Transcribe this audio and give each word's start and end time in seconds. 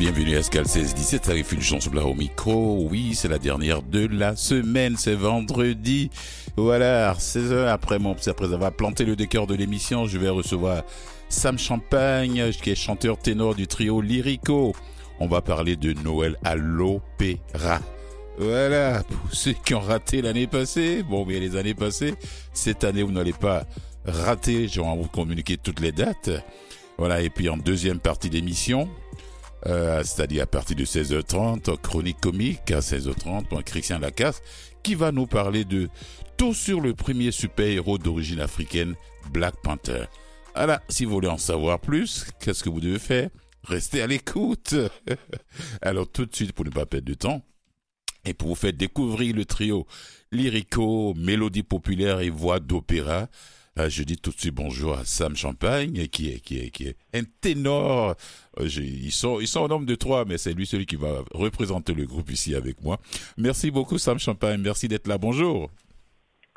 bienvenue 0.00 0.38
à 0.38 0.42
Scal 0.42 0.64
16-17, 0.64 1.24
ça 1.24 1.30
arrive 1.32 1.52
une 1.52 1.60
chance 1.60 1.92
là 1.92 2.06
au 2.06 2.14
micro. 2.14 2.88
Oui, 2.90 3.14
c'est 3.14 3.28
la 3.28 3.38
dernière 3.38 3.82
de 3.82 4.06
la 4.06 4.34
semaine, 4.34 4.96
c'est 4.96 5.14
vendredi. 5.14 6.10
Voilà, 6.56 7.14
16 7.18 7.52
heures 7.52 7.68
après 7.68 7.98
mon, 7.98 8.16
après 8.26 8.54
avoir 8.54 8.72
planté 8.72 9.04
le 9.04 9.14
décor 9.14 9.46
de 9.46 9.54
l'émission, 9.54 10.06
je 10.06 10.16
vais 10.16 10.30
recevoir 10.30 10.84
Sam 11.28 11.58
Champagne, 11.58 12.50
qui 12.62 12.70
est 12.70 12.74
chanteur 12.74 13.18
ténor 13.18 13.54
du 13.54 13.66
trio 13.66 14.00
Lyrico. 14.00 14.74
On 15.18 15.26
va 15.26 15.42
parler 15.42 15.76
de 15.76 15.92
Noël 15.92 16.38
à 16.44 16.56
l'opéra. 16.56 17.80
Voilà, 18.38 19.02
pour 19.02 19.34
ceux 19.34 19.52
qui 19.52 19.74
ont 19.74 19.80
raté 19.80 20.22
l'année 20.22 20.46
passée, 20.46 21.02
bon, 21.02 21.26
bien 21.26 21.40
les 21.40 21.56
années 21.56 21.74
passées, 21.74 22.14
cette 22.54 22.84
année 22.84 23.02
vous 23.02 23.12
n'allez 23.12 23.34
pas 23.34 23.66
rater, 24.06 24.66
je 24.66 24.80
vais 24.80 24.96
vous 24.96 25.08
communiquer 25.08 25.58
toutes 25.58 25.80
les 25.80 25.92
dates. 25.92 26.30
Voilà, 26.96 27.20
et 27.20 27.28
puis 27.28 27.50
en 27.50 27.58
deuxième 27.58 27.98
partie 27.98 28.30
d'émission, 28.30 28.88
euh, 29.66 30.02
c'est-à-dire 30.04 30.44
à 30.44 30.46
partir 30.46 30.76
de 30.76 30.84
16h30, 30.84 31.76
chronique 31.78 32.20
comique 32.20 32.70
à 32.70 32.80
16h30, 32.80 33.62
Christian 33.62 33.98
Lacasse, 33.98 34.42
qui 34.82 34.94
va 34.94 35.12
nous 35.12 35.26
parler 35.26 35.64
de 35.64 35.88
tout 36.36 36.54
sur 36.54 36.80
le 36.80 36.94
premier 36.94 37.30
super-héros 37.30 37.98
d'origine 37.98 38.40
africaine, 38.40 38.94
Black 39.32 39.54
Panther. 39.62 40.04
Voilà, 40.54 40.82
si 40.88 41.04
vous 41.04 41.12
voulez 41.12 41.28
en 41.28 41.38
savoir 41.38 41.78
plus, 41.78 42.26
qu'est-ce 42.40 42.64
que 42.64 42.70
vous 42.70 42.80
devez 42.80 42.98
faire? 42.98 43.30
Restez 43.64 44.02
à 44.02 44.06
l'écoute. 44.06 44.74
Alors 45.82 46.10
tout 46.10 46.26
de 46.26 46.34
suite, 46.34 46.52
pour 46.52 46.64
ne 46.64 46.70
pas 46.70 46.86
perdre 46.86 47.06
de 47.06 47.14
temps, 47.14 47.42
et 48.24 48.34
pour 48.34 48.48
vous 48.48 48.54
faire 48.54 48.72
découvrir 48.72 49.34
le 49.34 49.44
trio 49.44 49.86
lyrico, 50.32 51.14
mélodie 51.14 51.62
populaire 51.62 52.20
et 52.20 52.30
voix 52.30 52.60
d'opéra, 52.60 53.28
je 53.76 54.02
dis 54.02 54.16
tout 54.16 54.30
de 54.30 54.38
suite 54.38 54.54
bonjour 54.54 54.94
à 54.94 55.04
Sam 55.04 55.36
Champagne, 55.36 56.06
qui 56.08 56.32
est, 56.32 56.40
qui 56.40 56.58
est, 56.58 56.70
qui 56.70 56.88
est 56.88 56.96
un 57.14 57.22
ténor. 57.40 58.14
Euh, 58.58 58.64
ils 58.64 59.12
sont, 59.12 59.40
ils 59.40 59.46
sont 59.46 59.60
au 59.60 59.68
nombre 59.68 59.86
de 59.86 59.94
trois, 59.94 60.24
mais 60.24 60.38
c'est 60.38 60.52
lui 60.52 60.66
celui 60.66 60.86
qui 60.86 60.96
va 60.96 61.22
représenter 61.32 61.94
le 61.94 62.04
groupe 62.04 62.30
ici 62.30 62.54
avec 62.54 62.82
moi. 62.82 62.98
Merci 63.36 63.70
beaucoup, 63.70 63.98
Sam 63.98 64.18
Champagne. 64.18 64.60
Merci 64.60 64.88
d'être 64.88 65.06
là. 65.06 65.18
Bonjour. 65.18 65.70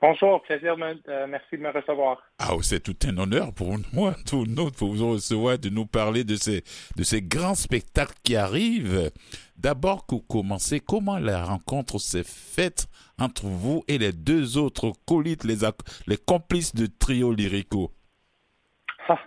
Bonjour, 0.01 0.41
plaisir, 0.41 0.75
euh, 1.07 1.27
merci 1.29 1.55
de 1.55 1.61
me 1.61 1.71
recevoir. 1.71 2.21
Ah, 2.37 2.51
c'est 2.61 2.83
tout 2.83 2.97
un 3.07 3.17
honneur 3.17 3.53
pour 3.53 3.73
moi, 3.93 4.13
tout 4.25 4.45
nous, 4.45 4.69
pour 4.69 4.93
vous 4.93 5.11
recevoir, 5.11 5.57
de 5.57 5.69
nous 5.69 5.85
parler 5.85 6.25
de 6.25 6.35
ces, 6.35 6.61
de 6.97 7.03
ces 7.03 7.21
grands 7.21 7.55
spectacles 7.55 8.17
qui 8.21 8.35
arrivent. 8.35 9.11
D'abord, 9.57 10.05
pour 10.05 10.27
commencer, 10.27 10.79
comment 10.79 11.19
la 11.19 11.43
rencontre 11.43 11.99
s'est 11.99 12.23
faite 12.25 12.87
entre 13.19 13.45
vous 13.45 13.83
et 13.87 13.97
les 13.97 14.11
deux 14.11 14.57
autres 14.57 14.91
colites, 15.05 15.43
les, 15.43 15.59
les 16.07 16.17
complices 16.17 16.75
de 16.75 16.87
Trio 16.87 17.31
Lyrico? 17.31 17.91
Ah, 19.07 19.19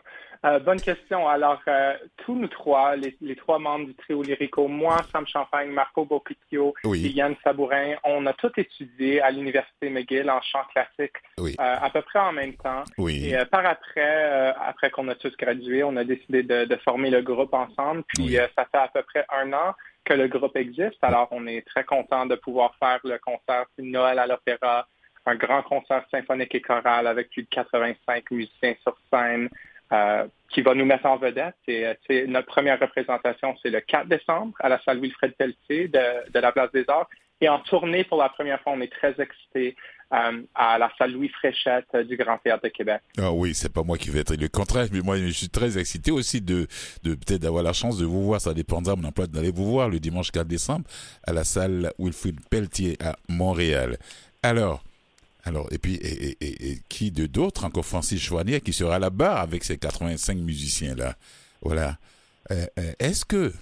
euh, 0.55 0.59
bonne 0.61 0.81
question. 0.81 1.27
Alors, 1.29 1.61
euh, 1.67 1.95
tous 2.19 2.35
nous 2.35 2.49
trois, 2.49 2.95
les, 2.97 3.17
trois 3.37 3.59
membres 3.59 3.87
du 3.87 3.95
trio 3.95 4.23
Lyrico, 4.23 4.69
moi, 4.69 4.99
Sam 5.11 5.27
Champagne, 5.27 5.71
Marco 5.71 6.05
Bocchio 6.05 6.75
et 6.85 7.09
Yann 7.09 7.35
Sabourin, 7.43 7.95
on 8.05 8.27
a 8.27 8.33
tous 8.33 8.53
étudié 8.57 9.21
à 9.23 9.31
l'Université 9.31 9.91
McGill 9.91 10.31
en 10.31 10.41
chant 10.43 10.63
classique 10.73 11.17
euh, 11.41 11.53
à 11.59 11.91
peu 11.91 12.03
près 12.03 12.21
en 12.21 12.33
même 12.33 12.55
temps. 12.55 12.85
Et 13.09 13.35
par 13.51 13.67
après, 13.67 14.55
après 14.65 14.91
qu'on 14.91 15.09
a 15.09 15.15
tous 15.15 15.37
gradué, 15.37 15.83
on 15.83 15.97
a 15.97 16.05
décidé 16.05 16.43
de, 16.43 16.77
former 16.85 17.11
le 17.11 17.23
groupe 17.23 17.55
ensemble. 17.55 18.05
Puis, 18.15 18.35
ça 18.35 18.67
fait 18.71 18.79
à 18.79 18.89
peu 18.93 19.03
près 19.03 19.25
un 19.33 19.53
an 19.53 19.75
que 20.07 20.15
le 20.15 20.29
groupe 20.29 20.57
existe. 20.57 21.03
Alors, 21.03 21.29
on 21.33 21.47
est 21.47 21.67
très 21.67 21.85
content 21.85 22.25
de 22.25 22.37
pouvoir 22.37 22.75
faire 22.77 23.01
le 23.05 23.19
concert 23.19 23.67
Noël 23.79 24.19
à 24.19 24.27
l'Opéra, 24.27 24.87
un 25.27 25.35
grand 25.35 25.63
concert 25.63 26.05
symphonique 26.11 26.55
et 26.55 26.63
choral 26.63 27.07
avec 27.07 27.31
plus 27.31 27.43
de 27.43 27.49
85 27.49 28.31
musiciens 28.31 28.75
sur 28.83 28.97
scène. 29.13 29.51
Euh, 29.93 30.27
qui 30.49 30.63
va 30.63 30.75
nous 30.75 30.85
mettre 30.85 31.07
en 31.07 31.17
vedette. 31.17 31.55
Et, 31.69 31.87
euh, 31.87 32.27
notre 32.27 32.49
première 32.49 32.81
représentation, 32.81 33.55
c'est 33.63 33.71
le 33.71 33.81
4 33.81 34.09
décembre 34.09 34.53
à 34.59 34.69
la 34.69 34.81
salle 34.83 34.99
Wilfred 34.99 35.37
Pelletier 35.37 35.87
de, 35.87 36.29
de, 36.33 36.41
la 36.41 36.51
Place 36.51 36.73
des 36.73 36.85
Arts. 36.89 37.09
Et 37.41 37.49
en 37.49 37.61
tournée 37.61 38.03
pour 38.03 38.19
la 38.19 38.29
première 38.29 38.61
fois, 38.63 38.73
on 38.73 38.81
est 38.81 38.93
très 38.93 39.15
excités 39.21 39.77
euh, 40.13 40.43
à 40.55 40.79
la 40.79 40.91
salle 40.99 41.13
Louis 41.13 41.29
Fréchette 41.29 41.97
du 42.09 42.17
Grand 42.17 42.39
Théâtre 42.39 42.65
de 42.65 42.69
Québec. 42.69 43.01
Ah 43.19 43.33
oui, 43.33 43.55
c'est 43.55 43.73
pas 43.73 43.83
moi 43.83 43.99
qui 43.99 44.11
vais 44.11 44.21
être 44.21 44.35
le 44.37 44.49
contraire, 44.49 44.87
mais 44.93 45.01
moi 45.01 45.19
je 45.19 45.27
suis 45.29 45.49
très 45.49 45.79
excité 45.79 46.11
aussi 46.11 46.41
de, 46.41 46.67
de 47.03 47.15
peut-être 47.15 47.43
d'avoir 47.43 47.63
la 47.63 47.73
chance 47.73 47.99
de 47.99 48.05
vous 48.05 48.23
voir. 48.23 48.41
Ça 48.41 48.55
dépendra 48.55 48.95
de 48.95 49.01
mon 49.01 49.09
emploi 49.09 49.27
d'aller 49.27 49.51
vous 49.51 49.71
voir 49.71 49.89
le 49.89 49.99
dimanche 49.99 50.31
4 50.31 50.47
décembre 50.47 50.85
à 51.27 51.33
la 51.33 51.45
salle 51.45 51.93
Wilfred 51.99 52.39
Pelletier 52.49 52.97
à 53.03 53.17
Montréal. 53.29 53.99
Alors, 54.43 54.83
alors, 55.47 55.69
et 55.71 55.79
puis, 55.79 55.95
et, 55.95 56.81
qui 56.89 57.13
de 57.13 57.27
d'autres, 57.27 57.65
encore? 57.65 57.87
Francis 57.87 58.21
Chouanier, 58.21 58.61
qui 58.61 58.73
sera 58.73 58.99
là-bas 58.99 59.41
avec 59.41 59.63
ses 59.63 59.79
85 59.79 60.39
musiciens-là. 60.39 61.15
Voilà. 61.63 61.99
Euh, 62.51 62.67
euh, 62.81 62.93
est-ce 62.99 63.25
que, 63.25 63.53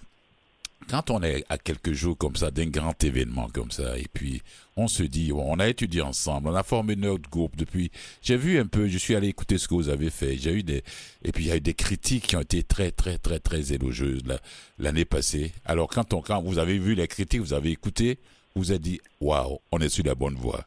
quand 0.88 1.10
on 1.10 1.22
est 1.22 1.44
à 1.48 1.58
quelques 1.58 1.92
jours 1.92 2.16
comme 2.16 2.36
ça, 2.36 2.50
d'un 2.50 2.66
grand 2.66 3.02
événement 3.02 3.48
comme 3.52 3.70
ça, 3.70 3.98
et 3.98 4.06
puis 4.12 4.42
on 4.76 4.88
se 4.88 5.02
dit, 5.02 5.32
on 5.32 5.58
a 5.58 5.68
étudié 5.68 6.02
ensemble, 6.02 6.48
on 6.48 6.54
a 6.54 6.62
formé 6.62 6.96
notre 6.96 7.28
groupe 7.30 7.56
depuis, 7.56 7.90
j'ai 8.22 8.36
vu 8.36 8.58
un 8.58 8.66
peu, 8.66 8.88
je 8.88 8.98
suis 8.98 9.14
allé 9.14 9.28
écouter 9.28 9.58
ce 9.58 9.68
que 9.68 9.74
vous 9.74 9.88
avez 9.88 10.10
fait, 10.10 10.36
j'ai 10.36 10.52
eu 10.52 10.62
des, 10.62 10.82
et 11.24 11.32
puis 11.32 11.44
il 11.44 11.48
y 11.48 11.52
a 11.52 11.56
eu 11.56 11.60
des 11.60 11.74
critiques 11.74 12.26
qui 12.28 12.36
ont 12.36 12.40
été 12.40 12.62
très, 12.62 12.90
très, 12.90 13.18
très, 13.18 13.38
très 13.38 13.72
élogieuses 13.72 14.22
l'année 14.78 15.04
passée. 15.04 15.52
Alors, 15.64 15.88
quand, 15.88 16.12
on, 16.14 16.20
quand 16.20 16.42
vous 16.42 16.58
avez 16.58 16.78
vu 16.78 16.94
les 16.94 17.08
critiques, 17.08 17.40
vous 17.40 17.52
avez 17.54 17.70
écouté, 17.70 18.18
vous 18.54 18.70
avez 18.70 18.80
dit, 18.80 19.00
waouh, 19.20 19.58
on 19.72 19.78
est 19.80 19.88
sur 19.88 20.04
la 20.04 20.14
bonne 20.14 20.36
voie. 20.36 20.64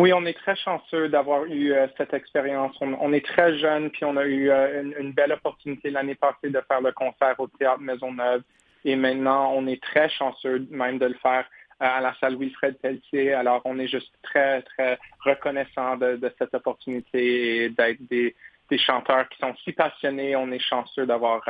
Oui, 0.00 0.14
on 0.14 0.24
est 0.24 0.32
très 0.32 0.56
chanceux 0.56 1.10
d'avoir 1.10 1.44
eu 1.44 1.74
euh, 1.74 1.86
cette 1.98 2.14
expérience. 2.14 2.74
On, 2.80 3.12
est 3.12 3.24
très 3.24 3.58
jeune, 3.58 3.90
puis 3.90 4.06
on 4.06 4.16
a 4.16 4.24
eu 4.24 4.48
euh, 4.48 4.82
une, 4.98 5.12
belle 5.12 5.32
opportunité 5.32 5.90
l'année 5.90 6.14
passée 6.14 6.48
de 6.48 6.60
faire 6.66 6.80
le 6.80 6.92
concert 6.92 7.34
au 7.38 7.48
Théâtre 7.48 7.82
Maisonneuve. 7.82 8.42
Et 8.86 8.96
maintenant, 8.96 9.52
on 9.54 9.66
est 9.66 9.82
très 9.82 10.08
chanceux 10.08 10.66
même 10.70 10.98
de 10.98 11.04
le 11.04 11.16
faire 11.22 11.44
euh, 11.82 11.86
à 11.86 12.00
la 12.00 12.14
salle 12.18 12.36
Wilfred 12.38 12.78
Pelletier. 12.78 13.34
Alors, 13.34 13.60
on 13.66 13.78
est 13.78 13.88
juste 13.88 14.10
très, 14.22 14.62
très 14.62 14.98
reconnaissant 15.22 15.98
de, 15.98 16.32
cette 16.38 16.54
opportunité 16.54 17.64
et 17.64 17.68
d'être 17.68 18.00
des, 18.08 18.34
chanteurs 18.78 19.28
qui 19.28 19.36
sont 19.38 19.54
si 19.64 19.72
passionnés. 19.72 20.34
On 20.34 20.50
est 20.50 20.60
chanceux 20.60 21.04
d'avoir 21.04 21.42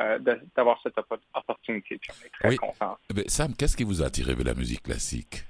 d'avoir 0.56 0.80
cette 0.82 0.98
opportunité. 1.34 2.00
on 2.08 2.26
est 2.26 2.48
très 2.48 2.56
contents. 2.56 2.96
Eh 3.14 3.28
Sam, 3.28 3.54
qu'est-ce 3.54 3.76
qui 3.76 3.84
vous 3.84 4.02
a 4.02 4.06
attiré 4.06 4.34
vers 4.34 4.46
la 4.46 4.54
musique 4.54 4.82
classique? 4.82 5.44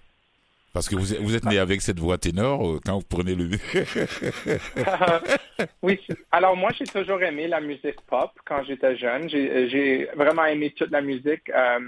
Parce 0.72 0.88
que 0.88 0.94
vous, 0.94 1.14
vous 1.20 1.34
êtes 1.34 1.44
né 1.46 1.58
avec 1.58 1.80
cette 1.82 1.98
voix 1.98 2.16
ténor 2.16 2.64
euh, 2.64 2.80
quand 2.84 2.98
vous 2.98 3.06
prenez 3.08 3.34
le... 3.34 3.50
oui, 5.82 6.00
alors 6.30 6.56
moi 6.56 6.70
j'ai 6.78 6.84
toujours 6.84 7.20
aimé 7.22 7.48
la 7.48 7.60
musique 7.60 8.00
pop 8.08 8.30
quand 8.44 8.62
j'étais 8.64 8.96
jeune. 8.96 9.28
J'ai 9.28 10.08
vraiment 10.14 10.44
aimé 10.44 10.72
toute 10.76 10.92
la 10.92 11.00
musique, 11.00 11.50
euh, 11.50 11.80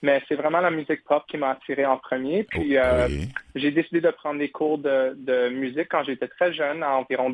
mais 0.00 0.22
c'est 0.26 0.36
vraiment 0.36 0.60
la 0.60 0.70
musique 0.70 1.04
pop 1.04 1.22
qui 1.28 1.36
m'a 1.36 1.50
attiré 1.50 1.84
en 1.84 1.98
premier. 1.98 2.44
Puis 2.44 2.78
euh, 2.78 3.08
j'ai 3.54 3.72
décidé 3.72 4.00
de 4.00 4.10
prendre 4.10 4.38
des 4.38 4.50
cours 4.50 4.78
de, 4.78 5.50
musique 5.50 5.88
quand 5.90 6.04
j'étais 6.04 6.28
très 6.28 6.54
jeune, 6.54 6.82
à 6.82 6.92
environ 6.92 7.30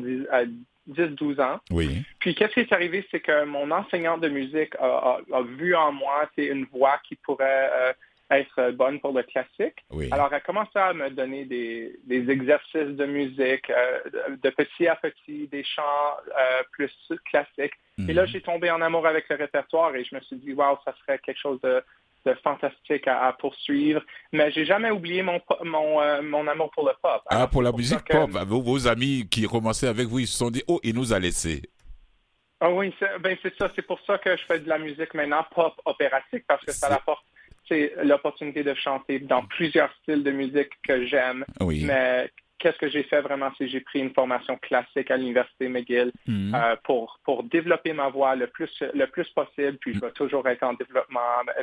10-12 0.89 1.41
ans. 1.41 1.61
Oui. 1.71 2.03
Puis 2.19 2.35
qu'est-ce 2.35 2.53
qui 2.53 2.59
est 2.59 2.73
arrivé, 2.73 3.07
c'est 3.11 3.21
que 3.21 3.45
mon 3.45 3.71
enseignant 3.71 4.17
de 4.17 4.27
musique 4.27 4.75
a, 4.75 5.19
vu 5.57 5.73
en 5.73 5.93
moi 5.93 6.29
une 6.35 6.65
voix 6.65 6.99
qui 7.07 7.15
pourrait 7.15 7.95
être 8.29 8.71
bonne 8.71 8.99
pour 8.99 9.13
le 9.13 9.23
classique. 9.23 9.75
Alors, 10.11 10.27
elle 10.27 10.37
a 10.37 10.39
commencé 10.41 10.77
à 10.77 10.93
me 10.93 11.09
donner 11.09 11.45
des, 11.45 11.97
exercices 12.29 12.95
de 12.95 13.05
musique, 13.05 13.69
euh, 13.69 13.99
de, 14.43 14.49
petit 14.49 14.87
à 14.87 14.95
petit, 14.95 15.47
des 15.47 15.63
chants 15.63 15.83
euh, 16.27 16.63
plus 16.71 16.91
classiques. 17.25 17.73
Et 18.07 18.13
là, 18.13 18.23
mhm. 18.23 18.27
j'ai 18.27 18.41
tombé 18.41 18.69
en 18.69 18.81
amour 18.81 19.07
avec 19.07 19.27
le 19.29 19.37
répertoire 19.37 19.95
et 19.95 20.03
je 20.03 20.13
me 20.13 20.21
suis 20.21 20.35
dit, 20.37 20.53
wow, 20.53 20.77
ça 20.85 20.93
serait 21.01 21.19
quelque 21.19 21.39
chose 21.39 21.59
de, 21.61 21.83
fantastique 22.43 23.07
à, 23.07 23.33
poursuivre. 23.39 24.01
Mais 24.33 24.51
j'ai 24.51 24.65
jamais 24.65 24.91
oublié 24.91 25.23
mon, 25.23 25.39
mon, 25.63 26.01
euh, 26.01 26.21
mon 26.21 26.45
amour 26.47 26.69
pour 26.71 26.85
le 26.85 26.93
pop. 27.01 27.21
ah, 27.27 27.47
pour 27.47 27.61
la 27.61 27.71
musique 27.71 28.03
pop. 28.03 28.29
Vos, 28.29 28.85
amis 28.85 29.29
qui 29.31 29.47
commençaient 29.47 29.87
avec 29.87 30.07
vous, 30.07 30.19
ils 30.19 30.27
se 30.27 30.37
sont 30.37 30.51
dit, 30.51 30.61
oh, 30.67 30.81
il 30.83 30.93
nous 30.93 31.13
a 31.13 31.19
laissé. 31.19 31.61
Ah 32.59 32.69
oui, 32.69 32.93
ben 33.21 33.37
c'est 33.41 33.55
ça. 33.57 33.71
C'est 33.75 33.83
pour 33.83 33.99
ça 34.01 34.17
que 34.17 34.35
je 34.35 34.43
fais 34.43 34.59
de 34.59 34.67
la 34.67 34.77
musique 34.77 35.13
maintenant 35.13 35.45
pop 35.55 35.73
opératique 35.85 36.43
parce 36.47 36.65
que 36.65 36.73
ça 36.73 36.93
apporte 36.93 37.23
l'opportunité 38.03 38.63
de 38.63 38.73
chanter 38.73 39.19
dans 39.19 39.43
plusieurs 39.43 39.93
styles 40.01 40.23
de 40.23 40.31
musique 40.31 40.71
que 40.83 41.05
j'aime. 41.05 41.45
Mais 41.61 42.29
qu'est-ce 42.59 42.77
que 42.77 42.89
j'ai 42.89 43.03
fait 43.03 43.21
vraiment, 43.21 43.51
c'est 43.57 43.67
j'ai 43.67 43.81
pris 43.81 43.99
une 43.99 44.13
formation 44.13 44.57
classique 44.57 45.11
à 45.11 45.17
l'université 45.17 45.69
McGill 45.69 46.11
hmm. 46.25 46.55
euh, 46.55 46.75
pour 46.83 47.19
pour 47.23 47.43
développer 47.43 47.93
ma 47.93 48.09
voix 48.09 48.35
le 48.35 48.47
plus 48.47 48.71
le 48.93 49.05
plus 49.07 49.27
possible. 49.29 49.77
Puis 49.79 49.93
je 49.93 49.99
vais 49.99 50.11
toujours 50.11 50.47
être 50.47 50.63
en 50.63 50.73
développement. 50.73 51.19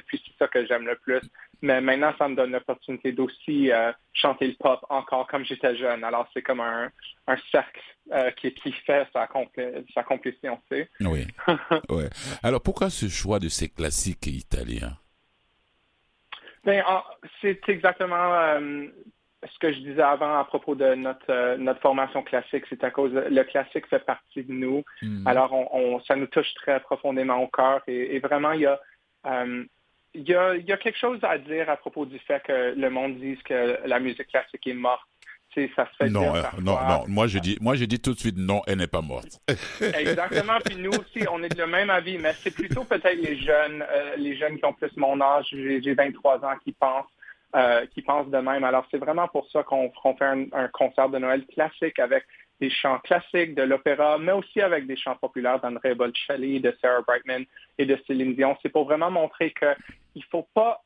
Puis 0.06 0.22
c'est 0.24 0.36
ça 0.38 0.48
que 0.48 0.64
j'aime 0.66 0.86
le 0.86 0.96
plus. 0.96 1.20
Mais 1.62 1.80
maintenant, 1.80 2.12
ça 2.18 2.28
me 2.28 2.36
donne 2.36 2.52
l'opportunité 2.52 3.12
d'aussi 3.12 3.70
euh, 3.70 3.92
chanter 4.12 4.46
le 4.46 4.54
pop 4.54 4.84
encore 4.88 5.26
comme 5.26 5.44
j'étais 5.44 5.76
jeune. 5.76 6.04
Alors 6.04 6.28
c'est 6.34 6.42
comme 6.42 6.60
un, 6.60 6.90
un 7.26 7.36
cercle 7.50 7.80
euh, 8.12 8.30
qui, 8.32 8.52
qui 8.52 8.72
fait 8.72 9.06
sa, 9.12 9.28
sa 9.94 10.02
complétion, 10.02 10.58
tu 10.70 10.86
Oui. 11.00 11.26
ouais. 11.88 12.10
Alors 12.42 12.62
pourquoi 12.62 12.90
ce 12.90 13.08
choix 13.08 13.38
de 13.38 13.48
ces 13.48 13.68
classiques 13.68 14.26
italiens? 14.26 14.96
Ben, 16.64 16.82
c'est 17.40 17.68
exactement 17.68 18.34
euh, 18.34 18.86
ce 19.52 19.58
que 19.58 19.72
je 19.72 19.80
disais 19.80 20.02
avant 20.02 20.38
à 20.38 20.44
propos 20.44 20.74
de 20.74 20.94
notre, 20.94 21.30
euh, 21.30 21.56
notre 21.56 21.80
formation 21.80 22.22
classique. 22.22 22.64
C'est 22.68 22.84
à 22.84 22.90
cause 22.90 23.12
le 23.12 23.42
classique 23.44 23.86
fait 23.88 24.04
partie 24.04 24.44
de 24.44 24.52
nous. 24.52 24.82
Hmm. 25.02 25.26
Alors, 25.26 25.52
on, 25.74 26.00
ça 26.00 26.16
nous 26.16 26.26
touche 26.26 26.52
très 26.54 26.80
profondément 26.80 27.42
au 27.42 27.48
cœur. 27.48 27.82
Et, 27.86 28.18
vraiment, 28.20 28.52
il 28.52 28.62
y 28.62 28.66
a, 28.66 28.80
euh, 29.26 29.64
il 30.14 30.28
y 30.28 30.34
a, 30.34 30.56
y 30.56 30.72
a 30.72 30.76
quelque 30.76 30.98
chose 30.98 31.18
à 31.22 31.38
dire 31.38 31.68
à 31.68 31.76
propos 31.76 32.06
du 32.06 32.18
fait 32.20 32.42
que 32.42 32.74
le 32.74 32.90
monde 32.90 33.16
dise 33.16 33.42
que 33.42 33.78
la 33.84 33.98
musique 34.00 34.28
classique 34.28 34.66
est 34.66 34.74
morte 34.74 35.08
ça 35.74 35.88
se 35.90 35.96
fait 35.96 36.10
non, 36.10 36.34
euh, 36.34 36.42
non, 36.60 36.78
non. 36.86 37.04
Moi, 37.08 37.26
je 37.26 37.38
dis, 37.38 37.56
moi, 37.60 37.74
je 37.74 37.84
dis 37.84 38.00
tout 38.00 38.14
de 38.14 38.18
suite 38.18 38.36
non, 38.36 38.62
elle 38.66 38.78
n'est 38.78 38.86
pas 38.86 39.00
morte. 39.00 39.40
Exactement. 39.80 40.58
Puis 40.64 40.76
nous 40.76 40.90
aussi, 40.90 41.26
on 41.30 41.42
est 41.42 41.48
de 41.48 41.58
le 41.58 41.66
même 41.66 41.90
avis, 41.90 42.18
mais 42.18 42.32
c'est 42.34 42.54
plutôt 42.54 42.84
peut-être 42.84 43.20
les 43.20 43.36
jeunes, 43.36 43.82
euh, 43.82 44.16
les 44.16 44.36
jeunes 44.36 44.58
qui 44.58 44.64
ont 44.64 44.72
plus 44.72 44.96
mon 44.96 45.20
âge. 45.20 45.46
J'ai 45.50 45.94
23 45.94 46.44
ans 46.44 46.56
qui 46.62 46.72
pensent, 46.72 47.06
euh, 47.56 47.86
qui 47.86 48.02
pensent 48.02 48.30
de 48.30 48.38
même. 48.38 48.64
Alors, 48.64 48.86
c'est 48.90 48.98
vraiment 48.98 49.28
pour 49.28 49.48
ça 49.50 49.62
qu'on 49.62 49.90
fait 50.18 50.24
un, 50.24 50.44
un, 50.52 50.68
concert 50.68 51.08
de 51.08 51.18
Noël 51.18 51.44
classique 51.46 51.98
avec 51.98 52.24
des 52.60 52.70
chants 52.70 52.98
classiques 52.98 53.54
de 53.54 53.62
l'opéra, 53.62 54.18
mais 54.18 54.32
aussi 54.32 54.60
avec 54.60 54.86
des 54.86 54.96
chants 54.96 55.16
populaires 55.16 55.60
d'André 55.60 55.94
Bocelli, 55.94 56.60
de 56.60 56.74
Sarah 56.80 57.02
Brightman 57.06 57.44
et 57.78 57.86
de 57.86 57.98
Céline 58.06 58.34
Dion. 58.34 58.56
C'est 58.62 58.68
pour 58.68 58.84
vraiment 58.84 59.10
montrer 59.10 59.52
qu'il 59.52 59.76
ne 60.16 60.22
faut 60.30 60.46
pas 60.54 60.82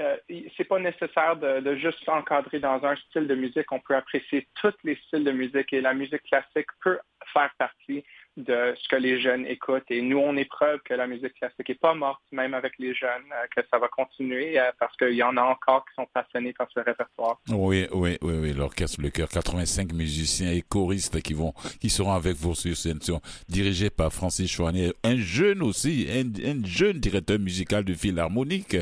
euh, 0.00 0.16
c'est 0.56 0.64
pas 0.64 0.78
nécessaire 0.78 1.36
de, 1.36 1.76
juste 1.76 2.02
s'encadrer 2.04 2.58
dans 2.58 2.82
un 2.84 2.96
style 2.96 3.26
de 3.26 3.34
musique. 3.34 3.70
On 3.70 3.80
peut 3.80 3.94
apprécier 3.94 4.48
tous 4.60 4.72
les 4.84 4.96
styles 5.06 5.24
de 5.24 5.32
musique 5.32 5.72
et 5.72 5.80
la 5.80 5.94
musique 5.94 6.22
classique 6.22 6.68
peut 6.82 6.98
faire 7.32 7.50
partie 7.58 8.02
de 8.36 8.74
ce 8.80 8.88
que 8.88 8.96
les 8.96 9.20
jeunes 9.20 9.44
écoutent. 9.46 9.90
Et 9.90 10.00
nous, 10.00 10.18
on 10.18 10.36
est 10.36 10.46
preuve 10.46 10.80
que 10.84 10.94
la 10.94 11.06
musique 11.06 11.34
classique 11.34 11.68
n'est 11.68 11.74
pas 11.74 11.94
morte, 11.94 12.22
même 12.32 12.54
avec 12.54 12.72
les 12.78 12.94
jeunes, 12.94 13.30
euh, 13.32 13.46
que 13.54 13.60
ça 13.70 13.78
va 13.78 13.88
continuer 13.88 14.58
euh, 14.58 14.70
parce 14.78 14.96
qu'il 14.96 15.14
y 15.14 15.22
en 15.22 15.36
a 15.36 15.42
encore 15.42 15.84
qui 15.86 15.94
sont 15.94 16.06
passionnés 16.14 16.52
par 16.52 16.68
ce 16.72 16.80
répertoire. 16.80 17.38
Oui, 17.50 17.86
oui, 17.92 18.16
oui, 18.22 18.34
oui. 18.40 18.52
L'orchestre 18.54 19.02
Le 19.02 19.10
Cœur, 19.10 19.28
85 19.28 19.92
musiciens 19.92 20.52
et 20.52 20.62
choristes 20.62 21.20
qui 21.20 21.34
vont, 21.34 21.52
qui 21.80 21.90
seront 21.90 22.12
avec 22.12 22.36
vous 22.36 22.54
sur 22.54 22.76
scène, 22.76 23.00
dirigés 23.48 23.90
par 23.90 24.12
Francis 24.12 24.50
Chouanier, 24.50 24.92
un 25.04 25.16
jeune 25.16 25.62
aussi, 25.62 26.08
un, 26.10 26.64
jeune 26.64 26.98
directeur 26.98 27.38
musical 27.38 27.84
de 27.84 27.94
philharmonique. 27.94 28.76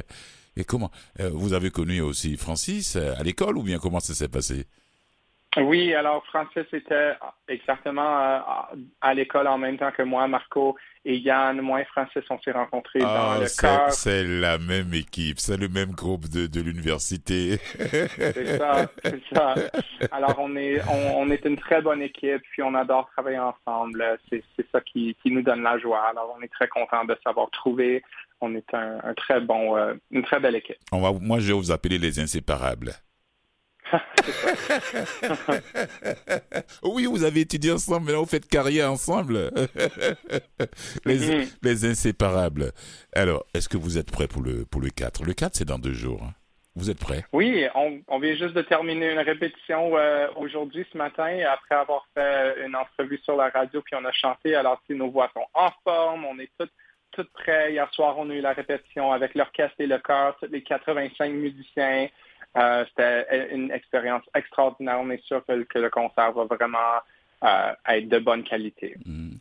Et 0.59 0.65
comment 0.65 0.91
euh, 1.21 1.31
Vous 1.33 1.53
avez 1.55 1.71
connu 1.71 2.01
aussi 2.01 2.37
Francis 2.37 2.97
euh, 2.97 3.15
à 3.17 3.23
l'école 3.23 3.57
ou 3.57 3.63
bien 3.63 3.79
comment 3.79 4.01
ça 4.01 4.13
s'est 4.13 4.29
passé? 4.29 4.67
Oui, 5.57 5.95
alors 5.95 6.25
Francis 6.27 6.67
était 6.73 7.15
exactement 7.49 8.21
euh, 8.21 8.39
à, 9.01 9.15
l'école 9.15 9.47
en 9.47 9.57
même 9.57 9.79
temps 9.79 9.91
que 9.93 10.03
moi, 10.03 10.29
Marco 10.29 10.77
et 11.05 11.17
Yann. 11.17 11.61
Moi 11.61 11.81
et 11.81 11.85
Francis, 11.87 12.23
on 12.29 12.39
s'est 12.41 12.53
rencontrés 12.53 12.99
dans 12.99 13.09
ah, 13.09 13.39
le 13.41 13.47
corps. 13.59 13.91
C'est 13.91 14.25
la 14.25 14.59
même 14.59 14.93
équipe, 14.93 15.39
c'est 15.39 15.57
le 15.57 15.69
même 15.69 15.93
groupe 15.93 16.29
de, 16.29 16.47
de 16.49 16.61
l'université. 16.61 17.57
c'est 17.79 18.59
ça, 18.59 18.87
c'est 19.03 19.23
ça. 19.33 19.55
Alors 20.13 20.37
on 20.39 20.55
est, 20.57 20.81
on, 21.17 21.31
est 21.31 21.45
une 21.45 21.57
très 21.57 21.81
bonne 21.81 22.03
équipe, 22.03 22.43
puis 22.51 22.63
on 22.63 22.75
adore 22.75 23.09
travailler 23.13 23.39
ensemble. 23.39 24.05
C'est 24.29 24.43
ça 24.71 24.81
qui, 24.81 25.17
qui 25.23 25.31
nous 25.31 25.43
donne 25.43 25.63
la 25.63 25.79
joie. 25.79 26.09
Alors 26.11 26.37
on 26.39 26.43
est 26.43 26.53
très 26.53 26.69
content 26.69 27.05
de 27.05 27.17
savoir 27.25 27.49
trouver 27.51 28.03
on 28.41 28.55
est 28.55 28.73
un, 28.75 29.15
très 29.15 29.41
bon, 29.41 29.77
euh, 29.77 29.95
une 30.11 30.23
très 30.23 30.41
belle 30.41 30.57
équipe. 30.57 30.79
On 30.93 31.01
va, 31.01 31.13
moi, 31.13 31.39
je 31.39 31.49
vais 31.49 31.59
vous 31.59 31.71
appeler 31.71 31.99
les 31.99 32.21
inséparables. 32.21 32.93
oui, 36.83 37.07
vous 37.07 37.25
avez 37.25 37.41
étudié 37.41 37.73
ensemble, 37.73 38.07
mais 38.07 38.13
là, 38.13 38.19
vous 38.19 38.27
faites 38.27 38.47
carrière 38.47 38.93
ensemble. 38.93 39.35
les, 41.07 41.19
mm-hmm. 41.19 41.59
les, 41.63 41.85
inséparables. 41.87 42.73
Alors, 43.15 43.47
est-ce 43.55 43.69
que 43.69 43.79
vous 43.79 43.97
êtes 43.97 44.11
prêts 44.11 44.29
pour 44.29 44.43
le, 44.43 44.67
pour 44.67 44.81
le 44.83 44.91
4 44.91 45.25
Le 45.25 45.33
4, 45.33 45.57
c'est 45.57 45.65
dans 45.65 45.79
deux 45.79 45.95
jours. 45.95 46.23
Hein. 46.23 46.35
Vous 46.79 46.91
êtes 46.91 47.01
prêts? 47.01 47.25
Oui, 47.33 47.67
on, 47.75 48.19
vient 48.21 48.37
juste 48.37 48.55
de 48.55 48.63
terminer 48.63 49.11
une 49.11 49.19
répétition 49.19 49.97
euh, 49.97 50.29
aujourd'hui, 50.37 50.87
ce 50.93 50.99
matin, 50.99 51.37
après 51.51 51.75
avoir 51.75 52.07
fait 52.15 52.65
une 52.65 52.77
entrevue 52.77 53.19
sur 53.25 53.35
la 53.37 53.49
radio, 53.49 53.83
puis 53.83 53.97
on 53.97 54.05
a 54.05 54.13
chanté. 54.13 54.55
Alors, 54.55 54.81
si 54.87 54.95
nos 54.95 55.11
voix 55.11 55.29
sont 55.35 55.47
en 55.55 55.71
forme, 55.83 56.25
on 56.25 56.39
est 56.39 56.51
toutes 56.57 56.71
tout 57.13 57.27
prêt. 57.33 57.73
Hier 57.73 57.89
soir, 57.93 58.17
on 58.19 58.31
a 58.31 58.35
eu 58.35 58.41
la 58.41 58.53
répétition 58.53 59.13
avec 59.13 59.35
l'orchestre 59.35 59.77
et 59.81 59.87
le 59.87 59.99
chœur, 59.99 60.37
les 60.51 60.63
85 60.63 61.33
musiciens. 61.33 62.09
Euh, 62.57 62.85
c'était 62.89 63.55
une 63.55 63.71
expérience 63.71 64.23
extraordinaire. 64.35 64.99
On 65.01 65.11
est 65.11 65.23
sûr 65.25 65.45
que, 65.47 65.79
le 65.79 65.91
concert 65.91 66.33
va 66.33 66.45
vraiment 66.45 66.79
euh, 67.45 67.73
être 67.89 68.09
de 68.09 68.19
bonne 68.19 68.45
qualité. 68.45 68.97
Mm. 69.05 69.37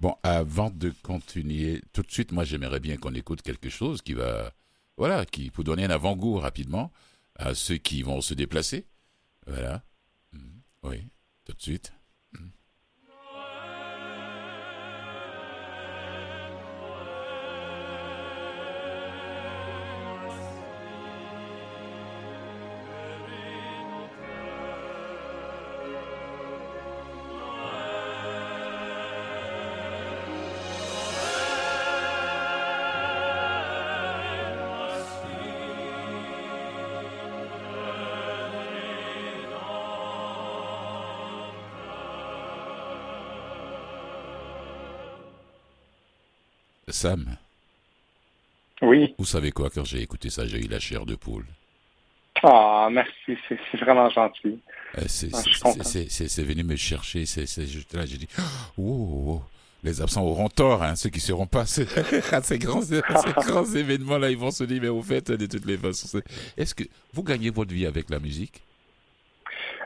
Bon, 0.00 0.16
avant 0.22 0.70
de 0.70 0.92
continuer, 1.02 1.80
tout 1.92 2.02
de 2.02 2.10
suite, 2.10 2.32
moi, 2.32 2.44
j'aimerais 2.44 2.80
bien 2.80 2.96
qu'on 2.96 3.14
écoute 3.14 3.42
quelque 3.42 3.70
chose 3.70 4.02
qui 4.02 4.12
va, 4.12 4.50
voilà, 4.96 5.24
qui 5.24 5.50
peut 5.50 5.64
donner 5.64 5.84
un 5.84 5.90
avant-goût 5.90 6.38
rapidement 6.38 6.90
à 7.36 7.54
ceux 7.54 7.76
qui 7.76 8.02
vont 8.02 8.20
se 8.20 8.34
déplacer. 8.34 8.86
Voilà. 9.46 9.82
Mm. 10.32 10.38
Oui, 10.82 11.06
tout 11.44 11.52
de 11.54 11.62
suite. 11.62 11.92
Sam. 47.04 47.36
Oui. 48.80 49.14
Vous 49.18 49.26
savez 49.26 49.52
quoi, 49.52 49.68
quand 49.68 49.84
j'ai 49.84 50.00
écouté 50.00 50.30
ça, 50.30 50.46
j'ai 50.46 50.64
eu 50.64 50.68
la 50.68 50.80
chair 50.80 51.04
de 51.04 51.16
poule. 51.16 51.44
Ah, 52.42 52.88
merci, 52.90 53.36
c'est 53.46 53.76
vraiment 53.78 54.08
gentil. 54.08 54.58
Euh, 54.96 55.02
ah, 55.02 55.08
c'est 55.84 56.42
venu 56.42 56.64
me 56.64 56.76
chercher, 56.76 57.26
c'est 57.26 57.44
là, 57.92 58.06
j'ai 58.06 58.16
dit, 58.16 58.28
oh, 58.78 59.42
les 59.82 60.00
absents 60.00 60.22
auront 60.22 60.48
tort, 60.48 60.82
hein, 60.82 60.96
ceux 60.96 61.10
qui 61.10 61.18
ne 61.18 61.24
seront 61.24 61.46
pas 61.46 61.60
à 61.60 61.66
ces, 62.42 62.58
grands, 62.58 62.80
grands 63.46 63.66
événements-là, 63.66 64.30
ils 64.30 64.38
vont 64.38 64.50
se 64.50 64.64
dire, 64.64 64.80
mais 64.80 64.88
au 64.88 65.02
fait, 65.02 65.30
de 65.30 65.44
toutes 65.44 65.66
les 65.66 65.76
façons, 65.76 66.22
est-ce 66.56 66.74
que 66.74 66.84
vous 67.12 67.22
gagnez 67.22 67.50
votre 67.50 67.74
vie 67.74 67.84
avec 67.84 68.08
la 68.08 68.18
musique? 68.18 68.62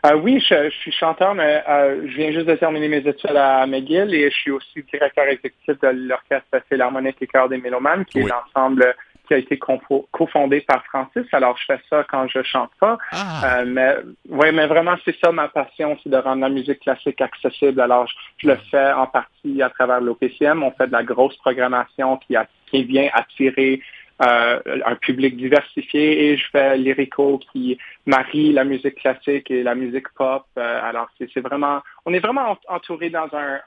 Euh, 0.07 0.15
oui, 0.15 0.41
je, 0.41 0.71
suis 0.71 0.93
chanteur, 0.93 1.35
mais 1.35 1.63
euh, 1.69 2.03
je 2.07 2.17
viens 2.17 2.33
juste 2.33 2.47
de 2.47 2.55
terminer 2.55 2.89
mes 2.89 2.99
études 2.99 3.37
à 3.37 3.67
McGill 3.67 4.15
et 4.15 4.31
je 4.31 4.37
suis 4.37 4.51
aussi 4.51 4.83
directeur 4.93 5.27
exécutif 5.27 5.79
de 5.81 5.89
l'Orchestre 5.89 6.59
Philharmonique 6.69 7.17
et 7.21 7.27
Chœur 7.27 7.49
des 7.49 7.59
Mélomanes, 7.59 8.05
qui 8.05 8.21
est 8.21 8.29
l'ensemble 8.29 8.95
qui 9.29 9.35
a 9.35 9.39
été 9.39 9.59
cofondé 9.59 10.63
par 10.63 10.83
Francis. 10.87 11.25
Alors, 11.33 11.57
je 11.59 11.65
fais 11.67 11.81
ça 11.91 12.05
quand 12.11 12.27
je 12.29 12.43
chante 12.43 12.71
pas. 12.81 12.97
Ah. 13.13 13.59
Euh, 13.61 13.65
mais 13.67 13.95
ouais, 14.31 14.53
mais 14.53 14.67
vraiment, 14.67 14.97
c'est 15.05 15.17
ça 15.23 15.31
ma 15.31 15.49
passion, 15.49 15.99
c'est 16.03 16.09
de 16.09 16.17
rendre 16.17 16.41
la 16.41 16.49
musique 16.49 16.81
classique 16.81 17.21
accessible. 17.21 17.81
Alors, 17.81 18.11
je, 18.39 18.49
le 18.49 18.57
fais 18.71 18.93
en 18.93 19.07
partie 19.07 19.63
à 19.63 19.69
travers 19.69 20.01
l'OPCM. 20.01 20.63
On 20.63 20.71
fait 20.73 20.87
de 20.87 20.93
la 20.93 21.05
grosse 21.05 21.37
programmation 21.37 22.17
qui, 22.17 22.37
a, 22.37 22.47
qui 22.71 22.85
vient 22.85 23.09
attirer 23.13 23.83
euh, 24.21 24.61
un 24.85 24.97
public 24.97 25.37
diversifié 25.37 26.27
et 26.27 26.37
je 26.37 26.45
fais 26.51 26.77
lyrico 26.77 27.39
qui 27.39 27.79
marie 28.05 28.53
la 28.53 28.65
musique 28.65 28.97
classique 28.97 29.49
et 29.49 29.63
la 29.63 29.77
musique 29.77 30.09
pop. 30.17 30.45
Euh, 30.57 30.81
alors 30.83 31.09
c'est 31.19 31.41
vraiment, 31.41 31.83
on 32.05 32.13
est 32.13 32.19
vraiment 32.19 32.59
entouré 32.67 33.11
dans 33.11 33.29
un, 33.33 33.61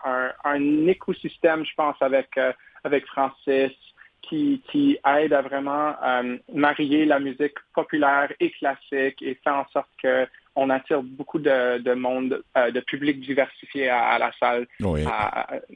un, 0.43 0.87
écosystème, 0.87 1.65
je 1.65 1.73
pense, 1.75 1.95
avec 2.01 2.37
euh, 2.37 2.51
avec 2.83 3.05
Francis 3.05 3.71
qui, 4.21 4.61
qui 4.69 4.97
aide 5.05 5.33
à 5.33 5.41
vraiment 5.41 5.95
marier 6.53 7.05
la 7.05 7.19
musique 7.19 7.55
populaire 7.73 8.31
et 8.39 8.51
classique 8.51 9.21
et 9.21 9.39
faire 9.43 9.55
en 9.55 9.67
sorte 9.71 9.89
que 10.01 10.27
on 10.55 10.69
attire 10.69 11.01
beaucoup 11.01 11.39
de, 11.39 11.93
monde, 11.93 12.43
euh, 12.57 12.71
de 12.71 12.79
public 12.81 13.19
diversifié 13.21 13.89
à, 13.89 14.17
la 14.19 14.31
salle, 14.39 14.67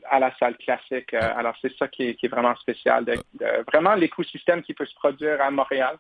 à, 0.10 0.20
la 0.20 0.36
salle 0.38 0.58
classique. 0.58 1.13
Euh, 1.13 1.34
alors 1.38 1.55
c'est 1.62 1.75
ça 1.77 1.88
qui 1.88 2.03
est, 2.03 2.27
vraiment 2.27 2.55
spécial, 2.55 3.05
de, 3.05 3.13
vraiment 3.72 3.96
l'écosystème 3.96 4.62
qui 4.63 4.74
peut 4.74 4.86
se 4.86 4.96
produire 4.96 5.41
à 5.41 5.51
Montréal. 5.51 5.98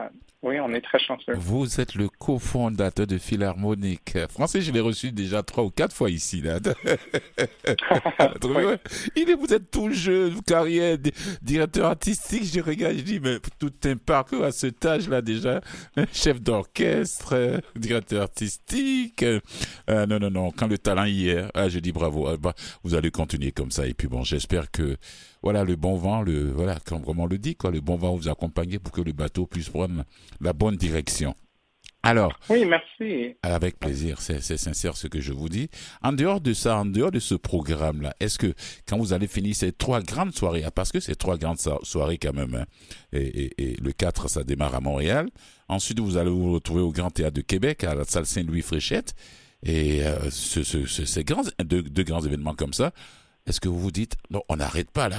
Euh, 0.00 0.08
oui, 0.42 0.58
on 0.58 0.72
est 0.72 0.80
très 0.80 0.98
chanceux. 0.98 1.34
Vous 1.34 1.82
êtes 1.82 1.94
le 1.94 2.08
cofondateur 2.08 3.06
de 3.06 3.18
Philharmonique. 3.18 4.16
Français, 4.30 4.62
je 4.62 4.72
l'ai 4.72 4.80
reçu 4.80 5.12
déjà 5.12 5.42
trois 5.42 5.64
ou 5.64 5.70
quatre 5.70 5.94
fois 5.94 6.08
ici. 6.08 6.40
Là. 6.40 6.58
Il 9.16 9.28
est, 9.28 9.34
vous 9.34 9.52
êtes 9.52 9.70
tout 9.70 9.92
jeune, 9.92 10.40
carrière, 10.40 10.96
directeur 11.42 11.88
artistique. 11.88 12.44
Je 12.44 12.60
regarde, 12.60 12.96
je 12.96 13.02
dis, 13.02 13.20
mais 13.20 13.36
tout 13.58 13.72
un 13.84 13.96
parcours 13.96 14.44
à 14.44 14.50
cet 14.50 14.82
âge-là 14.86 15.20
déjà. 15.20 15.60
Chef 16.12 16.40
d'orchestre, 16.40 17.60
directeur 17.76 18.22
artistique. 18.22 19.22
Euh, 19.22 19.40
non, 20.06 20.18
non, 20.18 20.30
non. 20.30 20.50
Quand 20.52 20.68
le 20.68 20.78
talent 20.78 21.04
y 21.04 21.28
est, 21.28 21.44
ah, 21.52 21.68
je 21.68 21.80
dis 21.80 21.92
bravo. 21.92 22.28
Ah, 22.28 22.38
bah, 22.38 22.54
vous 22.82 22.94
allez 22.94 23.10
continuer 23.10 23.52
comme 23.52 23.70
ça. 23.70 23.86
Et 23.86 23.92
puis 23.92 24.08
bon, 24.08 24.24
j'espère 24.24 24.70
que 24.70 24.96
voilà 25.42 25.64
le 25.64 25.76
bon 25.76 25.96
vent, 25.96 26.22
le 26.22 26.50
voilà 26.50 26.78
comme, 26.84 27.02
on 27.06 27.26
le 27.26 27.38
dit 27.38 27.56
quoi, 27.56 27.70
le 27.70 27.80
bon 27.80 27.96
vent 27.96 28.14
vous 28.14 28.28
accompagner 28.28 28.78
pour 28.78 28.92
que 28.92 29.00
le 29.00 29.12
bateau 29.12 29.46
puisse 29.46 29.68
prendre 29.68 30.04
la 30.40 30.52
bonne 30.52 30.76
direction. 30.76 31.34
Alors. 32.02 32.38
Oui, 32.48 32.64
merci. 32.64 33.36
Avec 33.42 33.78
plaisir, 33.78 34.20
c'est 34.20 34.40
sincère 34.40 34.96
ce 34.96 35.06
que 35.06 35.20
je 35.20 35.32
vous 35.32 35.50
dis. 35.50 35.68
En 36.02 36.12
dehors 36.12 36.40
de 36.40 36.54
ça, 36.54 36.78
en 36.78 36.86
dehors 36.86 37.10
de 37.10 37.18
ce 37.18 37.34
programme-là, 37.34 38.14
est-ce 38.20 38.38
que 38.38 38.54
quand 38.88 38.96
vous 38.96 39.12
allez 39.12 39.26
finir 39.26 39.54
ces 39.54 39.72
trois 39.72 40.00
grandes 40.00 40.34
soirées, 40.34 40.62
ah, 40.64 40.70
parce 40.70 40.92
que 40.92 41.00
c'est 41.00 41.14
trois 41.14 41.36
grandes 41.36 41.58
soirées 41.82 42.16
quand 42.16 42.32
même, 42.32 42.54
hein, 42.54 42.64
et, 43.12 43.76
le 43.82 43.92
4, 43.92 44.28
ça 44.28 44.44
démarre 44.44 44.74
à 44.74 44.80
Montréal. 44.80 45.28
Ensuite, 45.68 46.00
vous 46.00 46.16
allez 46.16 46.30
vous 46.30 46.54
retrouver 46.54 46.80
au 46.80 46.90
Grand 46.90 47.10
Théâtre 47.10 47.34
de 47.34 47.42
Québec, 47.42 47.84
à 47.84 47.94
la 47.94 48.04
salle 48.04 48.26
Saint-Louis 48.26 48.62
Fréchette. 48.62 49.14
Et 49.62 50.02
euh, 50.02 50.30
ces 50.30 51.24
grands, 51.24 51.42
deux, 51.62 51.82
deux 51.82 52.02
grands 52.02 52.22
événements 52.24 52.54
comme 52.54 52.72
ça, 52.72 52.92
est-ce 53.46 53.60
que 53.60 53.68
vous 53.68 53.78
vous 53.78 53.90
dites, 53.90 54.14
non, 54.30 54.42
on 54.48 54.56
n'arrête 54.56 54.90
pas 54.90 55.08
là, 55.08 55.16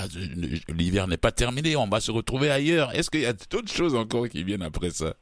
l'hiver 0.69 1.07
n'est 1.07 1.17
pas 1.17 1.31
terminé, 1.31 1.75
on 1.75 1.87
va 1.87 1.99
se 1.99 2.11
retrouver 2.11 2.49
ailleurs. 2.49 2.93
Est-ce 2.95 3.09
qu'il 3.09 3.21
y 3.21 3.25
a 3.25 3.33
d'autres 3.33 3.71
choses 3.71 3.95
encore 3.95 4.29
qui 4.29 4.43
viennent 4.43 4.61
après 4.61 4.91
ça? 4.91 5.13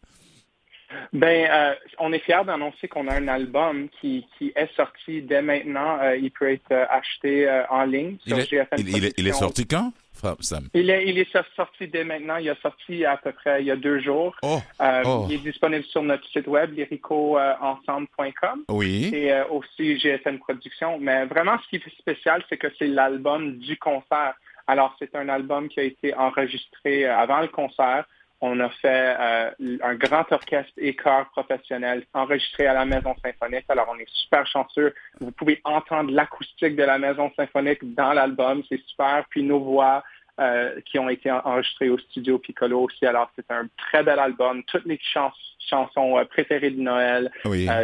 Ben, 1.13 1.50
euh, 1.50 1.74
on 2.00 2.13
est 2.13 2.20
fiers 2.20 2.44
d'annoncer 2.46 2.88
qu'on 2.88 3.08
a 3.08 3.15
un 3.15 3.27
album 3.27 3.89
qui, 4.01 4.25
qui 4.38 4.51
est 4.56 4.74
sorti 4.75 5.22
dès 5.22 5.41
maintenant. 5.41 6.00
Euh, 6.01 6.18
il 6.18 6.32
peut 6.32 6.51
être 6.51 6.72
euh, 6.72 6.86
acheté 6.89 7.48
en 7.70 7.84
ligne 7.84 8.18
sur 8.25 8.38
il 8.38 8.41
est, 8.41 8.50
GFM 8.50 8.79
il, 8.79 9.06
est, 9.06 9.13
il, 9.18 9.27
est, 9.27 9.34
sorti 9.34 9.68
quand, 9.68 9.94
Sam? 10.39 10.67
Il 10.73 10.89
est, 10.89 11.07
il 11.07 11.17
est 11.17 11.31
sorti 11.55 11.88
dès 11.88 12.03
maintenant. 12.03 12.38
Il 12.38 12.47
est 12.47 12.61
sorti 12.61 13.05
à 13.05 13.17
peu 13.17 13.31
près 13.31 13.61
il 13.61 13.67
y 13.67 13.71
a 13.71 13.75
deux 13.75 13.99
jours. 13.99 14.35
Oh, 14.43 14.59
oh. 14.79 15.25
Il 15.29 15.35
est 15.35 15.39
disponible 15.39 15.83
sur 15.85 16.03
notre 16.03 16.27
site 16.29 16.47
web, 16.47 16.73
lyricoensemble.com. 16.75 18.63
Oui. 18.69 19.11
Et 19.13 19.31
aussi 19.49 19.97
GFM 19.99 20.39
Production. 20.39 20.97
Mais 20.99 21.25
vraiment, 21.25 21.57
ce 21.63 21.69
qui 21.69 21.75
est 21.77 21.99
spécial, 21.99 22.43
c'est 22.49 22.57
que 22.57 22.67
c'est 22.77 22.88
l'album 22.88 23.57
du 23.57 23.77
concert. 23.77 24.33
Alors, 24.67 24.95
c'est 24.99 25.15
un 25.15 25.29
album 25.29 25.67
qui 25.67 25.79
a 25.79 25.83
été 25.83 26.13
enregistré 26.13 27.05
avant 27.05 27.41
le 27.41 27.47
concert. 27.47 28.05
On 28.41 28.60
a 28.62 28.69
fait 28.69 29.15
euh, 29.19 29.77
un 29.84 29.96
grand 29.96 30.31
orchestre 30.31 30.72
et 30.77 30.96
chœur 30.96 31.29
professionnel 31.31 32.05
enregistré 32.13 32.67
à 32.67 32.74
la 32.74 32.86
Maison 32.86 33.13
symphonique. 33.24 33.65
Alors, 33.67 33.88
on 33.93 34.00
est 34.00 34.10
super 34.10 34.48
chanceux. 34.48 34.93
Vous 35.19 35.31
pouvez 35.31 35.60
entendre 35.65 36.12
l'acoustique 36.12 36.75
de 36.77 36.84
la 36.84 36.98
Maison 36.98 37.31
symphonique 37.36 37.93
dans 37.96 38.13
l'album. 38.13 38.63
C'est 38.69 38.81
super. 38.88 39.25
Puis 39.29 39.43
nos 39.43 39.60
voix 39.60 40.03
euh, 40.39 40.79
qui 40.86 40.98
ont 41.00 41.10
été 41.10 41.29
enregistrées 41.29 41.89
au 41.89 41.98
studio 41.98 42.39
Piccolo 42.39 42.84
aussi. 42.84 43.05
Alors, 43.05 43.29
c'est 43.36 43.51
un 43.51 43.67
très 43.77 44.03
bel 44.03 44.19
album. 44.19 44.63
Toutes 44.63 44.86
les 44.86 45.00
chansons 45.01 46.17
euh, 46.17 46.24
préférées 46.24 46.72
de 46.72 46.81
Noël, 46.81 47.29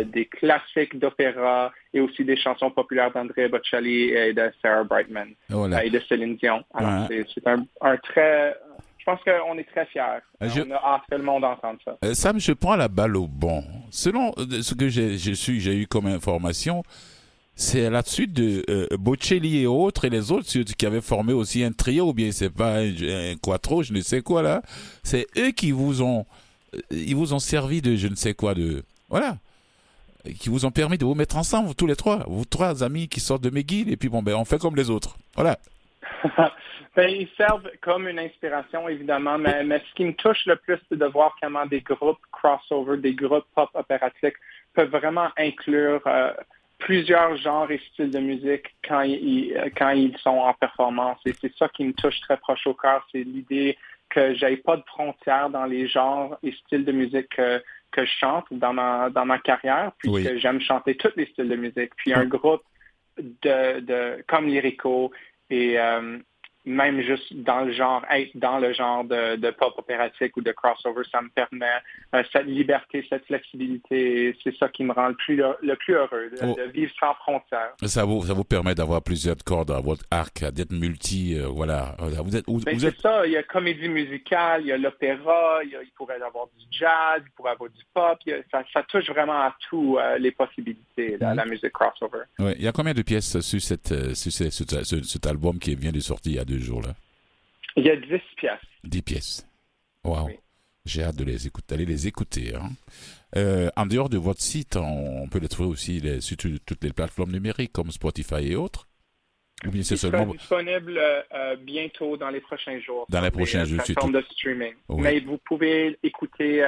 des 0.05 0.25
classiques 0.25 0.97
d'opéra 0.97 1.73
et 1.93 1.99
aussi 1.99 2.23
des 2.23 2.37
chansons 2.37 2.71
populaires 2.71 3.11
d'André 3.11 3.49
Bocelli 3.49 4.11
et 4.11 4.31
de 4.31 4.49
Sarah 4.61 4.85
Brightman 4.85 5.33
et 5.83 5.89
de 5.89 5.99
Céline 6.07 6.37
Dion. 6.37 6.63
Alors, 6.73 7.09
c'est 7.09 7.45
un, 7.45 7.65
un, 7.81 7.97
très 7.97 8.55
pense 9.05 9.19
qu'on 9.23 9.57
est 9.57 9.69
très 9.71 9.85
fiers. 9.85 10.01
Euh, 10.41 10.49
on 10.67 10.71
a 10.71 10.75
hâte 10.75 11.03
que 11.09 11.15
le 11.15 11.23
monde 11.23 11.45
entende 11.45 11.77
ça. 11.85 11.97
Euh, 12.03 12.13
Sam, 12.13 12.39
je 12.39 12.51
prends 12.51 12.75
la 12.75 12.87
balle 12.87 13.15
au 13.15 13.27
bon. 13.27 13.63
Selon 13.91 14.33
euh, 14.37 14.61
ce 14.61 14.73
que 14.73 14.89
j'ai 14.89 15.17
su, 15.17 15.59
j'ai 15.59 15.75
eu 15.75 15.87
comme 15.87 16.07
information, 16.07 16.83
c'est 17.55 17.89
là-dessus 17.89 18.27
de 18.27 18.63
Bocelli 18.97 19.61
et 19.61 19.67
autres 19.67 20.03
et 20.05 20.09
les 20.09 20.31
autres 20.31 20.47
qui 20.49 20.85
avaient 20.85 21.01
formé 21.01 21.31
aussi 21.31 21.63
un 21.63 21.71
trio 21.71 22.09
ou 22.09 22.13
bien 22.13 22.31
c'est 22.31 22.53
pas 22.53 22.79
un, 22.79 23.35
quattro, 23.41 23.81
je 23.83 23.93
ne 23.93 24.01
sais 24.01 24.21
quoi 24.21 24.41
là. 24.41 24.61
C'est 25.03 25.27
eux 25.37 25.51
qui 25.51 25.71
vous 25.71 26.01
ont, 26.01 26.25
ils 26.91 27.15
vous 27.15 27.33
ont 27.33 27.39
servi 27.39 27.81
de 27.81 27.95
je 27.95 28.07
ne 28.07 28.15
sais 28.15 28.33
quoi 28.33 28.55
de, 28.55 28.83
voilà, 29.09 29.37
qui 30.37 30.49
vous 30.49 30.65
ont 30.65 30.71
permis 30.71 30.97
de 30.97 31.05
vous 31.05 31.15
mettre 31.15 31.37
ensemble 31.37 31.73
tous 31.75 31.87
les 31.87 31.95
trois, 31.95 32.25
vous 32.27 32.43
trois 32.43 32.83
amis 32.83 33.07
qui 33.07 33.21
sortent 33.21 33.43
de 33.43 33.49
McGill 33.49 33.89
et 33.89 33.95
puis 33.95 34.09
bon 34.09 34.21
ben 34.21 34.35
on 34.35 34.43
fait 34.43 34.59
comme 34.59 34.75
les 34.75 34.89
autres, 34.89 35.15
voilà. 35.35 35.57
Ben, 36.95 37.09
ils 37.09 37.27
servent 37.35 37.69
comme 37.81 38.07
une 38.07 38.19
inspiration, 38.19 38.87
évidemment, 38.87 39.37
mais, 39.37 39.79
ce 39.79 39.93
qui 39.95 40.05
me 40.05 40.13
touche 40.13 40.45
le 40.45 40.55
plus, 40.55 40.77
c'est 40.87 40.97
de 40.97 41.05
voir 41.05 41.35
comment 41.41 41.65
des 41.65 41.81
groupes 41.81 42.21
crossover, 42.31 42.97
des 42.97 43.13
groupes 43.13 43.45
pop 43.53 43.69
opératiques 43.73 44.37
peuvent 44.73 44.89
vraiment 44.89 45.27
inclure 45.37 46.01
euh, 46.07 46.31
plusieurs 46.79 47.35
genres 47.37 47.69
et 47.69 47.81
styles 47.91 48.11
de 48.11 48.19
musique 48.19 48.75
quand 48.87 49.01
ils, 49.01 49.53
quand 49.77 49.89
ils 49.89 50.17
sont 50.19 50.29
en 50.29 50.53
performance. 50.53 51.19
Et 51.25 51.33
c'est 51.41 51.53
ça 51.57 51.67
qui 51.69 51.83
me 51.83 51.93
touche 51.93 52.19
très 52.21 52.37
proche 52.37 52.65
au 52.65 52.73
cœur, 52.73 53.05
c'est 53.11 53.23
l'idée 53.23 53.77
que 54.09 54.33
j'ai 54.35 54.57
pas 54.57 54.77
de 54.77 54.83
frontières 54.87 55.49
dans 55.49 55.65
les 55.65 55.87
genres 55.87 56.37
et 56.43 56.51
styles 56.51 56.85
de 56.85 56.91
musique 56.91 57.29
que, 57.29 57.61
je 57.97 58.03
chante 58.19 58.45
dans 58.51 58.73
ma, 58.73 59.09
dans 59.09 59.25
ma 59.25 59.39
carrière, 59.39 59.93
puisque 59.99 60.35
j'aime 60.35 60.59
chanter 60.59 60.95
tous 60.95 61.13
les 61.15 61.27
styles 61.27 61.47
de 61.47 61.55
musique. 61.55 61.95
Puis 61.95 62.13
un 62.13 62.25
groupe 62.25 62.61
de, 63.17 63.79
de 63.79 64.23
comme 64.27 64.47
Lyrico 64.47 65.11
et 65.49 65.79
euh, 65.79 66.17
même 66.65 67.01
juste 67.01 67.33
dans 67.33 67.61
le 67.61 67.71
genre, 67.73 68.03
être 68.11 68.31
dans 68.35 68.59
le 68.59 68.73
genre 68.73 69.03
de, 69.03 69.35
de, 69.35 69.51
pop 69.51 69.73
opératique 69.77 70.35
ou 70.37 70.41
de 70.41 70.51
crossover, 70.51 71.03
ça 71.11 71.21
me 71.21 71.29
permet 71.29 71.65
euh, 72.13 72.23
cette 72.33 72.47
liberté, 72.47 73.05
cette 73.09 73.25
flexibilité. 73.25 74.35
C'est 74.43 74.55
ça 74.57 74.69
qui 74.69 74.83
me 74.83 74.91
rend 74.91 75.09
le 75.09 75.15
plus, 75.15 75.35
le, 75.35 75.75
plus 75.75 75.93
heureux, 75.93 76.31
de, 76.31 76.37
oh. 76.43 76.57
vivre 76.73 76.91
sans 76.99 77.13
frontières. 77.15 77.73
Ça 77.83 78.03
vous, 78.05 78.25
ça 78.25 78.33
vous 78.33 78.43
permet 78.43 78.73
d'avoir 78.73 79.01
plusieurs 79.03 79.37
cordes 79.45 79.71
à 79.71 79.79
votre 79.79 80.03
arc, 80.09 80.43
d'être 80.51 80.71
multi, 80.71 81.37
euh, 81.37 81.47
voilà. 81.47 81.95
Vous 81.99 82.35
êtes, 82.35 82.45
ben, 82.47 82.79
c'est 82.79 82.99
ça, 82.99 83.25
il 83.25 83.33
y 83.33 83.37
a 83.37 83.43
comédie 83.43 83.89
musicale, 83.89 84.61
il 84.61 84.67
y 84.67 84.71
a 84.71 84.77
l'opéra, 84.77 85.59
il, 85.63 85.71
pourrait 85.95 86.19
y 86.19 86.23
avoir 86.23 86.47
du 86.47 86.65
jazz, 86.71 87.21
il 87.23 87.31
pourrait 87.35 87.51
y 87.51 87.53
avoir 87.53 87.69
du 87.69 87.83
pop, 87.93 88.17
ça, 88.51 88.63
ça, 88.73 88.83
touche 88.83 89.09
vraiment 89.09 89.33
à 89.33 89.55
tout 89.69 89.97
euh, 89.99 90.17
les 90.17 90.31
possibilités 90.31 91.17
de 91.17 91.25
mhm. 91.25 91.35
la 91.35 91.45
musique 91.45 91.71
crossover. 91.71 92.23
Ouais. 92.39 92.55
Il 92.57 92.63
y 92.63 92.67
a 92.67 92.71
combien 92.71 92.93
de 92.93 93.01
pièces 93.01 93.39
sur, 93.39 93.61
cette, 93.61 94.15
sur, 94.15 94.31
cet 94.31 95.27
album 95.27 95.59
qui 95.59 95.75
vient 95.75 95.91
de 95.91 95.99
sortir? 95.99 96.31
Il 96.31 96.35
y 96.35 96.39
a 96.39 96.45
deux 96.45 96.54
jours-là? 96.59 96.95
Il 97.75 97.85
y 97.85 97.89
a 97.89 97.95
10 97.95 98.07
pièces. 98.37 98.59
10 98.83 99.01
pièces. 99.01 99.47
Wow. 100.03 100.29
J'ai 100.85 101.03
hâte 101.03 101.15
de 101.15 101.23
les 101.23 101.47
écouter, 101.47 101.65
d'aller 101.69 101.85
les 101.85 102.07
écouter. 102.07 102.53
Hein. 102.55 102.69
Euh, 103.35 103.69
en 103.75 103.85
dehors 103.85 104.07
de 104.07 104.17
votre 104.17 104.41
site, 104.41 104.75
on 104.75 105.27
peut 105.27 105.39
les 105.39 105.47
trouver 105.47 105.69
aussi 105.69 106.01
sur 106.21 106.37
toutes 106.37 106.83
les 106.83 106.93
plateformes 106.93 107.31
numériques 107.31 107.73
comme 107.73 107.91
Spotify 107.91 108.51
et 108.51 108.55
autres? 108.55 108.87
Ou 109.65 109.71
bien 109.71 109.83
c'est 109.83 109.97
seulement 109.97 110.27
disponible 110.27 110.97
euh, 110.97 111.21
euh, 111.33 111.55
bientôt 111.55 112.17
dans 112.17 112.29
les 112.29 112.41
prochains 112.41 112.79
jours. 112.79 113.05
Dans 113.09 113.21
les 113.21 113.31
prochains 113.31 113.65
jours, 113.65 113.81
plateformes 113.83 114.11
de 114.11 114.21
streaming. 114.31 114.73
Mais 114.89 115.21
vous 115.21 115.39
pouvez 115.39 115.97
écouter 116.03 116.63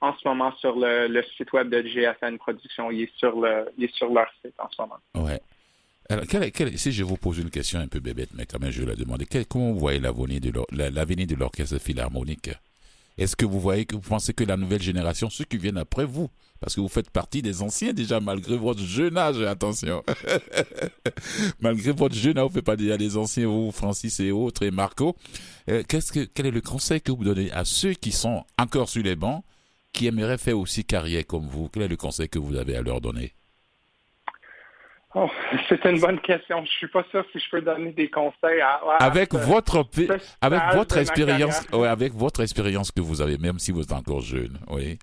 en 0.00 0.14
ce 0.14 0.28
moment 0.28 0.52
sur 0.56 0.76
le, 0.76 1.22
site 1.36 1.52
web 1.52 1.68
de 1.70 1.82
GFN 1.82 2.36
Production. 2.38 2.90
Il 2.90 3.02
est 3.02 3.16
sur 3.16 3.40
le, 3.40 3.68
il 3.76 3.84
est 3.84 3.94
sur 3.94 4.12
leur 4.12 4.30
site 4.42 4.54
en 4.58 4.68
ce 4.70 4.80
moment. 4.80 4.98
Ouais. 5.16 5.40
Alors, 6.10 6.24
si 6.74 6.90
je 6.90 7.04
vous 7.04 7.16
pose 7.16 7.38
une 7.38 7.50
question 7.50 7.78
un 7.78 7.86
peu 7.86 8.00
bébête, 8.00 8.30
mais 8.34 8.44
quand 8.44 8.58
même 8.58 8.72
je 8.72 8.80
vais 8.80 8.86
la 8.88 8.96
demander, 8.96 9.26
comment 9.48 9.70
vous 9.72 9.78
voyez 9.78 10.00
l'avenir 10.00 10.40
de 10.40 11.34
l'orchestre 11.36 11.78
philharmonique? 11.78 12.50
Est-ce 13.16 13.36
que 13.36 13.44
vous 13.44 13.60
voyez 13.60 13.84
que 13.84 13.94
vous 13.94 14.00
pensez 14.00 14.34
que 14.34 14.42
la 14.42 14.56
nouvelle 14.56 14.82
génération, 14.82 15.30
ceux 15.30 15.44
qui 15.44 15.56
viennent 15.56 15.78
après 15.78 16.04
vous, 16.04 16.28
parce 16.58 16.74
que 16.74 16.80
vous 16.80 16.88
faites 16.88 17.10
partie 17.10 17.42
des 17.42 17.62
anciens 17.62 17.92
déjà, 17.92 18.18
malgré 18.18 18.56
votre 18.56 18.82
jeune 18.82 19.16
âge, 19.16 19.40
attention, 19.42 20.02
malgré 21.60 21.92
votre 21.92 22.16
jeune 22.16 22.38
âge, 22.38 22.48
vous 22.48 22.54
faites 22.54 22.64
pas 22.64 22.76
déjà 22.76 22.96
des 22.96 23.16
anciens, 23.16 23.46
vous, 23.46 23.70
Francis 23.70 24.18
et 24.18 24.32
autres, 24.32 24.64
et 24.64 24.72
Marco, 24.72 25.14
euh, 25.68 25.84
qu'est-ce 25.86 26.10
que, 26.10 26.24
quel 26.24 26.46
est 26.46 26.50
le 26.50 26.60
conseil 26.60 27.00
que 27.00 27.12
vous 27.12 27.22
donnez 27.22 27.52
à 27.52 27.64
ceux 27.64 27.92
qui 27.92 28.10
sont 28.10 28.42
encore 28.58 28.88
sur 28.88 29.04
les 29.04 29.14
bancs, 29.14 29.44
qui 29.92 30.08
aimeraient 30.08 30.38
faire 30.38 30.58
aussi 30.58 30.84
carrière 30.84 31.24
comme 31.24 31.46
vous? 31.46 31.68
Quel 31.68 31.84
est 31.84 31.88
le 31.88 31.96
conseil 31.96 32.28
que 32.28 32.40
vous 32.40 32.56
avez 32.56 32.74
à 32.74 32.82
leur 32.82 33.00
donner? 33.00 33.32
Oh, 35.14 35.28
c'est 35.68 35.84
une 35.86 36.00
bonne 36.00 36.20
question. 36.20 36.64
Je 36.64 36.70
suis 36.70 36.88
pas 36.88 37.04
sûr 37.10 37.24
si 37.32 37.40
je 37.40 37.50
peux 37.50 37.60
donner 37.60 37.92
des 37.92 38.08
conseils 38.08 38.60
avec 39.00 39.34
votre 39.34 39.84
avec 40.40 40.62
votre 40.74 40.98
expérience, 40.98 41.66
avec 41.72 42.12
votre 42.14 42.40
expérience 42.40 42.90
que 42.90 43.00
vous 43.00 43.20
avez, 43.20 43.36
même 43.38 43.58
si 43.58 43.72
vous 43.72 43.82
êtes 43.82 43.92
encore 43.92 44.20
jeune, 44.20 44.58
oui. 44.68 44.98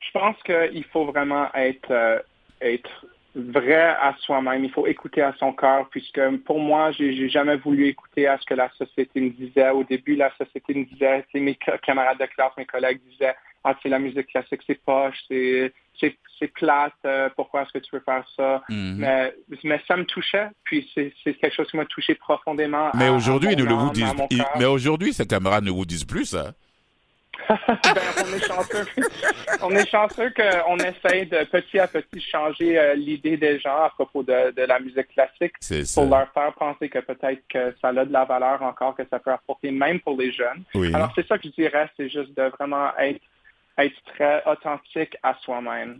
Je 0.00 0.10
pense 0.12 0.36
qu'il 0.44 0.84
faut 0.92 1.06
vraiment 1.06 1.52
être 1.54 1.90
euh, 1.90 2.18
être 2.60 3.06
vrai 3.34 3.96
à 4.00 4.14
soi-même. 4.20 4.64
Il 4.64 4.70
faut 4.70 4.86
écouter 4.86 5.22
à 5.22 5.34
son 5.38 5.52
cœur, 5.52 5.88
puisque 5.90 6.20
pour 6.44 6.58
moi, 6.58 6.92
j'ai 6.92 7.28
jamais 7.28 7.56
voulu 7.56 7.88
écouter 7.88 8.26
à 8.26 8.38
ce 8.38 8.44
que 8.44 8.54
la 8.54 8.70
société 8.78 9.20
me 9.20 9.30
disait. 9.30 9.70
Au 9.70 9.84
début, 9.84 10.16
la 10.16 10.30
société 10.36 10.74
me 10.74 10.84
disait, 10.84 11.24
mes 11.34 11.58
camarades 11.82 12.18
de 12.18 12.26
classe, 12.26 12.52
mes 12.56 12.66
collègues 12.66 13.00
disaient, 13.10 13.34
ah, 13.64 13.74
c'est 13.82 13.88
la 13.88 13.98
musique 13.98 14.26
classique, 14.26 14.60
c'est 14.66 14.80
poche, 14.84 15.16
c'est 15.28 15.72
c'est 16.38 16.48
plate, 16.48 16.92
euh, 17.04 17.28
pourquoi 17.36 17.62
est-ce 17.62 17.72
que 17.72 17.78
tu 17.78 17.94
veux 17.94 18.02
faire 18.04 18.24
ça? 18.36 18.62
Mhm. 18.68 18.96
mais, 18.98 19.34
mais 19.62 19.80
ça 19.86 19.96
me 19.96 20.04
touchait, 20.04 20.48
puis 20.64 20.90
c'est 20.94 21.12
quelque 21.34 21.54
chose 21.54 21.70
qui 21.70 21.76
m'a 21.76 21.84
touché 21.84 22.14
profondément. 22.14 22.90
Mais 22.94 23.08
aujourd'hui, 23.08 23.54
ne 23.56 23.64
le 23.64 23.74
vous 23.74 23.90
disent, 23.90 24.14
mais 24.58 24.64
aujourd'hui, 24.64 25.12
ces 25.12 25.26
camarades 25.26 25.64
ne 25.64 25.70
vous 25.70 25.86
disent 25.86 26.04
plus 26.04 26.26
ça. 26.26 26.52
Ben, 27.48 27.56
on 28.24 28.32
est 28.34 28.46
chanceux. 28.46 28.86
on 29.62 29.70
est 29.70 29.88
chanceux 29.88 30.30
qu'on 30.30 30.76
essaye 30.78 31.26
de 31.26 31.44
petit 31.44 31.78
à 31.78 31.86
petit 31.86 32.20
changer 32.20 32.78
euh, 32.78 32.94
l'idée 32.94 33.36
des 33.36 33.58
gens 33.58 33.82
à 33.84 33.90
propos 33.90 34.22
de, 34.22 34.52
de 34.52 34.62
la 34.62 34.78
musique 34.80 35.08
classique 35.08 35.54
pour 35.94 36.06
leur 36.06 36.32
faire 36.32 36.52
penser 36.54 36.88
que 36.88 37.00
peut-être 37.00 37.42
que 37.48 37.74
ça 37.80 37.88
a 37.88 38.04
de 38.04 38.12
la 38.12 38.24
valeur 38.24 38.62
encore, 38.62 38.94
que 38.94 39.02
ça 39.10 39.18
peut 39.18 39.32
apporter 39.32 39.70
même 39.70 40.00
pour 40.00 40.16
les 40.18 40.32
jeunes. 40.32 40.64
Alors 40.94 41.12
c'est 41.14 41.26
ça 41.26 41.38
que 41.38 41.48
je 41.48 41.54
dirais, 41.54 41.88
c'est 41.96 42.08
juste 42.08 42.36
de 42.36 42.50
vraiment 42.58 42.96
être 42.98 43.20
être 43.76 43.96
très 44.14 44.42
authentique 44.46 45.16
à 45.22 45.34
soi-même 45.42 45.96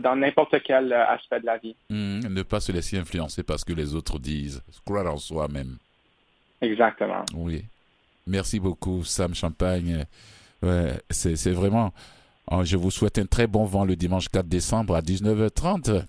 dans 0.00 0.16
n'importe 0.16 0.62
quel 0.62 0.92
euh, 0.92 1.06
aspect 1.08 1.40
de 1.40 1.46
la 1.46 1.58
vie. 1.58 1.76
Hmm, 1.90 2.20
ne 2.20 2.42
pas 2.42 2.60
se 2.60 2.72
laisser 2.72 2.98
influencer 2.98 3.42
parce 3.42 3.64
que 3.64 3.72
les 3.72 3.94
autres 3.94 4.18
disent. 4.18 4.62
Croire 4.84 5.12
en 5.12 5.18
soi-même. 5.18 5.76
Exactement. 6.60 7.24
Oui. 7.34 7.64
Merci 8.26 8.60
beaucoup, 8.60 9.04
Sam 9.04 9.34
Champagne. 9.34 10.04
Ouais, 10.62 11.00
c'est 11.10 11.52
vraiment. 11.52 11.92
Oh, 12.50 12.64
je 12.64 12.76
vous 12.76 12.90
souhaite 12.90 13.18
un 13.18 13.26
très 13.26 13.46
bon 13.46 13.64
vent 13.64 13.84
le 13.84 13.94
dimanche 13.94 14.28
4 14.28 14.46
décembre 14.48 14.94
à 14.94 15.02
19h30 15.02 16.04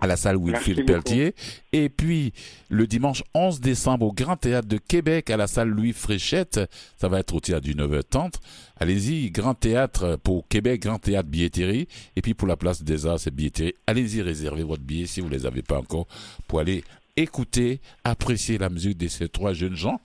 à 0.00 0.06
la 0.06 0.16
salle 0.16 0.36
Wilfrid 0.36 0.84
Pelletier. 0.86 1.34
Et 1.72 1.88
puis, 1.88 2.32
le 2.68 2.86
dimanche 2.86 3.22
11 3.34 3.60
décembre 3.60 4.06
au 4.06 4.12
Grand 4.12 4.36
Théâtre 4.36 4.66
de 4.66 4.78
Québec, 4.78 5.30
à 5.30 5.36
la 5.36 5.46
salle 5.46 5.68
Louis 5.68 5.92
Fréchette. 5.92 6.60
Ça 6.96 7.08
va 7.08 7.20
être 7.20 7.34
au 7.34 7.40
théâtre 7.40 7.66
du 7.66 7.74
9h30. 7.74 8.34
Allez-y, 8.78 9.30
Grand 9.30 9.54
Théâtre 9.54 10.18
pour 10.22 10.48
Québec, 10.48 10.82
Grand 10.82 10.98
Théâtre 10.98 11.28
Billetterie. 11.28 11.86
Et 12.16 12.22
puis, 12.22 12.34
pour 12.34 12.48
la 12.48 12.56
place 12.56 12.82
des 12.82 13.06
Arts, 13.06 13.20
c'est 13.20 13.34
Billetterie. 13.34 13.74
Allez-y, 13.86 14.22
réservez 14.22 14.62
votre 14.62 14.82
billet 14.82 15.06
si 15.06 15.20
vous 15.20 15.28
ne 15.28 15.34
les 15.34 15.46
avez 15.46 15.62
pas 15.62 15.78
encore 15.78 16.06
pour 16.48 16.60
aller 16.60 16.82
écouter, 17.16 17.80
apprécier 18.04 18.56
la 18.56 18.70
musique 18.70 18.96
de 18.96 19.08
ces 19.08 19.28
trois 19.28 19.52
jeunes 19.52 19.76
gens, 19.76 20.00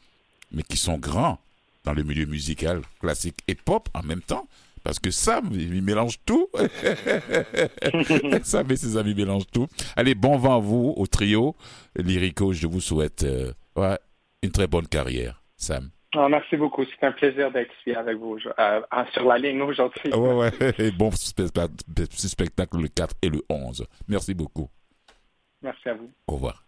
mais 0.52 0.64
qui 0.64 0.78
sont 0.78 0.98
grands 0.98 1.40
dans 1.86 1.94
le 1.94 2.04
milieu 2.04 2.26
musical, 2.26 2.82
classique 3.00 3.38
et 3.48 3.56
pop 3.56 3.88
en 3.94 4.04
même 4.04 4.22
temps. 4.22 4.48
Parce 4.84 5.00
que 5.00 5.10
Sam, 5.10 5.50
il 5.52 5.82
mélange 5.82 6.20
tout. 6.26 6.48
Sam 8.44 8.72
et 8.72 8.76
ses 8.76 8.98
amis 8.98 9.16
mélangent 9.16 9.48
tout. 9.52 9.68
Allez, 9.96 10.14
bon 10.14 10.38
vent 10.38 10.58
à 10.58 10.60
vous, 10.60 10.94
au 10.96 11.08
trio. 11.08 11.56
Lyrico, 11.96 12.54
je 12.54 12.68
vous 12.68 12.82
souhaite 12.82 13.24
euh, 13.24 13.52
une 14.44 14.52
très 14.52 14.68
bonne 14.68 14.88
carrière. 14.88 15.42
Sam. 15.58 15.90
Oh, 16.16 16.28
merci 16.30 16.56
beaucoup. 16.56 16.84
C'est 16.86 17.06
un 17.06 17.12
plaisir 17.12 17.52
d'être 17.52 17.72
ici 17.80 17.96
avec 17.96 18.18
vous 18.18 18.38
euh, 18.38 18.82
sur 19.12 19.26
la 19.26 19.38
ligne 19.40 19.62
aujourd'hui. 19.64 20.14
Ouais, 20.14 20.34
ouais. 20.34 20.52
Et 20.78 20.92
bon 20.92 21.10
spectacle 21.12 22.78
le 22.78 22.88
4 22.88 23.16
et 23.24 23.30
le 23.30 23.42
11. 23.50 23.86
Merci 24.08 24.36
beaucoup. 24.36 24.70
Merci 25.62 25.90
à 25.90 25.96
vous. 25.96 26.12
Au 26.28 26.34
revoir. 26.34 26.64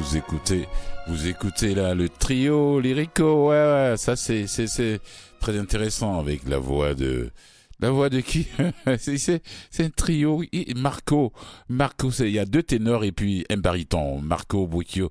Vous 0.00 0.16
écoutez, 0.16 0.66
vous 1.08 1.28
écoutez 1.28 1.74
là 1.74 1.94
le 1.94 2.08
trio 2.08 2.80
lyrico, 2.80 3.50
ouais, 3.50 3.94
ça 3.98 4.16
c'est 4.16 4.46
c'est 4.46 5.00
très 5.40 5.58
intéressant 5.58 6.18
avec 6.18 6.48
la 6.48 6.58
voix 6.58 6.94
de 6.94 7.30
la 7.80 7.90
voix 7.90 8.08
de 8.08 8.20
qui? 8.20 8.46
C'est 8.98 9.40
un 9.80 9.88
trio. 9.88 10.42
Marco, 10.76 11.32
Marco, 11.68 12.10
il 12.10 12.30
y 12.30 12.38
a 12.38 12.44
deux 12.44 12.62
ténors 12.62 13.04
et 13.04 13.12
puis 13.12 13.46
un 13.48 13.56
baryton. 13.56 14.20
Marco 14.20 14.66
Bucchio, 14.66 15.10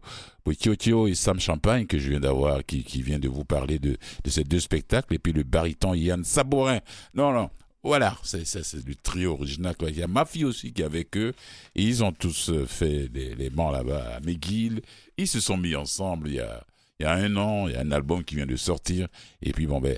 et 1.08 1.16
Sam 1.16 1.40
Champagne 1.40 1.88
que 1.88 1.98
je 1.98 2.10
viens 2.10 2.20
d'avoir, 2.20 2.64
qui 2.64 2.84
qui 2.84 3.02
vient 3.02 3.18
de 3.18 3.28
vous 3.28 3.44
parler 3.44 3.80
de 3.80 3.98
de 4.24 4.30
ces 4.30 4.44
deux 4.44 4.60
spectacles 4.60 5.16
et 5.16 5.20
puis 5.20 5.34
le 5.34 5.44
baryton 5.44 5.94
Yann 5.94 6.24
Sabourin. 6.24 6.80
Non 7.16 7.32
non, 7.32 7.50
voilà, 7.82 8.18
c'est 8.24 8.46
c'est 8.46 8.86
le 8.86 8.96
trio 8.96 9.34
original. 9.34 9.74
Il 9.88 9.98
y 9.98 10.04
a 10.04 10.08
ma 10.08 10.26
fille 10.26 10.44
aussi 10.44 10.74
qui 10.74 10.82
est 10.82 10.86
avec 10.86 11.16
eux. 11.16 11.34
Ils 11.76 12.04
ont 12.04 12.12
tous 12.12 12.50
euh, 12.50 12.66
fait 12.66 13.10
les, 13.14 13.50
bancs 13.50 13.72
là-bas 13.72 14.16
à 14.16 14.20
McGill. 14.20 14.82
Ils 15.18 15.28
se 15.28 15.40
sont 15.40 15.56
mis 15.56 15.76
ensemble 15.76 16.28
il 16.28 16.36
y, 16.36 16.40
a, 16.42 16.66
un 17.14 17.36
an. 17.38 17.68
Il 17.68 17.74
y 17.74 17.78
a 17.78 17.82
un 17.82 17.92
album 17.92 18.26
qui 18.26 18.36
vient 18.36 18.46
de 18.46 18.58
sortir. 18.58 19.08
Et 19.42 19.54
puis 19.54 19.66
bon 19.66 19.80
ben, 19.80 19.98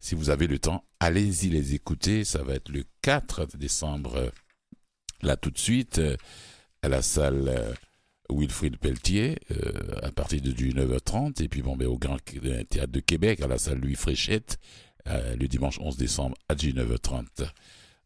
si 0.00 0.14
vous 0.14 0.30
avez 0.30 0.46
le 0.46 0.58
temps, 0.58 0.84
allez-y 1.00 1.50
les 1.50 1.74
écouter. 1.74 2.24
Ça 2.24 2.42
va 2.42 2.54
être 2.54 2.70
le 2.70 2.84
4 3.02 3.58
décembre, 3.58 4.16
euh, 4.16 4.30
là 5.20 5.36
tout 5.36 5.50
de 5.50 5.58
suite, 5.58 5.98
euh, 5.98 6.16
à 6.80 6.88
la 6.88 7.02
salle 7.02 7.76
Wilfrid 8.30 8.78
Pelletier, 8.78 9.36
à 10.02 10.10
partir 10.10 10.40
de 10.40 10.50
9h30. 10.50 11.42
Et 11.42 11.48
puis 11.48 11.60
bon 11.60 11.76
ben, 11.76 11.88
au 11.88 11.98
Grand 11.98 12.16
Théâtre 12.24 12.90
de 12.90 13.00
Québec, 13.00 13.42
à 13.42 13.48
la 13.48 13.58
salle 13.58 13.80
Louis 13.80 13.96
Fréchette 13.96 14.58
euh, 15.08 15.36
le 15.36 15.48
dimanche 15.48 15.78
11 15.80 15.96
décembre 15.96 16.36
à 16.48 16.54
19h30. 16.54 17.48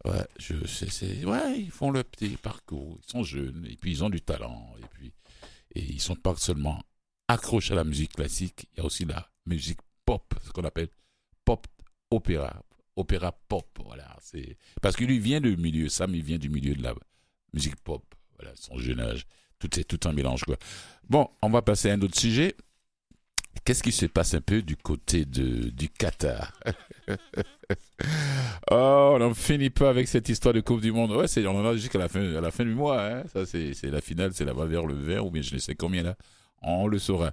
Ouais, 0.04 0.26
je 0.38 0.66
sais, 0.66 1.24
ouais, 1.24 1.61
ils 1.61 1.70
font 1.70 1.90
le 1.90 2.04
petit 2.04 2.37
parcours, 2.37 2.98
ils 3.02 3.11
sont 3.11 3.24
jeunes, 3.24 3.66
et 3.68 3.76
puis 3.76 3.90
ils 3.90 4.04
ont 4.04 4.11
du 4.11 4.20
talent, 4.20 4.72
et 4.78 4.87
puis 4.92 5.12
et 5.74 5.82
ils 5.82 6.00
sont 6.00 6.14
pas 6.14 6.35
seulement 6.37 6.80
accrochés 7.28 7.72
à 7.72 7.76
la 7.76 7.85
musique 7.85 8.12
classique, 8.12 8.68
il 8.72 8.78
y 8.78 8.80
a 8.82 8.85
aussi 8.85 9.04
la 9.04 9.28
musique 9.46 9.80
pop, 10.04 10.35
ce 10.44 10.50
qu'on 10.50 10.64
appelle 10.64 10.88
pop 11.44 11.66
opéra, 12.11 12.62
opéra 12.94 13.32
pop, 13.48 13.66
voilà, 13.85 14.16
c'est 14.20 14.56
parce 14.80 14.94
que 14.94 15.04
lui 15.04 15.18
vient 15.18 15.40
du 15.40 15.56
milieu, 15.56 15.88
Sam 15.88 16.14
il 16.14 16.22
vient 16.22 16.38
du 16.38 16.50
milieu 16.50 16.74
de 16.74 16.82
la 16.82 16.94
musique 17.52 17.76
pop, 17.76 18.04
voilà, 18.38 18.54
son 18.54 18.78
jeune 18.78 19.00
âge, 19.00 19.26
tout 19.59 19.68
c'est 19.72 19.85
tout 19.85 20.09
un 20.09 20.12
mélange 20.12 20.44
quoi. 20.44 20.56
Bon, 21.09 21.28
on 21.42 21.50
va 21.50 21.62
passer 21.62 21.90
à 21.90 21.94
un 21.94 22.00
autre 22.00 22.18
sujet. 22.18 22.56
Qu'est-ce 23.66 23.83
qui 23.83 23.90
se 23.90 24.07
passe 24.07 24.33
un 24.35 24.40
peu 24.40 24.62
du 24.62 24.76
côté 24.76 25.24
de, 25.24 25.70
du 25.70 25.88
Qatar? 25.88 26.52
Oh, 28.70 29.12
on 29.14 29.18
n'en 29.18 29.35
finit 29.35 29.70
pas 29.70 29.88
avec 29.88 30.07
cette 30.07 30.29
histoire 30.29 30.55
de 30.55 30.61
Coupe 30.61 30.81
du 30.81 30.92
Monde. 30.92 31.12
Ouais, 31.12 31.26
c'est, 31.26 31.44
on 31.46 31.59
en 31.59 31.64
a 31.64 31.74
jusqu'à 31.76 31.98
la 31.98 32.09
fin, 32.09 32.20
la 32.20 32.50
fin 32.50 32.64
du 32.64 32.74
mois. 32.74 33.02
Hein. 33.02 33.22
Ça, 33.33 33.46
c'est, 33.46 33.74
c'est 33.74 33.90
la 33.90 34.00
finale, 34.00 34.33
c'est 34.35 34.44
là-bas 34.44 34.66
vers 34.66 34.85
le 34.87 34.94
vert, 34.94 35.24
ou 35.26 35.31
bien 35.31 35.42
je 35.42 35.55
ne 35.55 35.59
sais 35.59 35.74
combien 35.74 36.02
là. 36.02 36.16
On 36.62 36.87
le 36.87 36.98
saura. 36.98 37.33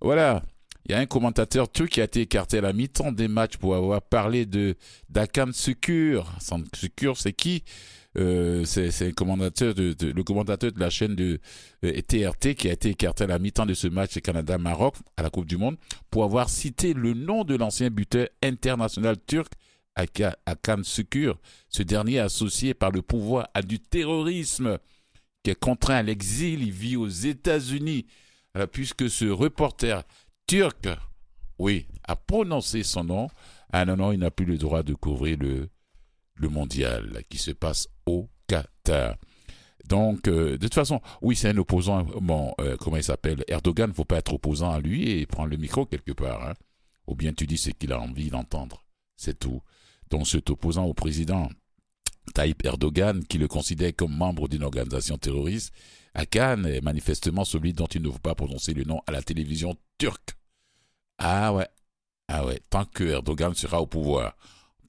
Voilà. 0.00 0.42
Il 0.86 0.92
y 0.92 0.94
a 0.94 0.98
un 0.98 1.06
commentateur 1.06 1.70
turc 1.70 1.90
qui 1.90 2.00
a 2.00 2.04
été 2.04 2.22
écarté 2.22 2.58
à 2.58 2.60
la 2.62 2.72
mi-temps 2.72 3.12
des 3.12 3.28
matchs 3.28 3.56
pour 3.56 3.74
avoir 3.74 4.02
parlé 4.02 4.44
de 4.46 4.74
d'Akan 5.08 5.52
Sukur. 5.52 6.30
Sukur, 6.74 7.16
c'est 7.16 7.32
qui? 7.32 7.62
Euh, 8.18 8.64
c'est 8.64 8.90
le 9.00 9.12
commentateur 9.12 9.74
de, 9.74 10.80
la 10.80 10.90
chaîne 10.90 11.14
de 11.14 11.38
TRT 11.82 12.46
euh, 12.46 12.52
qui 12.54 12.68
a 12.68 12.72
été 12.72 12.90
écarté 12.90 13.24
à 13.24 13.26
la 13.28 13.38
mi-temps 13.38 13.66
de 13.66 13.74
ce 13.74 13.86
match 13.86 14.18
Canada-Maroc 14.18 14.96
à 15.16 15.22
la 15.22 15.30
Coupe 15.30 15.46
du 15.46 15.56
Monde 15.56 15.76
pour 16.10 16.24
avoir 16.24 16.48
cité 16.48 16.92
le 16.92 17.14
nom 17.14 17.44
de 17.44 17.56
l'ancien 17.56 17.88
buteur 17.88 18.26
international 18.42 19.16
turc 19.26 19.52
Akan 20.46 20.82
Sukur, 20.82 21.38
ce 21.68 21.82
dernier 21.82 22.20
associé 22.20 22.74
par 22.74 22.90
le 22.90 23.02
pouvoir 23.02 23.48
à 23.54 23.62
du 23.62 23.78
terrorisme, 23.78 24.78
qui 25.42 25.50
est 25.50 25.58
contraint 25.58 25.96
à 25.96 26.02
l'exil, 26.02 26.62
il 26.62 26.72
vit 26.72 26.96
aux 26.96 27.08
États-Unis, 27.08 28.06
puisque 28.72 29.10
ce 29.10 29.26
reporter 29.26 30.02
turc, 30.46 30.88
oui, 31.58 31.86
a 32.04 32.16
prononcé 32.16 32.82
son 32.82 33.04
nom. 33.04 33.28
Ah 33.72 33.84
non, 33.84 33.96
non, 33.96 34.12
il 34.12 34.20
n'a 34.20 34.30
plus 34.30 34.46
le 34.46 34.56
droit 34.56 34.82
de 34.82 34.94
couvrir 34.94 35.36
le, 35.38 35.68
le 36.40 36.48
mondial 36.48 37.22
qui 37.28 37.38
se 37.38 37.50
passe 37.50 37.88
au 38.06 38.28
Qatar. 38.46 39.16
Donc, 39.88 40.28
euh, 40.28 40.52
de 40.52 40.56
toute 40.56 40.74
façon, 40.74 41.00
oui, 41.20 41.34
c'est 41.36 41.48
un 41.48 41.56
opposant. 41.56 42.04
Bon, 42.20 42.54
euh, 42.60 42.76
comment 42.76 42.96
il 42.96 43.04
s'appelle 43.04 43.44
Erdogan, 43.48 43.92
faut 43.92 44.04
pas 44.04 44.18
être 44.18 44.32
opposant 44.32 44.70
à 44.70 44.80
lui 44.80 45.10
et 45.10 45.26
prendre 45.26 45.50
le 45.50 45.56
micro 45.56 45.84
quelque 45.84 46.12
part. 46.12 46.48
Hein. 46.48 46.54
Ou 47.06 47.14
bien 47.14 47.32
tu 47.32 47.46
dis 47.46 47.58
ce 47.58 47.70
qu'il 47.70 47.92
a 47.92 48.00
envie 48.00 48.30
d'entendre. 48.30 48.84
C'est 49.16 49.38
tout. 49.38 49.60
Donc, 50.08 50.28
cet 50.28 50.48
opposant 50.50 50.84
au 50.84 50.94
président 50.94 51.48
Tayyip 52.34 52.64
Erdogan, 52.64 53.24
qui 53.24 53.38
le 53.38 53.48
considère 53.48 53.94
comme 53.96 54.16
membre 54.16 54.48
d'une 54.48 54.62
organisation 54.62 55.18
terroriste, 55.18 55.72
à 56.14 56.24
Cannes, 56.26 56.66
est 56.66 56.80
manifestement 56.80 57.44
celui 57.44 57.72
dont 57.72 57.86
il 57.86 58.02
ne 58.02 58.10
faut 58.10 58.18
pas 58.18 58.34
prononcer 58.34 58.74
le 58.74 58.84
nom 58.84 59.00
à 59.06 59.12
la 59.12 59.22
télévision 59.22 59.74
turque. 59.98 60.34
Ah 61.18 61.52
ouais. 61.52 61.68
Ah 62.28 62.46
ouais. 62.46 62.60
Tant 62.70 62.84
que 62.84 63.04
Erdogan 63.04 63.54
sera 63.54 63.80
au 63.80 63.86
pouvoir. 63.86 64.36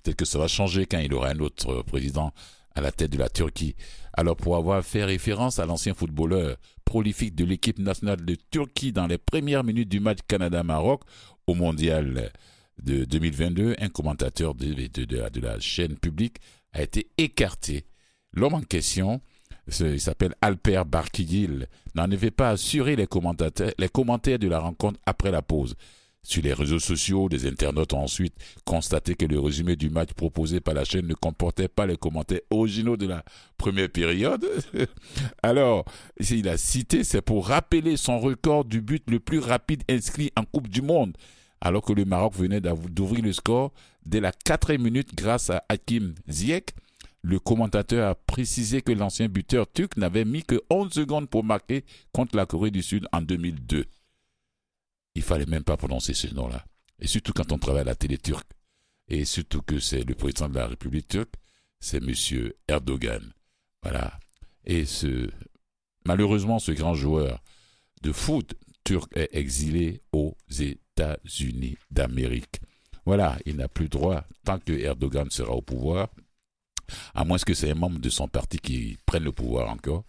Peut-être 0.01 0.17
que 0.17 0.25
ça 0.25 0.39
va 0.39 0.47
changer 0.47 0.85
quand 0.85 0.99
il 0.99 1.13
aura 1.13 1.29
un 1.29 1.39
autre 1.39 1.83
président 1.83 2.33
à 2.75 2.81
la 2.81 2.91
tête 2.91 3.11
de 3.11 3.17
la 3.17 3.29
Turquie. 3.29 3.75
Alors 4.13 4.35
pour 4.35 4.55
avoir 4.55 4.83
fait 4.83 5.03
référence 5.03 5.59
à 5.59 5.65
l'ancien 5.65 5.93
footballeur 5.93 6.57
prolifique 6.85 7.35
de 7.35 7.45
l'équipe 7.45 7.79
nationale 7.79 8.23
de 8.23 8.35
Turquie 8.49 8.91
dans 8.91 9.07
les 9.07 9.17
premières 9.17 9.63
minutes 9.63 9.89
du 9.89 9.99
match 9.99 10.19
Canada-Maroc, 10.27 11.03
au 11.47 11.53
mondial 11.53 12.31
de 12.81 13.05
2022, 13.05 13.75
un 13.79 13.89
commentateur 13.89 14.55
de, 14.55 15.41
la 15.41 15.59
chaîne 15.59 15.95
publique 15.97 16.37
a 16.73 16.81
été 16.81 17.09
écarté. 17.17 17.85
L'homme 18.33 18.55
en 18.55 18.61
question, 18.61 19.21
il 19.79 19.99
s'appelle 19.99 20.35
Alper 20.41 20.83
Barkigil, 20.85 21.67
n'en 21.95 22.09
avait 22.09 22.31
pas 22.31 22.49
assuré 22.49 22.95
les 22.95 23.07
commentaires 23.07 24.39
de 24.39 24.47
la 24.47 24.59
rencontre 24.59 24.99
après 25.05 25.31
la 25.31 25.41
pause. 25.41 25.75
Sur 26.23 26.43
les 26.43 26.53
réseaux 26.53 26.79
sociaux, 26.79 27.29
des 27.29 27.47
internautes 27.47 27.93
ont 27.93 28.03
ensuite 28.03 28.35
constaté 28.63 29.15
que 29.15 29.25
le 29.25 29.39
résumé 29.39 29.75
du 29.75 29.89
match 29.89 30.13
proposé 30.13 30.61
par 30.61 30.75
la 30.75 30.83
chaîne 30.83 31.07
ne 31.07 31.15
comportait 31.15 31.67
pas 31.67 31.87
les 31.87 31.97
commentaires 31.97 32.41
originaux 32.51 32.95
de 32.95 33.07
la 33.07 33.25
première 33.57 33.89
période. 33.89 34.45
Alors, 35.43 35.83
il 36.19 36.47
a 36.47 36.57
cité, 36.57 37.03
c'est 37.03 37.23
pour 37.23 37.47
rappeler 37.47 37.97
son 37.97 38.19
record 38.19 38.65
du 38.65 38.81
but 38.81 39.03
le 39.09 39.19
plus 39.19 39.39
rapide 39.39 39.81
inscrit 39.89 40.31
en 40.37 40.43
Coupe 40.43 40.69
du 40.69 40.83
Monde, 40.83 41.17
alors 41.59 41.81
que 41.81 41.93
le 41.93 42.05
Maroc 42.05 42.35
venait 42.35 42.61
d'ouvrir 42.61 43.23
le 43.23 43.33
score 43.33 43.73
dès 44.05 44.19
la 44.19 44.31
quatrième 44.31 44.83
minute 44.83 45.15
grâce 45.15 45.49
à 45.49 45.63
Hakim 45.69 46.13
Ziyech. 46.29 46.69
Le 47.23 47.39
commentateur 47.39 48.09
a 48.09 48.15
précisé 48.15 48.81
que 48.81 48.91
l'ancien 48.91 49.27
buteur 49.27 49.71
turc 49.71 49.97
n'avait 49.97 50.25
mis 50.25 50.43
que 50.43 50.61
11 50.69 50.91
secondes 50.91 51.29
pour 51.29 51.43
marquer 51.43 51.83
contre 52.13 52.35
la 52.35 52.45
Corée 52.45 52.71
du 52.71 52.83
Sud 52.83 53.07
en 53.11 53.21
2002 53.21 53.85
il 55.15 55.21
fallait 55.21 55.45
même 55.45 55.63
pas 55.63 55.77
prononcer 55.77 56.13
ce 56.13 56.27
nom-là. 56.33 56.65
Et 56.99 57.07
surtout 57.07 57.33
quand 57.33 57.51
on 57.51 57.57
travaille 57.57 57.81
à 57.81 57.85
la 57.85 57.95
télé 57.95 58.17
turque. 58.17 58.49
Et 59.07 59.25
surtout 59.25 59.61
que 59.61 59.79
c'est 59.79 60.03
le 60.03 60.15
président 60.15 60.47
de 60.47 60.55
la 60.55 60.67
République 60.67 61.07
turque, 61.07 61.33
c'est 61.79 61.97
M. 61.97 62.51
Erdogan. 62.67 63.33
Voilà. 63.81 64.19
Et 64.63 64.85
ce, 64.85 65.29
malheureusement, 66.05 66.59
ce 66.59 66.71
grand 66.71 66.93
joueur 66.93 67.41
de 68.03 68.11
foot 68.11 68.55
turc 68.83 69.11
est 69.15 69.29
exilé 69.33 70.01
aux 70.11 70.35
États-Unis 70.49 71.77
d'Amérique. 71.89 72.59
Voilà, 73.05 73.37
il 73.45 73.57
n'a 73.57 73.67
plus 73.67 73.89
droit, 73.89 74.23
tant 74.45 74.59
que 74.59 74.73
Erdogan 74.73 75.29
sera 75.31 75.51
au 75.51 75.61
pouvoir, 75.61 76.09
à 77.13 77.25
moins 77.25 77.37
que 77.37 77.53
c'est 77.53 77.71
un 77.71 77.75
membre 77.75 77.99
de 77.99 78.09
son 78.09 78.27
parti 78.27 78.59
qui 78.59 78.97
prenne 79.05 79.23
le 79.23 79.31
pouvoir 79.31 79.69
encore, 79.69 80.03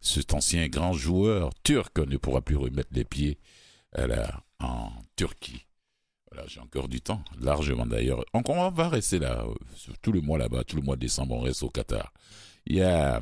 cet 0.00 0.34
ancien 0.34 0.68
grand 0.68 0.92
joueur 0.92 1.50
turc 1.64 1.98
ne 1.98 2.16
pourra 2.16 2.40
plus 2.40 2.56
remettre 2.56 2.90
les 2.92 3.04
pieds 3.04 3.38
en 4.60 4.90
Turquie. 5.16 5.66
Voilà, 6.30 6.46
j'ai 6.48 6.60
encore 6.60 6.88
du 6.88 7.00
temps, 7.00 7.22
largement 7.40 7.86
d'ailleurs. 7.86 8.24
On 8.32 8.70
va 8.70 8.88
rester 8.88 9.18
là, 9.18 9.44
euh, 9.46 9.54
tout 10.02 10.12
le 10.12 10.20
mois 10.20 10.38
là-bas, 10.38 10.64
tout 10.64 10.76
le 10.76 10.82
mois 10.82 10.96
de 10.96 11.00
décembre, 11.00 11.34
on 11.36 11.40
reste 11.40 11.62
au 11.62 11.70
Qatar. 11.70 12.12
Il 12.66 12.76
y 12.76 12.82
a 12.82 13.16
euh, 13.16 13.20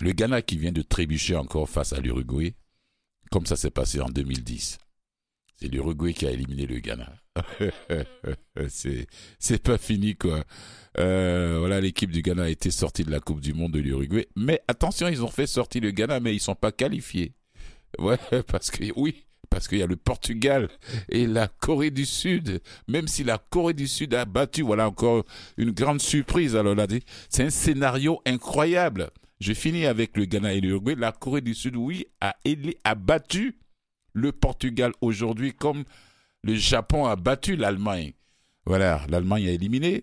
le 0.00 0.12
Ghana 0.12 0.42
qui 0.42 0.58
vient 0.58 0.72
de 0.72 0.82
trébucher 0.82 1.36
encore 1.36 1.68
face 1.68 1.92
à 1.92 2.00
l'Uruguay, 2.00 2.54
comme 3.30 3.46
ça 3.46 3.56
s'est 3.56 3.70
passé 3.70 4.00
en 4.00 4.08
2010. 4.08 4.78
C'est 5.56 5.68
l'Uruguay 5.68 6.12
qui 6.12 6.26
a 6.26 6.32
éliminé 6.32 6.66
le 6.66 6.80
Ghana. 6.80 7.12
c'est, 8.68 9.62
pas 9.62 9.78
fini, 9.78 10.16
quoi. 10.16 10.44
Euh, 10.98 11.58
voilà, 11.60 11.80
l'équipe 11.80 12.10
du 12.10 12.22
Ghana 12.22 12.44
a 12.44 12.48
été 12.48 12.70
sortie 12.70 13.04
de 13.04 13.10
la 13.10 13.20
Coupe 13.20 13.40
du 13.40 13.54
Monde 13.54 13.72
de 13.72 13.78
l'Uruguay. 13.78 14.28
Mais 14.34 14.60
attention, 14.66 15.06
ils 15.06 15.22
ont 15.22 15.28
fait 15.28 15.46
sortir 15.46 15.82
le 15.82 15.92
Ghana, 15.92 16.18
mais 16.18 16.34
ils 16.34 16.40
sont 16.40 16.56
pas 16.56 16.72
qualifiés. 16.72 17.34
Ouais, 17.98 18.18
parce 18.48 18.70
que 18.70 18.84
oui, 18.96 19.24
parce 19.54 19.68
qu'il 19.68 19.78
y 19.78 19.82
a 19.82 19.86
le 19.86 19.94
Portugal 19.94 20.68
et 21.08 21.28
la 21.28 21.46
Corée 21.46 21.92
du 21.92 22.04
Sud. 22.04 22.60
Même 22.88 23.06
si 23.06 23.22
la 23.22 23.38
Corée 23.38 23.72
du 23.72 23.86
Sud 23.86 24.12
a 24.12 24.24
battu, 24.24 24.62
voilà 24.62 24.88
encore 24.88 25.24
une 25.56 25.70
grande 25.70 26.00
surprise. 26.00 26.56
Alors 26.56 26.74
là, 26.74 26.88
c'est 27.28 27.44
un 27.44 27.50
scénario 27.50 28.20
incroyable. 28.26 29.10
Je 29.38 29.52
finis 29.52 29.86
avec 29.86 30.16
le 30.16 30.24
Ghana 30.24 30.54
et 30.54 30.60
l'Uruguay. 30.60 30.96
La 30.98 31.12
Corée 31.12 31.40
du 31.40 31.54
Sud, 31.54 31.76
oui, 31.76 32.04
a, 32.20 32.34
a 32.82 32.94
battu 32.96 33.56
le 34.12 34.32
Portugal 34.32 34.92
aujourd'hui 35.00 35.52
comme 35.52 35.84
le 36.42 36.56
Japon 36.56 37.06
a 37.06 37.14
battu 37.14 37.54
l'Allemagne. 37.54 38.12
Voilà, 38.66 39.02
l'Allemagne 39.08 39.46
a 39.46 39.52
éliminé. 39.52 40.02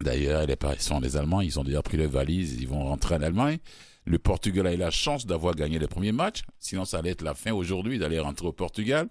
D'ailleurs, 0.00 0.46
les 0.46 0.56
sont 0.78 1.00
les 1.00 1.16
Allemands, 1.16 1.40
ils 1.40 1.58
ont 1.58 1.64
déjà 1.64 1.82
pris 1.82 1.96
leurs 1.96 2.10
valises, 2.10 2.58
ils 2.60 2.68
vont 2.68 2.84
rentrer 2.84 3.16
en 3.16 3.22
Allemagne. 3.22 3.58
Le 4.04 4.18
Portugal 4.18 4.66
a 4.66 4.74
eu 4.74 4.76
la 4.76 4.90
chance 4.90 5.26
d'avoir 5.26 5.54
gagné 5.54 5.78
le 5.78 5.86
premier 5.86 6.12
match, 6.12 6.42
sinon 6.58 6.84
ça 6.84 6.98
allait 6.98 7.10
être 7.10 7.22
la 7.22 7.34
fin 7.34 7.52
aujourd'hui 7.52 7.98
d'aller 7.98 8.18
rentrer 8.18 8.46
au 8.46 8.52
Portugal. 8.52 9.08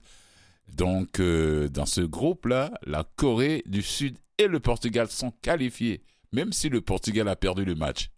Donc 0.75 1.19
euh, 1.19 1.69
dans 1.69 1.85
ce 1.85 2.01
groupe-là, 2.01 2.71
la 2.85 3.03
Corée 3.15 3.63
du 3.65 3.81
Sud 3.81 4.17
et 4.37 4.47
le 4.47 4.59
Portugal 4.59 5.09
sont 5.09 5.31
qualifiés, 5.41 6.03
même 6.31 6.51
si 6.51 6.69
le 6.69 6.81
Portugal 6.81 7.27
a 7.27 7.35
perdu 7.35 7.65
le 7.65 7.75
match. 7.75 8.09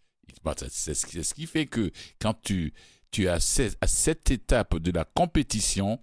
C'est 0.70 0.94
ce 0.94 1.34
qui 1.34 1.46
fait 1.46 1.68
que 1.68 1.92
quand 2.20 2.34
tu, 2.42 2.74
tu 3.12 3.28
as 3.28 3.36
à 3.36 3.88
cette 3.88 4.32
étape 4.32 4.78
de 4.78 4.92
la 4.92 5.06
compétition, 5.06 6.00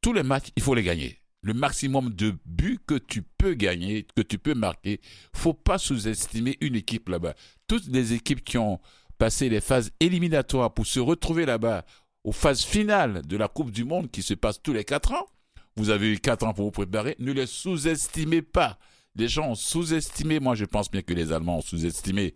tous 0.00 0.12
les 0.12 0.22
matchs, 0.22 0.48
il 0.56 0.62
faut 0.62 0.74
les 0.74 0.82
gagner. 0.82 1.18
Le 1.42 1.54
maximum 1.54 2.14
de 2.14 2.34
buts 2.46 2.78
que 2.86 2.94
tu 2.94 3.22
peux 3.22 3.54
gagner, 3.54 4.06
que 4.16 4.22
tu 4.22 4.38
peux 4.38 4.54
marquer, 4.54 5.00
faut 5.34 5.54
pas 5.54 5.78
sous-estimer 5.78 6.56
une 6.60 6.76
équipe 6.76 7.08
là-bas. 7.08 7.34
Toutes 7.66 7.86
les 7.88 8.12
équipes 8.12 8.44
qui 8.44 8.58
ont 8.58 8.80
passer 9.22 9.48
les 9.48 9.60
phases 9.60 9.92
éliminatoires 10.00 10.74
pour 10.74 10.84
se 10.84 10.98
retrouver 10.98 11.46
là-bas 11.46 11.84
aux 12.24 12.32
phases 12.32 12.64
finales 12.64 13.22
de 13.24 13.36
la 13.36 13.46
Coupe 13.46 13.70
du 13.70 13.84
Monde 13.84 14.10
qui 14.10 14.20
se 14.20 14.34
passe 14.34 14.60
tous 14.60 14.72
les 14.72 14.82
quatre 14.82 15.12
ans. 15.12 15.28
Vous 15.76 15.90
avez 15.90 16.10
eu 16.12 16.18
quatre 16.18 16.44
ans 16.44 16.52
pour 16.52 16.64
vous 16.64 16.72
préparer. 16.72 17.14
Ne 17.20 17.30
les 17.30 17.46
sous-estimez 17.46 18.42
pas. 18.42 18.80
Les 19.14 19.28
gens 19.28 19.50
ont 19.50 19.54
sous-estimé, 19.54 20.40
moi 20.40 20.56
je 20.56 20.64
pense 20.64 20.90
bien 20.90 21.02
que 21.02 21.14
les 21.14 21.30
Allemands 21.30 21.58
ont 21.58 21.62
sous-estimé 21.62 22.34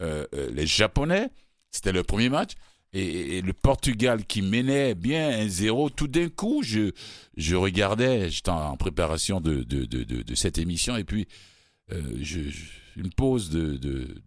euh, 0.00 0.24
euh, 0.36 0.48
les 0.52 0.68
Japonais. 0.68 1.30
C'était 1.72 1.90
le 1.90 2.04
premier 2.04 2.28
match. 2.28 2.52
Et, 2.92 3.42
le 3.42 3.52
Portugal 3.52 4.24
qui 4.24 4.40
menait 4.40 4.94
bien 4.94 5.30
un 5.30 5.48
zéro, 5.48 5.90
tout 5.90 6.06
d'un 6.06 6.28
coup, 6.28 6.62
je, 6.62 6.92
je 7.36 7.56
regardais, 7.56 8.30
j'étais 8.30 8.50
en 8.50 8.76
préparation 8.76 9.40
de, 9.40 9.64
de, 9.64 9.84
de, 9.84 10.04
de, 10.04 10.34
cette 10.36 10.58
émission, 10.58 10.96
et 10.96 11.02
puis 11.02 11.26
euh, 11.90 12.00
je 12.20 12.40
une 13.00 13.12
pause 13.12 13.50
de, 13.50 13.78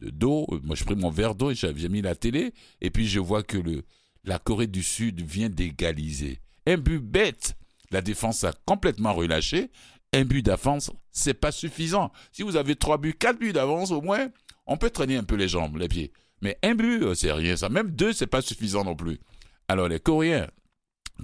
d'eau. 0.01 0.47
Moi, 0.63 0.75
je 0.75 0.83
pris 0.83 0.95
mon 0.95 1.09
verre 1.09 1.35
d'eau 1.35 1.51
et 1.51 1.55
j'avais 1.55 1.87
mis 1.89 2.01
la 2.01 2.15
télé. 2.15 2.53
Et 2.81 2.89
puis, 2.89 3.07
je 3.07 3.19
vois 3.19 3.43
que 3.43 3.57
le, 3.57 3.83
la 4.23 4.39
Corée 4.39 4.67
du 4.67 4.83
Sud 4.83 5.21
vient 5.21 5.49
d'égaliser. 5.49 6.39
Un 6.65 6.77
but 6.77 6.99
bête. 6.99 7.55
La 7.91 8.01
défense 8.01 8.43
a 8.43 8.53
complètement 8.65 9.13
relâché. 9.13 9.69
Un 10.13 10.25
but 10.25 10.43
d'avance, 10.43 10.91
c'est 11.11 11.33
pas 11.33 11.51
suffisant. 11.51 12.11
Si 12.31 12.43
vous 12.43 12.55
avez 12.55 12.75
trois 12.75 12.97
buts, 12.97 13.13
quatre 13.13 13.39
buts 13.39 13.53
d'avance 13.53 13.91
au 13.91 14.01
moins, 14.01 14.29
on 14.65 14.77
peut 14.77 14.89
traîner 14.89 15.17
un 15.17 15.23
peu 15.23 15.35
les 15.35 15.47
jambes, 15.47 15.77
les 15.77 15.87
pieds. 15.87 16.11
Mais 16.41 16.57
un 16.63 16.75
but, 16.75 17.03
euh, 17.03 17.15
c'est 17.15 17.31
rien. 17.31 17.55
Ça, 17.55 17.69
même 17.69 17.91
deux, 17.91 18.13
c'est 18.13 18.27
pas 18.27 18.41
suffisant 18.41 18.83
non 18.83 18.95
plus. 18.95 19.19
Alors, 19.67 19.87
les 19.87 19.99
Coréens, 19.99 20.47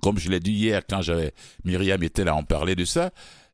comme 0.02 0.18
je 0.18 0.30
l'ai 0.30 0.40
dit 0.40 0.52
hier 0.52 0.84
quand 0.88 1.02
j'avais, 1.02 1.34
Myriam 1.64 2.02
était 2.04 2.24
là, 2.24 2.36
on 2.36 2.44
parlait 2.44 2.76
de 2.76 2.86
ça. 2.86 3.12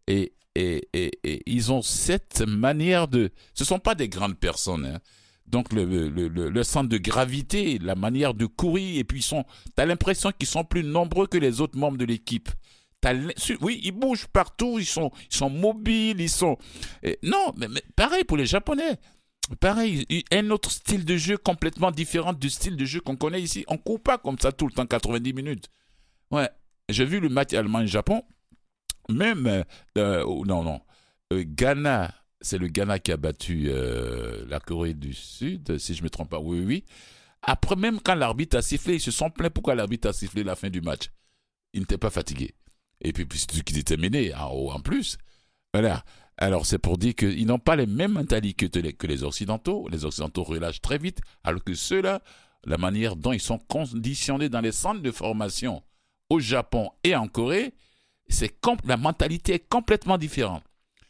Et 0.08 0.34
et, 0.56 0.88
et, 0.94 1.44
ils 1.46 1.72
ont 1.72 1.82
cette 1.82 2.42
manière 2.42 3.08
de... 3.08 3.32
Ce 3.54 3.64
ne 3.64 3.68
sont 3.68 3.80
pas 3.80 3.96
des 3.96 4.10
grandes 4.10 4.38
personnes. 4.38 4.86
Hein. 4.86 5.00
Donc 5.48 5.72
le, 5.74 5.86
le, 5.86 6.28
le, 6.28 6.64
centre 6.64 6.90
de 6.90 6.98
gravité, 6.98 7.78
la 7.80 7.96
manière 7.96 8.34
de 8.34 8.46
courir, 8.46 9.00
et 9.00 9.04
puis 9.04 9.20
ils 9.20 9.24
sont... 9.24 9.46
Tu 9.76 9.82
as 9.82 9.86
l'impression 9.86 10.32
qu'ils 10.32 10.48
sont 10.48 10.64
plus 10.64 10.84
nombreux 10.84 11.28
que 11.28 11.38
les 11.38 11.62
autres 11.62 11.78
membres 11.78 11.98
de 11.98 12.06
l'équipe. 12.06 12.50
Oui, 13.62 13.80
ils 13.84 13.92
bougent 13.92 14.28
partout, 14.28 14.80
ils 14.80 14.86
sont, 14.86 15.12
ils 15.30 15.36
sont 15.36 15.50
mobiles, 15.50 16.20
ils 16.20 16.30
sont... 16.30 16.58
non, 17.22 17.54
mais, 17.58 17.68
pareil 17.96 18.24
pour 18.24 18.38
les 18.38 18.48
Japonais. 18.48 18.98
Pareil, 19.60 20.06
un 20.32 20.50
autre 20.50 20.72
style 20.72 21.06
de 21.06 21.18
jeu 21.18 21.38
complètement 21.38 21.92
différent 21.92 22.34
du 22.34 22.50
style 22.50 22.76
de 22.76 22.86
jeu 22.86 23.00
qu'on 23.00 23.16
connaît 23.16 23.42
ici. 23.42 23.64
On 23.68 23.76
ne 23.76 23.80
court 23.80 24.02
pas 24.02 24.18
comme 24.18 24.40
ça 24.40 24.52
tout 24.52 24.66
le 24.66 24.72
temps, 24.74 24.88
90 24.88 25.34
minutes. 25.34 25.70
Ouais, 26.32 26.50
j'ai 26.90 27.06
vu 27.06 27.20
le 27.20 27.30
match 27.30 27.54
Allemagne-Japon 27.54 28.24
même, 29.10 29.48
euh, 29.48 29.64
euh, 29.98 30.44
non, 30.46 30.64
non, 30.64 30.82
euh, 31.34 31.44
Ghana, 31.46 32.14
c'est 32.42 32.58
le 32.58 32.68
Ghana 32.68 33.00
qui 33.00 33.12
a 33.12 33.18
battu 33.18 33.72
la 34.48 34.60
Corée 34.60 34.94
du 34.94 35.14
Sud, 35.14 35.78
si 35.78 35.96
je 35.96 36.02
ne 36.02 36.06
me 36.06 36.10
trompe 36.10 36.30
pas, 36.30 36.40
oui, 36.40 36.64
oui. 36.66 36.86
Après, 37.42 37.76
même 37.76 38.00
quand 38.00 38.16
l'arbitre 38.16 38.58
a 38.58 38.62
sifflé, 38.62 38.96
ils 38.96 39.02
se 39.02 39.12
sont 39.12 39.30
plaints 39.30 39.50
pourquoi 39.50 39.76
l'arbitre 39.76 40.10
a 40.10 40.14
sifflé 40.14 40.44
la 40.44 40.56
fin 40.56 40.70
du 40.70 40.82
match. 40.82 41.10
Ils 41.74 41.82
n'étaient 41.82 41.98
pas 41.98 42.10
fatigués. 42.10 42.56
Et 43.02 43.14
puis, 43.14 43.26
puisqu'ils 43.26 43.78
étaient 43.78 43.98
menés 43.98 44.34
en 44.34 44.52
haut 44.52 44.72
en 44.72 44.80
plus. 44.80 45.18
Voilà. 45.74 46.04
Alors, 46.38 46.66
c'est 46.66 46.80
pour 46.80 46.98
dire 46.98 47.16
qu'ils 47.16 47.46
n'ont 47.46 47.60
pas 47.60 47.76
les 47.76 47.86
mêmes 47.86 48.14
mentalités 48.14 48.70
que 48.70 49.08
les 49.08 49.24
Occidentaux. 49.24 49.88
Les 49.90 50.06
Occidentaux 50.06 50.44
relâchent 50.44 50.82
très 50.82 50.98
vite, 50.98 51.22
alors 51.44 51.64
que 51.64 51.74
ceux-là, 51.74 52.22
la 52.66 52.78
manière 52.78 53.16
dont 53.16 53.32
ils 53.32 53.40
sont 53.40 53.60
conditionnés 53.60 54.50
dans 54.50 54.62
les 54.62 54.72
centres 54.72 55.02
de 55.02 55.12
formation 55.12 55.84
au 56.30 56.40
Japon 56.40 56.90
et 57.04 57.16
en 57.16 57.28
Corée, 57.28 57.74
c'est 58.28 58.56
la 58.86 58.98
mentalité 58.98 59.54
est 59.54 59.70
complètement 59.70 60.18
différente. 60.18 60.64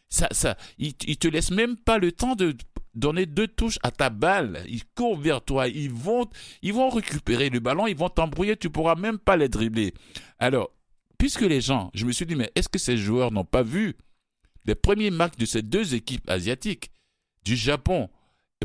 Ça, 0.10 0.28
ça, 0.32 0.58
ils 0.78 0.94
te 0.96 1.28
laissent 1.28 1.52
même 1.52 1.78
pas 1.78 1.98
le 1.98 2.12
temps 2.12 2.36
de 2.36 2.56
donner 2.96 3.26
deux 3.26 3.48
touches 3.48 3.80
à 3.84 3.92
ta 3.92 4.10
balle. 4.10 4.64
Ils 4.68 4.86
courent 4.86 5.20
vers 5.20 5.42
toi, 5.42 5.68
ils 5.68 5.92
vont, 5.92 6.28
ils 6.62 6.74
vont 6.74 6.90
récupérer 6.90 7.50
le 7.50 7.60
ballon, 7.60 7.88
ils 7.88 7.98
vont 7.98 8.10
t'embrouiller, 8.10 8.56
tu 8.56 8.70
pourras 8.70 8.96
même 8.96 9.20
pas 9.20 9.38
les 9.38 9.50
dribbler. 9.50 9.94
Alors, 10.40 10.72
puisque 11.18 11.42
les 11.42 11.62
gens, 11.62 11.92
je 11.94 12.06
me 12.06 12.12
suis 12.12 12.26
dit, 12.26 12.36
mais 12.36 12.52
est-ce 12.56 12.70
que 12.70 12.80
ces 12.80 12.98
joueurs 12.98 13.32
n'ont 13.32 13.46
pas 13.46 13.64
vu 13.64 13.96
les 14.66 14.76
premiers 14.76 15.12
matchs 15.12 15.38
de 15.38 15.46
ces 15.46 15.62
deux 15.62 15.94
équipes 15.94 16.30
asiatiques, 16.30 16.92
du 17.44 17.56
Japon? 17.56 18.10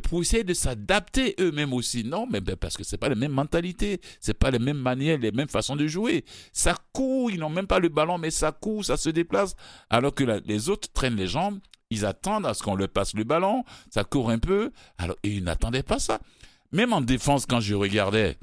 Pour 0.00 0.20
essayer 0.20 0.44
de 0.44 0.55
s'adapter 0.55 1.35
eux-mêmes 1.40 1.72
aussi. 1.72 2.05
Non, 2.05 2.26
mais 2.31 2.40
ben, 2.40 2.57
parce 2.57 2.76
que 2.76 2.85
c'est 2.85 2.96
pas 2.96 3.09
la 3.09 3.14
même 3.14 3.33
mentalité, 3.33 4.00
c'est 4.20 4.35
pas 4.35 4.50
les 4.50 4.59
mêmes 4.59 4.79
manières, 4.79 5.18
les 5.18 5.33
mêmes 5.33 5.48
façons 5.48 5.76
de 5.76 5.87
jouer. 5.87 6.24
Ça 6.53 6.76
court, 6.92 7.31
ils 7.31 7.40
n'ont 7.40 7.50
même 7.50 7.66
pas 7.66 7.79
le 7.79 7.88
ballon, 7.88 8.18
mais 8.18 8.31
ça 8.31 8.53
court, 8.53 8.85
ça 8.85 8.96
se 8.96 9.11
déplace, 9.11 9.57
alors 9.88 10.14
que 10.14 10.24
les 10.24 10.68
autres 10.68 10.92
traînent 10.92 11.16
les 11.16 11.26
jambes, 11.26 11.59
ils 11.90 12.05
attendent 12.05 12.46
à 12.46 12.55
ce 12.55 12.62
qu'on 12.62 12.76
leur 12.76 12.88
passe 12.88 13.14
le 13.14 13.24
ballon, 13.24 13.64
ça 13.90 14.05
court 14.05 14.31
un 14.31 14.38
peu, 14.38 14.70
alors 14.98 15.16
et 15.24 15.31
ils 15.31 15.44
n'attendaient 15.44 15.83
pas 15.83 15.98
ça. 15.98 16.20
Même 16.72 16.92
en 16.92 17.00
défense, 17.00 17.46
quand 17.46 17.61
je 17.61 17.74
regardais 17.74 18.38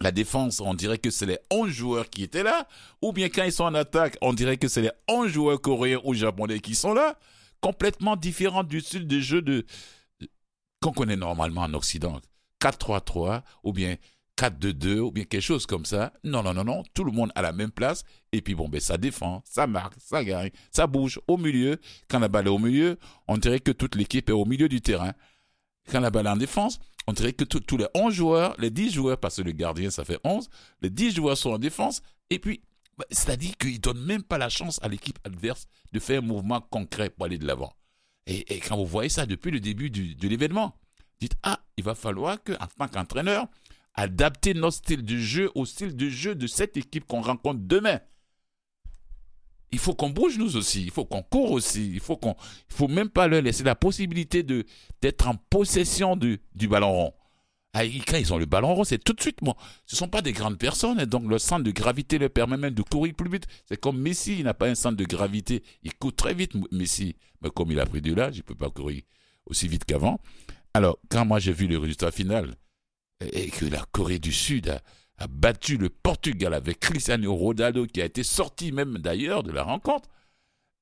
la 0.00 0.10
défense, 0.10 0.60
on 0.60 0.74
dirait 0.74 0.98
que 0.98 1.10
c'est 1.10 1.26
les 1.26 1.38
11 1.50 1.70
joueurs 1.70 2.10
qui 2.10 2.24
étaient 2.24 2.42
là, 2.42 2.66
ou 3.02 3.12
bien 3.12 3.28
quand 3.28 3.44
ils 3.44 3.52
sont 3.52 3.64
en 3.64 3.74
attaque, 3.74 4.16
on 4.20 4.32
dirait 4.32 4.56
que 4.56 4.66
c'est 4.66 4.82
les 4.82 4.90
11 5.08 5.30
joueurs 5.30 5.60
coréens 5.60 6.00
ou 6.02 6.12
japonais 6.12 6.58
qui 6.58 6.74
sont 6.74 6.92
là, 6.92 7.16
complètement 7.60 8.16
différents 8.16 8.64
du 8.64 8.80
style 8.80 9.06
de 9.06 9.20
jeu 9.20 9.42
de 9.42 9.64
qu'on 10.82 10.92
connaît 10.92 11.16
normalement 11.16 11.62
en 11.62 11.72
Occident. 11.74 12.20
4-3-3 12.60 13.42
ou 13.64 13.72
bien 13.72 13.96
4-2-2 14.36 14.98
ou 14.98 15.10
bien 15.12 15.24
quelque 15.24 15.42
chose 15.42 15.66
comme 15.66 15.84
ça. 15.84 16.12
Non, 16.24 16.42
non, 16.42 16.52
non, 16.52 16.64
non. 16.64 16.82
Tout 16.94 17.04
le 17.04 17.12
monde 17.12 17.32
à 17.34 17.42
la 17.42 17.52
même 17.52 17.70
place. 17.70 18.04
Et 18.32 18.42
puis 18.42 18.54
bon, 18.54 18.68
ben 18.68 18.80
ça 18.80 18.98
défend, 18.98 19.42
ça 19.44 19.66
marque, 19.66 19.94
ça 19.98 20.24
gagne, 20.24 20.50
ça 20.70 20.86
bouge 20.86 21.20
au 21.28 21.36
milieu. 21.36 21.78
Quand 22.08 22.18
la 22.18 22.28
balle 22.28 22.46
est 22.46 22.50
au 22.50 22.58
milieu, 22.58 22.98
on 23.28 23.38
dirait 23.38 23.60
que 23.60 23.72
toute 23.72 23.94
l'équipe 23.94 24.28
est 24.28 24.32
au 24.32 24.44
milieu 24.44 24.68
du 24.68 24.80
terrain. 24.80 25.12
Quand 25.90 26.00
la 26.00 26.10
balle 26.10 26.26
est 26.26 26.30
en 26.30 26.36
défense, 26.36 26.78
on 27.06 27.12
dirait 27.12 27.32
que 27.32 27.44
tous 27.44 27.76
les 27.76 27.86
11 27.94 28.14
joueurs, 28.14 28.54
les 28.58 28.70
10 28.70 28.92
joueurs, 28.92 29.18
parce 29.18 29.36
que 29.36 29.42
le 29.42 29.52
gardien 29.52 29.90
ça 29.90 30.04
fait 30.04 30.20
11, 30.24 30.48
les 30.80 30.90
10 30.90 31.14
joueurs 31.14 31.36
sont 31.36 31.50
en 31.50 31.58
défense. 31.58 32.02
Et 32.30 32.38
puis, 32.38 32.62
ben, 32.96 33.04
c'est-à-dire 33.10 33.56
qu'ils 33.56 33.74
ne 33.74 33.78
donnent 33.78 34.04
même 34.04 34.22
pas 34.22 34.38
la 34.38 34.48
chance 34.48 34.78
à 34.82 34.88
l'équipe 34.88 35.18
adverse 35.24 35.66
de 35.92 35.98
faire 35.98 36.22
un 36.22 36.26
mouvement 36.26 36.60
concret 36.60 37.10
pour 37.10 37.26
aller 37.26 37.38
de 37.38 37.46
l'avant. 37.46 37.74
Et, 38.26 38.60
quand 38.60 38.76
vous 38.76 38.86
voyez 38.86 39.08
ça 39.08 39.26
depuis 39.26 39.50
le 39.50 39.60
début 39.60 39.90
de 39.90 40.28
l'événement, 40.28 40.76
dites 41.20 41.34
Ah, 41.42 41.60
il 41.76 41.84
va 41.84 41.94
falloir 41.94 42.42
que, 42.42 42.52
tant 42.78 42.88
qu'entraîneur, 42.88 43.46
adapter 43.94 44.54
notre 44.54 44.76
style 44.78 45.04
de 45.04 45.16
jeu 45.16 45.50
au 45.54 45.66
style 45.66 45.96
de 45.96 46.08
jeu 46.08 46.34
de 46.34 46.46
cette 46.46 46.76
équipe 46.76 47.06
qu'on 47.06 47.20
rencontre 47.20 47.60
demain. 47.62 48.00
Il 49.70 49.78
faut 49.78 49.94
qu'on 49.94 50.10
bouge 50.10 50.38
nous 50.38 50.56
aussi, 50.56 50.84
il 50.84 50.90
faut 50.90 51.06
qu'on 51.06 51.22
court 51.22 51.52
aussi, 51.52 51.90
il 51.92 52.00
faut 52.00 52.16
qu'on, 52.16 52.36
il 52.70 52.76
faut 52.76 52.88
même 52.88 53.08
pas 53.08 53.26
leur 53.26 53.40
laisser 53.40 53.64
la 53.64 53.74
possibilité 53.74 54.42
d'être 54.42 55.26
en 55.26 55.34
possession 55.34 56.14
du 56.16 56.68
ballon 56.68 56.92
rond. 56.92 57.14
Ah, 57.74 57.84
quand 57.84 58.18
ils 58.18 58.34
ont 58.34 58.38
le 58.38 58.44
ballon 58.44 58.74
rond, 58.74 58.84
c'est 58.84 59.02
tout 59.02 59.14
de 59.14 59.20
suite 59.20 59.38
bon. 59.40 59.54
Ce 59.86 59.96
sont 59.96 60.08
pas 60.08 60.20
des 60.20 60.32
grandes 60.32 60.58
personnes, 60.58 61.00
et 61.00 61.06
donc 61.06 61.24
le 61.24 61.38
centre 61.38 61.64
de 61.64 61.70
gravité 61.70 62.18
leur 62.18 62.30
permet 62.30 62.58
même 62.58 62.74
de 62.74 62.82
courir 62.82 63.14
plus 63.14 63.30
vite. 63.30 63.46
C'est 63.66 63.80
comme 63.80 63.98
Messi, 63.98 64.38
il 64.40 64.44
n'a 64.44 64.52
pas 64.52 64.68
un 64.68 64.74
centre 64.74 64.96
de 64.96 65.04
gravité, 65.04 65.62
il 65.82 65.94
court 65.94 66.14
très 66.14 66.34
vite, 66.34 66.52
Messi. 66.70 67.16
Mais 67.40 67.50
comme 67.50 67.72
il 67.72 67.80
a 67.80 67.86
pris 67.86 68.02
de 68.02 68.12
l'âge, 68.12 68.36
il 68.36 68.42
peut 68.42 68.54
pas 68.54 68.68
courir 68.68 69.02
aussi 69.46 69.68
vite 69.68 69.86
qu'avant. 69.86 70.20
Alors, 70.74 70.98
quand 71.08 71.24
moi 71.24 71.38
j'ai 71.38 71.52
vu 71.52 71.66
le 71.66 71.78
résultat 71.78 72.10
final, 72.10 72.56
et 73.32 73.50
que 73.50 73.64
la 73.64 73.84
Corée 73.90 74.18
du 74.18 74.32
Sud 74.32 74.68
a, 74.68 74.82
a 75.16 75.26
battu 75.26 75.78
le 75.78 75.88
Portugal 75.88 76.52
avec 76.52 76.78
Cristiano 76.80 77.34
Ronaldo, 77.34 77.86
qui 77.86 78.02
a 78.02 78.04
été 78.04 78.22
sorti 78.22 78.70
même 78.70 78.98
d'ailleurs 78.98 79.42
de 79.42 79.50
la 79.50 79.62
rencontre, 79.62 80.10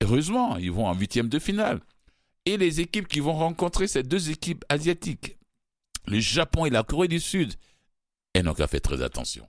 heureusement, 0.03 0.57
ils 0.57 0.73
vont 0.73 0.87
en 0.87 0.95
huitième 0.95 1.29
de 1.29 1.39
finale. 1.39 1.81
Et 2.47 2.57
les 2.57 2.81
équipes 2.81 3.07
qui 3.07 3.21
vont 3.21 3.35
rencontrer 3.35 3.87
ces 3.87 4.03
deux 4.03 4.31
équipes 4.31 4.65
asiatiques, 4.69 5.37
le 6.07 6.21
Japon 6.21 6.65
et 6.65 6.71
la 6.71 6.83
Corée 6.83 7.09
du 7.09 7.21
Sud. 7.21 7.55
Et 8.35 8.43
donc, 8.43 8.61
a 8.61 8.67
fait 8.67 8.81
très 8.81 9.03
attention. 9.03 9.49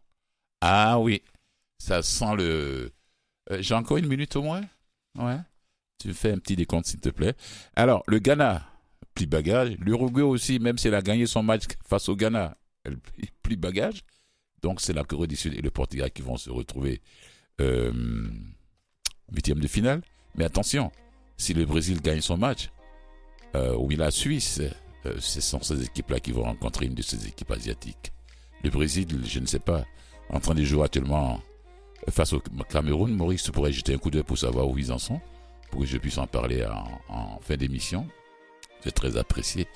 Ah 0.62 1.00
oui, 1.00 1.22
ça 1.78 2.02
sent 2.02 2.36
le. 2.38 2.92
Euh, 3.52 3.62
j'ai 3.62 3.74
encore 3.74 3.98
une 3.98 4.08
minute 4.08 4.36
au 4.36 4.44
moins? 4.44 4.62
Ouais. 5.18 5.38
Tu 6.00 6.14
fais 6.14 6.32
un 6.32 6.38
petit 6.38 6.56
décompte, 6.56 6.88
s'il 6.88 7.00
te 7.00 7.10
plaît. 7.10 7.36
Alors, 7.76 8.04
le 8.08 8.20
Ghana, 8.20 8.66
plie 9.14 9.28
bagage. 9.28 9.76
L'Uruguay 9.80 10.24
aussi, 10.24 10.60
même 10.60 10.78
si 10.78 10.88
elle 10.88 10.96
a 10.96 11.02
gagné 11.02 11.28
son 11.28 11.44
match 11.44 11.64
face 11.86 12.10
au 12.10 12.16
Ghana, 12.16 12.58
elle 12.84 12.98
plie 13.44 13.56
bagage. 13.56 14.04
Donc, 14.62 14.82
c'est 14.82 14.94
la 14.94 15.04
Corée 15.04 15.28
du 15.28 15.36
Sud 15.36 15.54
et 15.54 15.62
le 15.62 15.72
Portugal 15.72 16.12
qui 16.12 16.22
vont 16.22 16.38
se 16.38 16.50
retrouver 16.50 17.02
euh, 17.60 17.92
huitième 19.32 19.60
de 19.60 19.68
finale. 19.68 20.02
Mais 20.36 20.46
attention, 20.46 20.92
si 21.38 21.54
le 21.54 21.66
Brésil 21.66 22.02
gagne 22.02 22.22
son 22.22 22.38
match, 22.38 22.70
euh, 23.56 23.76
ou 23.76 23.90
la 23.90 24.12
Suisse, 24.12 24.62
euh, 25.06 25.16
ce 25.20 25.42
sont 25.42 25.62
ces 25.62 25.84
équipes-là 25.84 26.20
qui 26.20 26.32
vont 26.32 26.44
rencontrer 26.44 26.86
une 26.86 26.94
de 26.94 27.02
ces 27.02 27.28
équipes 27.28 27.52
asiatiques. 27.52 28.12
Le 28.64 28.70
Brésil, 28.70 29.08
je 29.26 29.40
ne 29.40 29.46
sais 29.46 29.60
pas, 29.60 29.84
en 30.30 30.40
train 30.40 30.54
de 30.54 30.64
jouer 30.64 30.86
actuellement 30.86 31.40
face 32.10 32.34
au 32.34 32.42
Cameroun. 32.70 33.14
Maurice, 33.14 33.44
tu 33.44 33.52
pourrais 33.52 33.72
jeter 33.72 33.94
un 33.94 33.98
coup 33.98 34.12
d'œil 34.12 34.24
pour 34.24 34.38
savoir 34.38 34.68
où 34.68 34.78
ils 34.78 34.92
en 34.92 35.00
sont, 35.00 35.20
pour 35.70 35.82
que 35.82 35.88
je 35.88 35.98
puisse 35.98 36.18
en 36.18 36.28
parler 36.28 36.66
en, 37.10 37.40
fin 37.42 37.56
d'émission. 37.56 38.08
C'est 38.84 38.92
très 38.92 39.18
apprécié. 39.18 39.68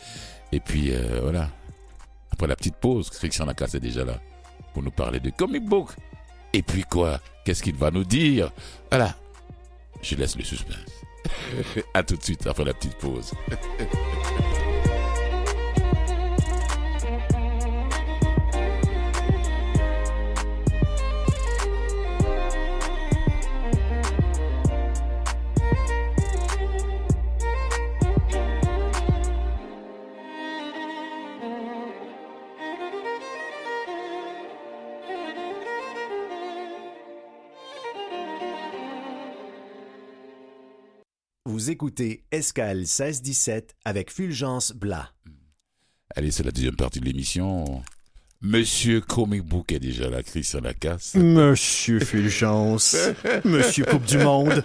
Et 0.52 0.60
puis, 0.60 0.92
euh, 0.92 1.22
voilà. 1.22 1.50
Après 2.32 2.48
la 2.48 2.56
petite 2.56 2.76
pause, 2.76 3.10
Christian 3.10 3.46
Lacasse 3.46 3.76
est 3.76 3.80
déjà 3.80 4.04
là 4.04 4.20
pour 4.74 4.84
nous 4.84 4.92
parler 4.92 5.20
de 5.20 5.30
comic 5.30 5.64
book. 5.64 5.92
Et 6.54 6.62
puis 6.62 6.84
quoi? 6.84 7.20
Qu'est-ce 7.44 7.64
qu'il 7.64 7.76
va 7.76 7.92
nous 7.92 8.04
dire? 8.04 8.52
Voilà. 8.92 9.16
Je 10.02 10.16
laisse 10.16 10.36
le 10.38 10.44
suspense. 10.44 10.76
à 11.94 12.04
tout 12.04 12.16
de 12.18 12.24
suite 12.24 12.46
après 12.48 12.66
la 12.66 12.74
petite 12.74 12.98
pause. 12.98 13.32
Vous 41.66 41.72
écoutez 41.72 42.24
Escale 42.30 42.78
1617 42.78 43.76
avec 43.86 44.12
Fulgence 44.12 44.72
Blas. 44.72 45.10
Allez, 46.16 46.30
c'est 46.30 46.44
la 46.44 46.52
deuxième 46.52 46.76
partie 46.76 47.00
de 47.00 47.06
l'émission. 47.06 47.82
Monsieur 48.40 49.02
Comic 49.02 49.42
Book 49.42 49.72
est 49.72 49.80
déjà 49.80 50.08
là, 50.08 50.22
Christian 50.22 50.62
Lacasse. 50.62 51.16
Monsieur 51.16 52.00
Fulgence. 52.00 52.96
Monsieur 53.46 53.84
Coupe 53.86 54.06
du 54.06 54.20
Monde. 54.20 54.64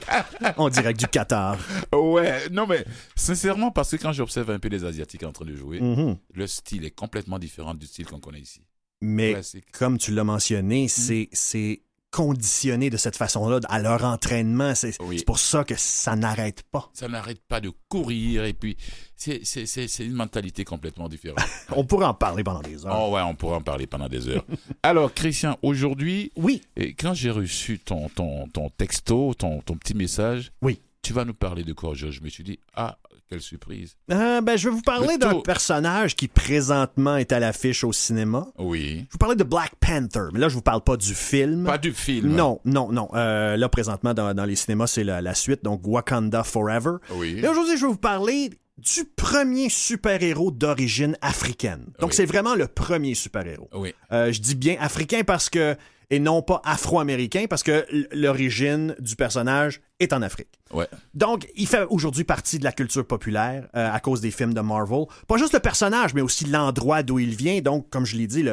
En 0.58 0.68
direct 0.68 1.00
du 1.00 1.06
Qatar. 1.06 1.56
Ouais, 1.90 2.50
non 2.50 2.66
mais 2.66 2.84
sincèrement, 3.16 3.70
parce 3.70 3.92
que 3.92 3.96
quand 3.96 4.12
j'observe 4.12 4.50
un 4.50 4.58
peu 4.58 4.68
les 4.68 4.84
Asiatiques 4.84 5.22
en 5.22 5.32
train 5.32 5.46
de 5.46 5.56
jouer, 5.56 5.80
mhm. 5.80 6.18
le 6.34 6.46
style 6.46 6.84
est 6.84 6.90
complètement 6.90 7.38
différent 7.38 7.72
du 7.72 7.86
style 7.86 8.04
qu'on 8.04 8.20
connaît 8.20 8.40
ici. 8.40 8.60
Mais 9.00 9.40
comme 9.72 9.96
tu 9.96 10.12
l'as 10.12 10.24
mentionné, 10.24 10.82
mhm. 10.82 11.26
c'est 11.32 11.80
conditionnés 12.10 12.90
de 12.90 12.96
cette 12.96 13.16
façon-là 13.16 13.60
à 13.68 13.78
leur 13.78 14.04
entraînement. 14.04 14.74
C'est 14.74 14.96
pour 15.24 15.38
ça 15.38 15.64
que 15.64 15.74
ça 15.76 16.16
n'arrête 16.16 16.62
pas. 16.70 16.90
Ça 16.92 17.08
n'arrête 17.08 17.40
pas 17.48 17.60
de 17.60 17.70
courir 17.88 18.44
et 18.44 18.52
puis 18.52 18.76
c'est 19.16 19.98
une 20.00 20.14
mentalité 20.14 20.64
complètement 20.64 21.08
différente. 21.08 21.38
on 21.76 21.84
pourrait 21.84 22.06
en 22.06 22.14
parler 22.14 22.42
pendant 22.42 22.62
des 22.62 22.84
heures. 22.86 22.98
Oh 22.98 23.14
ouais, 23.14 23.22
on 23.22 23.34
pourrait 23.34 23.56
en 23.56 23.62
parler 23.62 23.86
pendant 23.86 24.08
des 24.08 24.28
heures. 24.28 24.44
Alors 24.82 25.12
Christian, 25.14 25.58
aujourd'hui, 25.62 26.32
oui. 26.36 26.62
quand 26.98 27.14
j'ai 27.14 27.30
reçu 27.30 27.78
ton, 27.78 28.08
ton, 28.08 28.48
ton 28.48 28.70
texto, 28.70 29.34
ton, 29.34 29.60
ton 29.60 29.76
petit 29.76 29.94
message, 29.94 30.52
oui. 30.62 30.80
tu 31.02 31.12
vas 31.12 31.24
nous 31.24 31.34
parler 31.34 31.64
de 31.64 31.72
quoi 31.72 31.94
Je 31.94 32.20
me 32.20 32.28
suis 32.28 32.44
dit, 32.44 32.58
ah, 32.74 32.98
quelle 33.30 33.40
surprise. 33.40 33.96
Euh, 34.10 34.40
ben, 34.40 34.56
je 34.56 34.68
vais 34.68 34.74
vous 34.74 34.82
parler 34.82 35.16
d'un 35.16 35.40
personnage 35.40 36.16
qui 36.16 36.26
présentement 36.26 37.16
est 37.16 37.30
à 37.30 37.38
l'affiche 37.38 37.84
au 37.84 37.92
cinéma. 37.92 38.48
Oui. 38.58 39.06
Je 39.06 39.12
vous 39.12 39.18
parler 39.18 39.36
de 39.36 39.44
Black 39.44 39.72
Panther, 39.78 40.30
mais 40.32 40.40
là, 40.40 40.48
je 40.48 40.54
vous 40.54 40.62
parle 40.62 40.82
pas 40.82 40.96
du 40.96 41.14
film. 41.14 41.64
Pas 41.64 41.78
du 41.78 41.92
film. 41.92 42.34
Non, 42.34 42.60
non, 42.64 42.90
non. 42.90 43.08
Euh, 43.14 43.56
là, 43.56 43.68
présentement, 43.68 44.14
dans, 44.14 44.44
les 44.44 44.56
cinémas, 44.56 44.88
c'est 44.88 45.04
la, 45.04 45.34
suite, 45.34 45.62
donc 45.62 45.82
Wakanda 45.86 46.42
Forever. 46.42 46.96
Oui. 47.12 47.38
Et 47.40 47.46
aujourd'hui, 47.46 47.76
je 47.76 47.82
vais 47.82 47.92
vous 47.92 47.96
parler 47.96 48.50
du 48.78 49.04
premier 49.04 49.68
super-héros 49.68 50.50
d'origine 50.50 51.16
africaine. 51.20 51.86
Donc, 52.00 52.14
c'est 52.14 52.26
vraiment 52.26 52.56
le 52.56 52.66
premier 52.66 53.14
super-héros. 53.14 53.68
Oui. 53.74 53.94
Euh, 54.10 54.32
je 54.32 54.40
dis 54.40 54.56
bien 54.56 54.76
africain 54.80 55.22
parce 55.24 55.48
que 55.48 55.76
et 56.10 56.18
non 56.18 56.42
pas 56.42 56.60
afro-américain 56.64 57.46
parce 57.48 57.62
que 57.62 57.86
l'origine 58.12 58.94
du 58.98 59.14
personnage 59.14 59.80
est 60.00 60.12
en 60.12 60.22
Afrique. 60.22 60.48
Ouais. 60.72 60.88
Donc, 61.14 61.48
il 61.54 61.66
fait 61.66 61.84
aujourd'hui 61.88 62.24
partie 62.24 62.58
de 62.58 62.64
la 62.64 62.72
culture 62.72 63.06
populaire 63.06 63.68
euh, 63.76 63.92
à 63.92 64.00
cause 64.00 64.20
des 64.20 64.32
films 64.32 64.52
de 64.52 64.60
Marvel. 64.60 65.04
Pas 65.28 65.36
juste 65.36 65.52
le 65.52 65.60
personnage, 65.60 66.14
mais 66.14 66.20
aussi 66.20 66.46
l'endroit 66.46 67.02
d'où 67.02 67.20
il 67.20 67.34
vient. 67.34 67.60
Donc, 67.60 67.88
comme 67.90 68.04
je 68.04 68.16
l'ai 68.16 68.26
dit, 68.26 68.44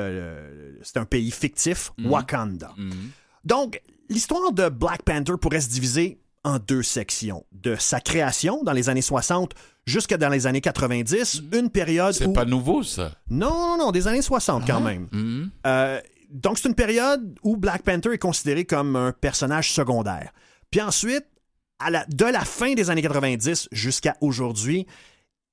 c'est 0.84 0.98
un 0.98 1.06
pays 1.06 1.32
fictif, 1.32 1.92
mhm. 1.98 2.12
Wakanda. 2.12 2.74
Mhm. 2.78 3.10
Donc, 3.44 3.82
l'histoire 4.10 4.52
de 4.52 4.70
Black 4.70 5.04
Panther 5.04 5.34
pourrait 5.42 5.62
se 5.62 5.70
diviser 5.70 6.20
en 6.44 6.60
deux 6.60 6.84
sections. 6.84 7.46
De 7.52 7.76
sa 7.76 8.00
création 8.00 8.64
dans 8.64 8.74
les 8.74 8.90
années 8.90 9.02
60 9.02 9.54
jusqu'à 9.86 10.18
dans 10.18 10.30
les 10.30 10.46
années 10.46 10.62
90, 10.62 11.42
mhm. 11.42 11.60
une 11.60 11.70
période 11.72 12.14
C'est 12.14 12.32
pas 12.34 12.46
nouveau, 12.46 12.84
ça. 12.84 13.14
Non, 13.30 13.50
non, 13.50 13.78
non, 13.78 13.92
des 13.92 14.08
années 14.08 14.22
60 14.22 14.68
quand 14.68 14.78
ah. 14.78 14.80
même. 14.80 15.08
Euh, 15.66 16.00
donc, 16.30 16.58
c'est 16.58 16.68
une 16.68 16.76
période 16.76 17.38
où 17.44 17.58
Black 17.58 17.84
Panther 17.84 18.12
est 18.14 18.18
considéré 18.18 18.66
comme 18.66 18.96
un 18.96 19.12
personnage 19.12 19.72
secondaire. 19.72 20.32
Puis 20.72 20.82
ensuite, 20.82 21.26
à 21.80 22.06
de 22.06 22.26
la 22.26 22.42
fin 22.44 22.74
des 22.74 22.90
années 22.90 23.02
90 23.02 23.70
jusqu'à 23.72 24.16
aujourd'hui, 24.22 24.86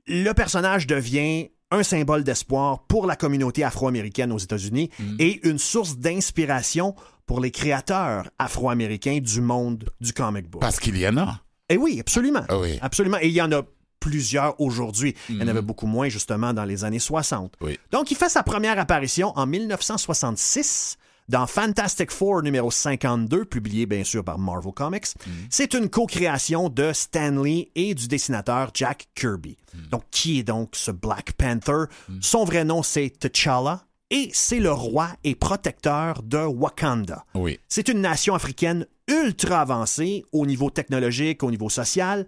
le 0.06 0.32
personnage 0.32 0.86
devient 0.86 1.50
un 1.70 1.82
symbole 1.82 2.24
d'espoir 2.24 2.86
pour 2.86 3.06
la 3.06 3.16
communauté 3.16 3.64
afro-américaine 3.64 4.32
aux 4.32 4.38
États-Unis 4.38 4.90
Mm. 4.98 5.16
et 5.18 5.48
une 5.48 5.58
source 5.58 5.96
d'inspiration 5.98 6.94
pour 7.26 7.40
les 7.40 7.50
créateurs 7.50 8.30
afro-américains 8.38 9.18
du 9.20 9.40
monde 9.40 9.90
du 10.00 10.12
comic 10.12 10.48
book. 10.48 10.60
Parce 10.60 10.78
qu'il 10.78 10.96
y 10.96 11.06
en 11.08 11.16
a. 11.16 11.40
Eh 11.68 11.76
oui, 11.76 11.98
absolument. 12.00 12.44
Ah 12.48 12.58
oui. 12.58 12.78
Absolument. 12.82 13.16
Et 13.20 13.28
il 13.28 13.32
y 13.34 13.40
en 13.42 13.50
a 13.52 13.62
plusieurs 14.08 14.60
aujourd'hui. 14.60 15.14
Il 15.30 15.36
y 15.36 15.38
en 15.38 15.44
Mhm. 15.44 15.48
avait 15.48 15.62
beaucoup 15.62 15.86
moins, 15.86 16.08
justement, 16.10 16.52
dans 16.52 16.64
les 16.66 16.84
années 16.84 16.98
60. 16.98 17.54
Oui. 17.62 17.78
Donc, 17.90 18.10
il 18.10 18.16
fait 18.16 18.28
sa 18.28 18.42
première 18.42 18.78
apparition 18.78 19.32
en 19.36 19.46
1966 19.46 20.98
dans 21.28 21.46
Fantastic 21.46 22.10
Four 22.10 22.42
numéro 22.42 22.70
52, 22.70 23.46
publié 23.46 23.86
bien 23.86 24.04
sûr 24.04 24.22
par 24.22 24.38
Marvel 24.38 24.72
Comics. 24.74 25.06
C'est 25.48 25.72
une 25.72 25.88
co-création 25.88 26.68
de 26.68 26.92
Stan 26.92 27.30
Lee 27.42 27.70
et 27.74 27.94
du 27.94 28.08
dessinateur 28.08 28.70
Jack 28.74 29.08
Kirby. 29.14 29.56
Donc, 29.90 30.02
qui 30.10 30.40
est 30.40 30.42
donc 30.42 30.70
ce 30.74 30.90
Black 30.90 31.32
Panther? 31.32 31.84
Son 32.20 32.44
vrai 32.44 32.64
nom, 32.64 32.82
c'est 32.82 33.10
T'Challa. 33.18 33.84
Et 34.10 34.28
c'est 34.34 34.60
le 34.60 34.70
roi 34.70 35.08
et 35.24 35.34
protecteur 35.34 36.22
de 36.22 36.36
Wakanda. 36.38 37.24
Oui. 37.34 37.58
C'est 37.68 37.88
une 37.88 38.02
nation 38.02 38.34
africaine 38.34 38.86
ultra 39.08 39.62
avancée 39.62 40.24
au 40.30 40.44
niveau 40.44 40.68
technologique, 40.68 41.42
au 41.42 41.50
niveau 41.50 41.70
social. 41.70 42.26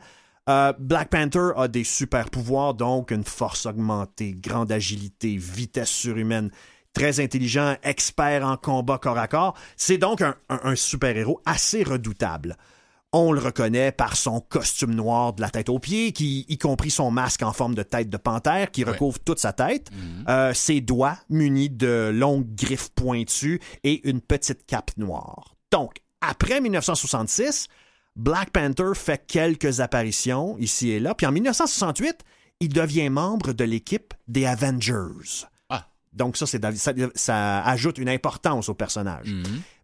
Euh, 0.48 0.72
Black 0.78 1.10
Panther 1.10 1.50
a 1.56 1.66
des 1.68 1.84
super 1.84 2.30
pouvoirs, 2.30 2.74
donc 2.74 3.10
une 3.10 3.24
force 3.24 3.66
augmentée, 3.66 4.32
grande 4.34 4.70
agilité, 4.70 5.36
vitesse 5.36 5.88
surhumaine, 5.90 6.50
très 6.92 7.18
intelligent, 7.20 7.76
expert 7.82 8.46
en 8.46 8.56
combat 8.56 8.98
corps 8.98 9.18
à 9.18 9.26
corps. 9.28 9.54
C'est 9.76 9.98
donc 9.98 10.22
un, 10.22 10.36
un- 10.48 10.60
un 10.62 10.76
super-héros 10.76 11.40
assez 11.44 11.82
redoutable. 11.82 12.56
On 13.12 13.32
le 13.32 13.40
reconnaît 13.40 13.92
par 13.92 14.16
son 14.16 14.40
costume 14.40 14.94
noir 14.94 15.32
de 15.32 15.40
la 15.40 15.48
tête 15.48 15.68
aux 15.68 15.78
pieds, 15.78 16.12
qui, 16.12 16.44
y 16.48 16.58
compris 16.58 16.90
son 16.90 17.10
masque 17.10 17.42
en 17.42 17.52
forme 17.52 17.74
de 17.74 17.82
tête 17.82 18.10
de 18.10 18.16
panthère 18.16 18.70
qui 18.70 18.84
recouvre 18.92 19.18
toute 19.18 19.38
sa 19.38 19.52
tête, 19.52 19.90
euh, 20.28 20.52
ses 20.54 20.80
doigts 20.80 21.16
munis 21.30 21.70
de 21.70 22.10
longues 22.14 22.54
griffes 22.54 22.90
pointues 22.90 23.60
et 23.84 24.06
une 24.08 24.20
petite 24.20 24.66
cape 24.66 24.90
noire. 24.96 25.54
Donc, 25.72 25.94
après 26.20 26.60
1966, 26.60 27.68
Black 28.16 28.50
Panther 28.50 28.92
fait 28.94 29.22
quelques 29.26 29.80
apparitions 29.80 30.56
ici 30.58 30.90
et 30.90 31.00
là, 31.00 31.14
puis 31.14 31.26
en 31.26 31.32
1968, 31.32 32.16
il 32.60 32.70
devient 32.70 33.10
membre 33.10 33.52
de 33.52 33.64
l'équipe 33.64 34.14
des 34.26 34.46
Avengers. 34.46 35.44
Ah. 35.68 35.86
Donc 36.14 36.36
ça, 36.38 36.46
c'est, 36.46 36.64
ça, 36.76 36.92
ça 37.14 37.62
ajoute 37.64 37.98
une 37.98 38.08
importance 38.08 38.68
au 38.70 38.74
personnage. 38.74 39.26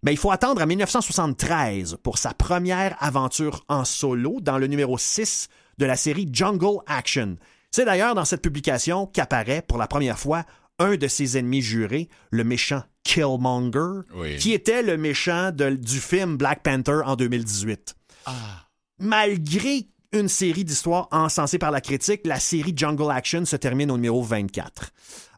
Mais 0.02 0.12
il 0.12 0.16
faut 0.16 0.30
attendre 0.30 0.62
à 0.62 0.66
1973 0.66 1.98
pour 2.02 2.18
sa 2.18 2.32
première 2.32 2.96
aventure 3.02 3.64
en 3.68 3.84
solo 3.84 4.40
dans 4.40 4.58
le 4.58 4.66
numéro 4.66 4.96
6 4.98 5.48
de 5.78 5.84
la 5.86 5.96
série 5.96 6.28
Jungle 6.32 6.78
Action. 6.86 7.36
C'est 7.70 7.84
d'ailleurs 7.84 8.14
dans 8.14 8.24
cette 8.24 8.42
publication 8.42 9.06
qu'apparaît 9.06 9.62
pour 9.62 9.78
la 9.78 9.86
première 9.86 10.18
fois 10.18 10.44
un 10.78 10.96
de 10.96 11.06
ses 11.08 11.36
ennemis 11.38 11.62
jurés, 11.62 12.08
le 12.30 12.44
méchant 12.44 12.82
Killmonger, 13.04 14.02
Oui. 14.14 14.36
qui 14.36 14.52
était 14.52 14.82
le 14.82 14.96
méchant 14.96 15.50
de- 15.52 15.70
du 15.76 16.00
film 16.00 16.36
Black 16.36 16.62
Panther 16.62 17.00
en 17.04 17.14
2018. 17.16 17.94
Ah. 18.26 18.66
Malgré 18.98 19.88
une 20.12 20.28
série 20.28 20.64
d'histoires 20.64 21.08
encensées 21.11 21.58
par 21.58 21.70
la 21.70 21.80
critique, 21.80 22.20
la 22.24 22.38
série 22.38 22.74
Jungle 22.76 23.11
Action 23.11 23.44
se 23.44 23.56
termine 23.56 23.90
au 23.90 23.96
numéro 23.96 24.22
24. 24.22 24.90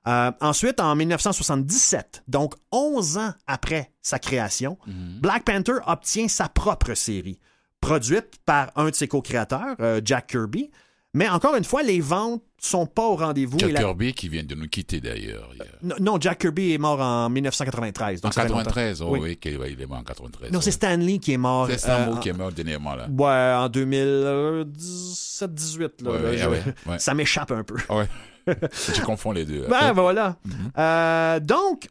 Euh, 0.07 0.33
ensuite, 0.40 0.81
en 0.81 0.94
1977, 0.94 2.25
donc 2.29 2.55
11 2.73 3.18
ans 3.18 3.33
après 3.47 3.92
sa 4.03 4.18
création, 4.18 4.77
Black 4.87 5.44
Panther 5.44 5.79
obtient 5.87 6.29
sa 6.29 6.49
propre 6.49 6.94
série, 6.94 7.38
produite 7.81 8.38
par 8.44 8.70
un 8.77 8.90
de 8.90 8.94
ses 8.94 9.09
co-créateurs, 9.09 9.77
euh, 9.81 10.01
Jack 10.05 10.27
Kirby. 10.27 10.70
Mais 11.14 11.29
encore 11.29 11.55
une 11.55 11.64
fois, 11.64 11.83
les 11.83 12.00
ventes 12.00 12.42
sont 12.59 12.87
pas 12.87 13.07
au 13.07 13.14
rendez-vous. 13.14 13.59
Jack 13.59 13.70
et 13.70 13.72
la- 13.72 13.81
Kirby 13.81 14.12
qui 14.14 14.29
vient 14.29 14.42
de 14.42 14.55
nous 14.55 14.66
quitter 14.68 15.00
d'ailleurs. 15.00 15.48
a- 15.61 15.64
Non, 15.83 15.94
Non, 16.00 16.16
Jack 16.20 16.40
Kirby 16.40 16.72
est 16.72 16.79
mort 16.79 17.00
en 17.00 17.31
1993. 17.31 18.18
En 18.18 18.22
donc 18.22 18.35
ça 18.35 18.42
fait 18.42 18.48
longtemps. 18.48 18.64
93, 18.64 19.03
oh 19.03 19.09
Oui. 19.11 19.20
oui, 19.44 19.68
il 19.70 19.81
est 19.81 19.87
mort 19.87 19.98
en 19.98 20.03
93. 20.03 20.50
Non, 20.50 20.61
c'est 20.61 20.66
ouais. 20.66 20.72
Stanley 20.72 21.18
qui 21.18 21.33
est 21.33 21.37
mort. 21.38 21.68
C'est 21.70 21.79
Stambo 21.79 22.16
euh, 22.16 22.20
qui 22.20 22.31
est 22.31 22.33
mort 22.33 22.50
dernièrement 22.53 22.94
là. 22.96 23.07
Ouais, 23.09 23.55
en 23.64 23.68
2017-18. 23.68 26.03
Là, 26.03 26.11
Ouais, 26.11 26.22
là, 26.22 26.31
ouais, 26.31 26.38
je- 26.38 26.48
ouais, 26.48 26.62
ouais. 26.87 26.98
Ça 26.98 27.14
m'échappe 27.14 27.50
un 27.53 27.64
peu. 27.64 27.77
Ah 27.88 27.96
ouais. 27.98 28.09
Je 28.94 29.00
confonds 29.03 29.33
les 29.33 29.44
deux. 29.44 29.66
Ben 29.68 29.92
voilà. 29.92 30.37
Mhm. 30.44 30.53
Euh, 30.79 31.40
donc, 31.40 31.88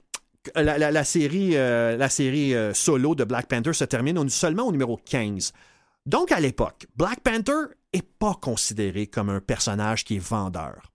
la, 0.56 0.78
la- 0.78 0.92
la 0.92 1.04
série, 1.04 1.52
euh, 1.56 1.98
la 1.98 2.10
série 2.10 2.54
euh, 2.54 2.74
solo 2.74 3.16
de 3.16 3.24
Black 3.24 3.48
Panther 3.48 3.74
se 3.74 3.84
termine 3.86 4.28
seulement 4.30 4.68
au 4.68 4.72
numéro 4.72 4.98
15. 4.98 5.54
Donc, 6.06 6.32
à 6.32 6.40
l'époque, 6.40 6.86
Black 6.96 7.22
Panther 7.22 7.74
est 7.94 8.08
pas 8.20 8.34
considéré 8.42 9.08
comme 9.08 9.30
un 9.30 9.40
personnage 9.40 10.04
qui 10.04 10.16
est 10.18 10.26
vendeur. 10.28 10.92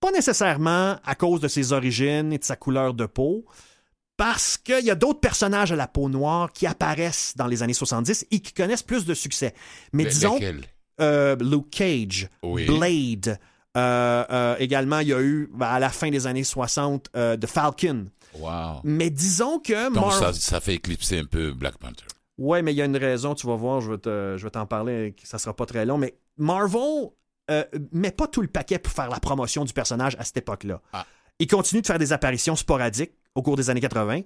Pas 0.00 0.10
nécessairement 0.10 0.96
à 1.04 1.14
cause 1.14 1.40
de 1.40 1.48
ses 1.48 1.72
origines 1.72 2.32
et 2.32 2.38
de 2.38 2.44
sa 2.44 2.56
couleur 2.56 2.94
de 2.94 3.06
peau, 3.06 3.44
parce 4.16 4.56
qu'il 4.58 4.84
y 4.84 4.90
a 4.90 4.94
d'autres 4.94 5.20
personnages 5.20 5.72
à 5.72 5.76
la 5.76 5.88
peau 5.88 6.08
noire 6.08 6.52
qui 6.52 6.66
apparaissent 6.66 7.34
dans 7.36 7.46
les 7.46 7.62
années 7.62 7.72
70 7.74 8.26
et 8.30 8.40
qui 8.40 8.52
connaissent 8.52 8.82
plus 8.82 9.04
de 9.06 9.14
succès. 9.14 9.54
Mais 9.92 10.04
disons, 10.04 10.38
euh, 11.00 11.36
Luke 11.40 11.70
Cage, 11.70 12.28
Oui. 12.42 12.66
Blade. 12.66 13.38
euh, 13.76 14.24
euh, 14.30 14.56
également, 14.60 15.00
il 15.00 15.08
y 15.08 15.12
a 15.12 15.20
eu, 15.20 15.50
ben, 15.52 15.66
à 15.66 15.80
la 15.80 15.88
fin 15.90 16.10
des 16.10 16.26
années 16.28 16.44
60, 16.44 17.08
euh, 17.16 17.36
The 17.36 17.46
Falcon. 17.46 18.06
Wow. 18.38 18.80
Mais 18.84 19.10
disons 19.10 19.58
que 19.58 19.86
Donc 19.92 20.06
Marvel... 20.06 20.32
ça, 20.34 20.40
ça 20.40 20.60
fait 20.60 20.74
éclipser 20.74 21.18
un 21.18 21.24
peu 21.24 21.52
Black 21.52 21.78
Panther. 21.78 22.04
Ouais, 22.38 22.62
mais 22.62 22.72
il 22.72 22.76
y 22.76 22.82
a 22.82 22.84
une 22.84 22.96
raison, 22.96 23.34
tu 23.34 23.46
vas 23.46 23.54
voir, 23.56 23.80
je 23.80 23.92
vais 23.92 23.98
te- 23.98 24.34
je 24.36 24.42
vais 24.44 24.50
t'en 24.50 24.66
parler, 24.66 25.14
ça 25.22 25.38
sera 25.38 25.54
pas 25.54 25.66
très 25.66 25.86
long, 25.86 25.98
mais 25.98 26.16
Marvel 26.36 27.10
euh, 27.50 27.62
met 27.92 28.10
pas 28.10 28.26
tout 28.26 28.40
le 28.42 28.48
paquet 28.48 28.78
pour 28.78 28.92
faire 28.92 29.08
la 29.10 29.20
promotion 29.20 29.64
du 29.64 29.72
personnage 29.72 30.16
à 30.18 30.24
cette 30.24 30.38
époque-là. 30.38 30.80
Ah. 30.92 31.06
Il 31.38 31.46
continue 31.46 31.82
de 31.82 31.86
faire 31.86 31.98
des 31.98 32.12
apparitions 32.12 32.56
sporadiques 32.56 33.12
au 33.34 33.42
cours 33.42 33.56
des 33.56 33.68
années 33.70 33.80
80. 33.80 34.22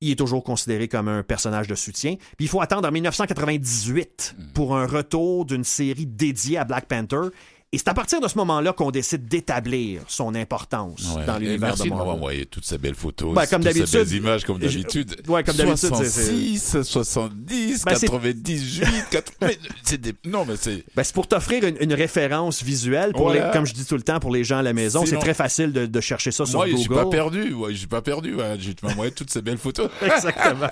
Il 0.00 0.10
est 0.10 0.16
toujours 0.16 0.42
considéré 0.42 0.88
comme 0.88 1.08
un 1.08 1.22
personnage 1.22 1.66
de 1.68 1.74
soutien. 1.74 2.16
Puis 2.36 2.46
il 2.46 2.48
faut 2.48 2.60
attendre 2.60 2.88
en 2.88 2.92
1998 2.92 4.34
Hmm. 4.38 4.52
pour 4.52 4.76
un 4.76 4.86
retour 4.86 5.44
d'une 5.44 5.64
série 5.64 6.06
dédiée 6.06 6.58
à 6.58 6.64
Black 6.64 6.86
Panther. 6.86 7.28
Et 7.72 7.78
c'est 7.78 7.88
à 7.88 7.94
partir 7.94 8.20
de 8.20 8.28
ce 8.28 8.38
moment-là 8.38 8.72
qu'on 8.72 8.92
décide 8.92 9.26
d'établir 9.26 10.02
son 10.06 10.36
importance 10.36 11.14
Ouais. 11.16 11.26
dans 11.26 11.36
l'univers 11.36 11.70
Merci 11.70 11.82
de 11.84 11.88
Marvel. 11.88 12.08
envoyé 12.14 12.46
toutes 12.46 12.64
ces 12.64 12.78
belles 12.78 12.94
photos, 12.94 13.34
Ben, 13.34 13.44
comme 13.46 13.62
toutes 13.64 13.72
ces 13.86 13.98
belles 13.98 14.12
images 14.14 14.44
comme 14.44 14.58
je- 14.62 14.66
d'habitude. 14.68 15.16
Ouais, 15.26 15.42
comme 15.42 15.56
d'habitude, 15.56 15.76
c'est- 15.76 15.88
66, 15.88 16.82
70, 16.84 17.84
Ben, 17.84 17.94
c'est- 17.96 18.06
98, 18.06 19.04
80. 19.10 19.48
c'est 19.82 20.00
des... 20.00 20.14
Non, 20.24 20.44
mais 20.46 20.54
c'est. 20.56 20.84
Ben, 20.94 21.02
c'est 21.02 21.12
pour 21.12 21.26
t'offrir 21.26 21.64
une, 21.64 21.76
une 21.80 21.92
référence 21.92 22.62
visuelle, 22.62 23.10
pour 23.12 23.22
Voilà. 23.26 23.48
les- 23.48 23.52
comme 23.52 23.66
je 23.66 23.74
dis 23.74 23.84
tout 23.84 23.96
le 23.96 24.02
temps, 24.02 24.20
pour 24.20 24.30
les 24.32 24.44
gens 24.44 24.58
à 24.58 24.62
la 24.62 24.72
maison. 24.72 25.04
C'est 25.04 25.18
très 25.18 25.34
facile 25.34 25.72
de, 25.72 25.86
de 25.86 26.00
chercher 26.00 26.30
ça 26.30 26.46
sur 26.46 26.58
Moi, 26.60 26.66
je 26.68 26.72
Google. 26.72 26.82
suis 26.84 26.94
pas 26.94 27.06
perdu. 27.06 27.52
Ouais, 27.52 27.72
je 27.72 27.78
suis 27.78 27.86
pas 27.88 28.00
perdu. 28.00 28.34
Ouais. 28.36 28.56
Je 28.60 28.68
vais 28.68 28.74
t'envoyer 28.74 29.10
toutes 29.10 29.30
ces 29.30 29.42
belles 29.42 29.58
photos. 29.58 29.90
Exactement. 30.02 30.68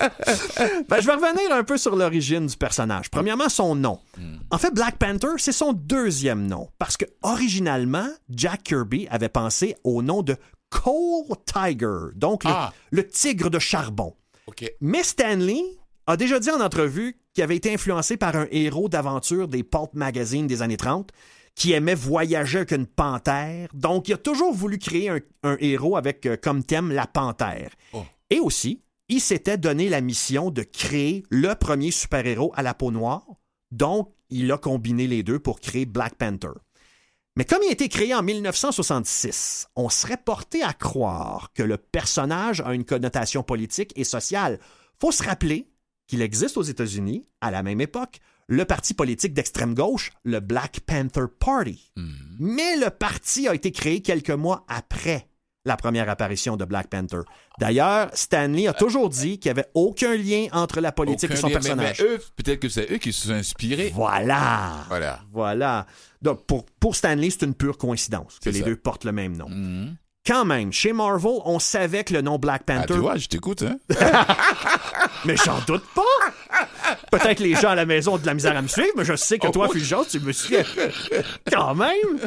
Ben, 0.88 1.00
je 1.00 1.06
vais 1.06 1.14
revenir 1.14 1.52
un 1.52 1.64
peu 1.64 1.76
sur 1.76 1.96
l'origine 1.96 2.46
du 2.46 2.56
personnage. 2.56 3.10
Premièrement, 3.10 3.48
son 3.48 3.74
nom. 3.74 3.98
En 4.50 4.58
fait, 4.58 4.72
Black 4.72 4.96
Panther, 4.96 5.26
c'est 5.38 5.52
son 5.52 5.72
deuxième 5.72 6.46
nom. 6.46 6.68
Parce 6.84 6.98
que, 6.98 7.06
originalement, 7.22 8.06
Jack 8.28 8.64
Kirby 8.64 9.08
avait 9.10 9.30
pensé 9.30 9.74
au 9.84 10.02
nom 10.02 10.20
de 10.20 10.36
Coal 10.68 11.24
Tiger, 11.46 12.12
donc 12.14 12.44
le, 12.44 12.50
Ah. 12.52 12.74
le 12.90 13.06
tigre 13.08 13.48
de 13.48 13.58
charbon. 13.58 14.14
OK. 14.46 14.70
Mais 14.82 15.02
Stanley 15.02 15.62
a 16.06 16.18
déjà 16.18 16.38
dit 16.38 16.50
en 16.50 16.60
entrevue 16.60 17.16
qu'il 17.32 17.42
avait 17.42 17.56
été 17.56 17.72
influencé 17.72 18.18
par 18.18 18.36
un 18.36 18.46
héros 18.50 18.90
d'aventure 18.90 19.48
des 19.48 19.62
Pulp 19.62 19.94
Magazine 19.94 20.46
des 20.46 20.60
années 20.60 20.76
30 20.76 21.08
qui 21.54 21.72
aimait 21.72 21.94
voyager 21.94 22.58
avec 22.58 22.72
une 22.72 22.86
panthère. 22.86 23.70
Donc, 23.72 24.08
il 24.08 24.12
a 24.14 24.18
toujours 24.18 24.52
voulu 24.52 24.78
créer 24.78 25.08
un, 25.08 25.20
un 25.42 25.56
héros 25.60 25.96
avec 25.96 26.26
euh, 26.26 26.36
comme 26.36 26.62
thème 26.64 26.92
la 26.92 27.06
panthère. 27.06 27.70
Oh. 27.94 28.02
Et 28.28 28.40
aussi, 28.40 28.82
il 29.08 29.22
s'était 29.22 29.56
donné 29.56 29.88
la 29.88 30.02
mission 30.02 30.50
de 30.50 30.62
créer 30.62 31.22
le 31.30 31.54
premier 31.54 31.92
super-héros 31.92 32.52
à 32.54 32.62
la 32.62 32.74
peau 32.74 32.90
noire. 32.90 33.24
Donc, 33.70 34.10
il 34.30 34.50
a 34.52 34.58
combiné 34.58 35.06
les 35.06 35.22
deux 35.22 35.38
pour 35.38 35.60
créer 35.60 35.86
Black 35.86 36.16
Panther. 36.16 36.48
Mais 37.36 37.44
comme 37.44 37.62
il 37.64 37.68
a 37.68 37.72
été 37.72 37.88
créé 37.88 38.14
en 38.14 38.22
1966, 38.22 39.68
on 39.74 39.88
serait 39.88 40.16
porté 40.16 40.62
à 40.62 40.72
croire 40.72 41.52
que 41.52 41.64
le 41.64 41.76
personnage 41.76 42.60
a 42.60 42.74
une 42.74 42.84
connotation 42.84 43.42
politique 43.42 43.92
et 43.96 44.04
sociale. 44.04 44.60
Faut 45.00 45.10
se 45.10 45.24
rappeler 45.24 45.68
qu'il 46.06 46.22
existe 46.22 46.56
aux 46.56 46.62
États-Unis, 46.62 47.26
à 47.40 47.50
la 47.50 47.64
même 47.64 47.80
époque, 47.80 48.20
le 48.46 48.64
parti 48.64 48.94
politique 48.94 49.34
d'extrême 49.34 49.74
gauche, 49.74 50.12
le 50.22 50.38
Black 50.38 50.80
Panther 50.86 51.24
Party. 51.38 51.92
Mhm. 51.96 52.36
Mais 52.38 52.76
le 52.76 52.90
parti 52.90 53.48
a 53.48 53.54
été 53.54 53.72
créé 53.72 54.00
quelques 54.00 54.30
mois 54.30 54.64
après 54.68 55.28
la 55.64 55.76
première 55.76 56.08
apparition 56.08 56.56
de 56.56 56.64
Black 56.64 56.88
Panther. 56.88 57.20
D'ailleurs, 57.58 58.10
Stanley 58.12 58.66
a 58.68 58.72
toujours 58.74 59.08
dit 59.08 59.38
qu'il 59.38 59.50
n'y 59.52 59.58
avait 59.58 59.68
aucun 59.74 60.14
lien 60.16 60.46
entre 60.52 60.80
la 60.80 60.92
politique 60.92 61.30
Aucun 61.30 61.34
et 61.38 61.40
son 61.40 61.46
lien, 61.48 61.52
personnage. 61.54 62.00
Mais, 62.00 62.04
eux, 62.06 62.20
peut-être 62.36 62.60
que 62.60 62.68
c'est 62.68 62.90
eux 62.92 62.98
qui 62.98 63.12
se 63.12 63.28
sont 63.28 63.32
inspirés. 63.34 63.90
Voilà. 63.94 64.84
Voilà. 64.88 65.20
Voilà. 65.32 65.86
Donc, 66.20 66.44
pour, 66.46 66.66
pour 66.80 66.94
Stanley, 66.96 67.30
c'est 67.30 67.42
une 67.46 67.54
pure 67.54 67.78
coïncidence 67.78 68.38
que 68.42 68.50
les 68.50 68.58
ça. 68.60 68.64
deux 68.66 68.76
portent 68.76 69.04
le 69.04 69.12
même 69.12 69.36
nom. 69.36 69.48
Mhm. 69.48 69.96
Quand 70.26 70.46
même, 70.46 70.72
chez 70.72 70.94
Marvel, 70.94 71.32
on 71.44 71.58
savait 71.58 72.02
que 72.02 72.14
le 72.14 72.22
nom 72.22 72.38
Black 72.38 72.62
Ah, 72.66 72.72
Panther. 72.80 72.94
tu 72.94 73.00
vois, 73.00 73.16
je 73.16 73.26
t'écoute, 73.28 73.62
hein? 73.62 73.76
mais 75.26 75.36
j'en 75.36 75.60
doute 75.66 75.84
pas! 75.94 76.02
Peut-être 77.18 77.38
les 77.38 77.54
gens 77.54 77.68
à 77.68 77.74
la 77.76 77.86
maison 77.86 78.14
ont 78.14 78.18
de 78.18 78.26
la 78.26 78.34
misère 78.34 78.56
à 78.56 78.62
me 78.62 78.66
suivre, 78.66 78.90
mais 78.96 79.04
je 79.04 79.14
sais 79.14 79.38
que 79.38 79.46
toi, 79.48 79.68
Fulgence, 79.68 80.08
tu 80.08 80.18
me 80.18 80.32
suis 80.32 80.56
quand 81.50 81.74
même. 81.76 82.18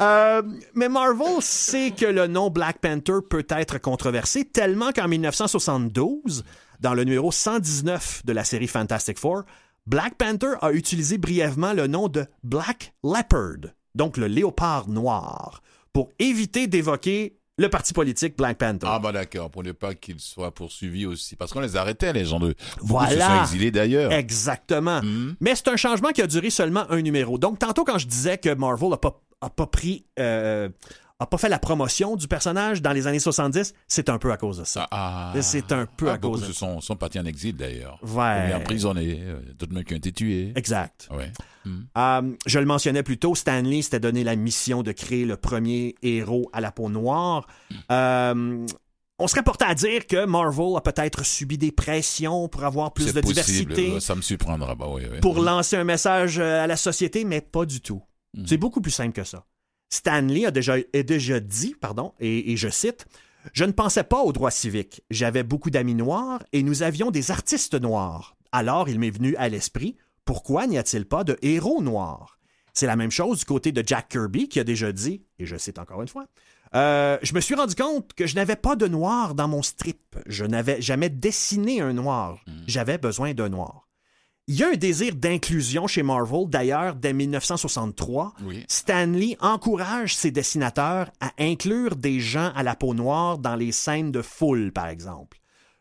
Euh, 0.00 0.42
mais 0.74 0.90
Marvel 0.90 1.40
sait 1.40 1.92
que 1.96 2.04
le 2.04 2.26
nom 2.26 2.50
Black 2.50 2.80
Panther 2.80 3.20
peut 3.28 3.46
être 3.48 3.78
controversé 3.78 4.44
tellement 4.44 4.92
qu'en 4.92 5.08
1972, 5.08 6.44
dans 6.80 6.92
le 6.92 7.04
numéro 7.04 7.32
119 7.32 8.26
de 8.26 8.32
la 8.32 8.44
série 8.44 8.66
Fantastic 8.66 9.18
Four, 9.18 9.44
Black 9.86 10.16
Panther 10.16 10.52
a 10.60 10.72
utilisé 10.72 11.16
brièvement 11.16 11.72
le 11.72 11.86
nom 11.86 12.08
de 12.08 12.26
Black 12.44 12.92
Leopard, 13.02 13.72
donc 13.94 14.18
le 14.18 14.26
léopard 14.26 14.88
noir, 14.88 15.62
pour 15.94 16.10
éviter 16.18 16.66
d'évoquer 16.66 17.39
le 17.60 17.68
parti 17.68 17.92
politique 17.92 18.36
Black 18.38 18.56
Panther. 18.56 18.86
Ah 18.88 18.98
bah 18.98 19.12
d'accord, 19.12 19.50
pour 19.50 19.62
ne 19.62 19.72
pas 19.72 19.94
qu'il 19.94 20.18
soit 20.18 20.50
poursuivi 20.50 21.04
aussi. 21.04 21.36
Parce 21.36 21.52
qu'on 21.52 21.60
les 21.60 21.76
arrêtait, 21.76 22.12
les 22.12 22.24
gens 22.24 22.40
de... 22.40 22.54
Voilà. 22.80 23.12
Ils 23.12 23.20
se 23.20 23.26
sont 23.26 23.40
exilés 23.42 23.70
d'ailleurs. 23.70 24.12
Exactement. 24.12 25.02
Hmm. 25.02 25.34
Mais 25.40 25.54
c'est 25.54 25.68
un 25.68 25.76
changement 25.76 26.08
qui 26.10 26.22
a 26.22 26.26
duré 26.26 26.48
seulement 26.48 26.90
un 26.90 27.02
numéro. 27.02 27.36
Donc 27.36 27.58
tantôt 27.58 27.84
quand 27.84 27.98
je 27.98 28.06
disais 28.06 28.38
que 28.38 28.54
Marvel 28.54 28.88
n'a 28.88 28.96
pas, 28.96 29.20
a 29.42 29.50
pas 29.50 29.66
pris... 29.66 30.06
Euh, 30.18 30.70
a 31.20 31.26
pas 31.26 31.36
fait 31.36 31.50
la 31.50 31.58
promotion 31.58 32.16
du 32.16 32.26
personnage 32.26 32.80
dans 32.80 32.92
les 32.92 33.06
années 33.06 33.18
70, 33.20 33.74
c'est 33.86 34.08
un 34.08 34.18
peu 34.18 34.32
à 34.32 34.38
cause 34.38 34.58
de 34.58 34.64
ça. 34.64 34.88
Ah, 34.90 35.34
c'est 35.42 35.70
un 35.70 35.86
peu 35.86 36.08
ah, 36.08 36.14
à 36.14 36.18
cause 36.18 36.40
de 36.40 36.46
ça. 36.46 36.60
Sont, 36.60 36.80
sont 36.80 36.96
partis 36.96 37.20
en 37.20 37.26
exil 37.26 37.56
d'ailleurs. 37.56 37.98
Ouais. 38.02 38.54
emprisonnés, 38.54 39.18
euh, 39.20 39.40
d'autres 39.58 39.74
mecs 39.74 39.86
qui 39.86 39.94
ont 39.94 39.98
été 39.98 40.12
tués. 40.12 40.52
Exact. 40.56 41.08
Ouais. 41.10 41.30
Hmm. 41.66 41.82
Euh, 41.96 42.36
je 42.46 42.58
le 42.58 42.64
mentionnais 42.64 43.02
plus 43.02 43.18
tôt, 43.18 43.34
Stanley 43.34 43.82
s'était 43.82 44.00
donné 44.00 44.24
la 44.24 44.34
mission 44.34 44.82
de 44.82 44.92
créer 44.92 45.26
le 45.26 45.36
premier 45.36 45.94
héros 46.02 46.48
à 46.54 46.62
la 46.62 46.72
peau 46.72 46.88
noire. 46.88 47.46
Euh, 47.90 48.66
on 49.18 49.26
serait 49.26 49.42
porté 49.42 49.66
à 49.66 49.74
dire 49.74 50.06
que 50.06 50.24
Marvel 50.24 50.74
a 50.76 50.80
peut-être 50.80 51.26
subi 51.26 51.58
des 51.58 51.70
pressions 51.70 52.48
pour 52.48 52.64
avoir 52.64 52.94
plus 52.94 53.12
de 53.12 53.20
diversité. 53.20 54.00
Ça 54.00 54.14
me 54.14 54.22
surprendra. 54.22 54.74
Bah 54.74 54.86
oui, 54.88 55.02
Pour 55.20 55.42
hmm. 55.42 55.44
lancer 55.44 55.76
un 55.76 55.84
message 55.84 56.38
à 56.38 56.66
la 56.66 56.78
société, 56.78 57.24
mais 57.26 57.42
pas 57.42 57.66
du 57.66 57.82
tout. 57.82 58.02
Hmm. 58.32 58.44
C'est 58.46 58.56
beaucoup 58.56 58.80
plus 58.80 58.90
simple 58.90 59.12
que 59.12 59.24
ça. 59.24 59.44
Stanley 59.90 60.46
a 60.46 60.50
déjà, 60.50 60.76
déjà 60.94 61.40
dit, 61.40 61.74
pardon, 61.78 62.12
et, 62.20 62.56
je 62.56 62.68
cite, 62.68 63.06
Je 63.52 63.64
ne 63.64 63.72
pensais 63.72 64.04
pas 64.04 64.22
aux 64.22 64.32
droits 64.32 64.50
civiques. 64.50 65.02
J'avais 65.10 65.42
beaucoup 65.42 65.70
d'amis 65.70 65.94
noirs 65.94 66.42
et 66.52 66.62
nous 66.62 66.82
avions 66.82 67.10
des 67.10 67.30
artistes 67.30 67.74
noirs. 67.74 68.36
Alors 68.52 68.88
il 68.88 68.98
m'est 68.98 69.10
venu 69.10 69.36
à 69.36 69.48
l'esprit, 69.48 69.96
pourquoi 70.24 70.66
n'y 70.66 70.78
a-t-il 70.78 71.06
pas 71.06 71.24
de 71.24 71.36
héros 71.42 71.82
noirs? 71.82 72.38
C'est 72.72 72.86
la 72.86 72.96
même 72.96 73.10
chose 73.10 73.40
du 73.40 73.44
côté 73.44 73.72
de 73.72 73.82
Jack 73.84 74.08
Kirby 74.10 74.48
qui 74.48 74.60
a 74.60 74.64
déjà 74.64 74.92
dit, 74.92 75.22
et 75.38 75.46
je 75.46 75.56
cite 75.56 75.78
encore 75.78 76.02
une 76.02 76.08
fois, 76.08 76.26
euh, 76.74 77.18
je 77.22 77.34
me 77.34 77.40
suis 77.40 77.54
rendu 77.54 77.74
compte 77.74 78.12
que 78.14 78.26
je 78.26 78.36
n'avais 78.36 78.56
pas 78.56 78.76
de 78.76 78.86
noir 78.86 79.34
dans 79.34 79.48
mon 79.48 79.62
strip. 79.62 80.16
Je 80.26 80.44
n'avais 80.44 80.80
jamais 80.80 81.08
dessiné 81.08 81.80
un 81.80 81.92
noir. 81.92 82.38
Hmm. 82.46 82.62
J'avais 82.66 82.98
besoin 82.98 83.34
d'un 83.34 83.48
noir. 83.48 83.88
Il 84.50 84.56
y 84.58 84.64
a 84.64 84.70
un 84.70 84.74
désir 84.74 85.14
d'inclusion 85.14 85.86
chez 85.86 86.02
Marvel. 86.02 86.48
D'ailleurs, 86.48 86.96
dès 86.96 87.12
1963, 87.12 88.34
Stanley 88.66 89.36
encourage 89.38 90.16
ses 90.16 90.32
dessinateurs 90.32 91.12
à 91.20 91.30
inclure 91.38 91.94
des 91.94 92.18
gens 92.18 92.50
à 92.56 92.64
la 92.64 92.74
peau 92.74 92.92
noire 92.92 93.38
dans 93.38 93.54
les 93.54 93.70
scènes 93.70 94.10
de 94.10 94.22
foule, 94.22 94.72
par 94.72 94.88
exemple. 94.88 95.38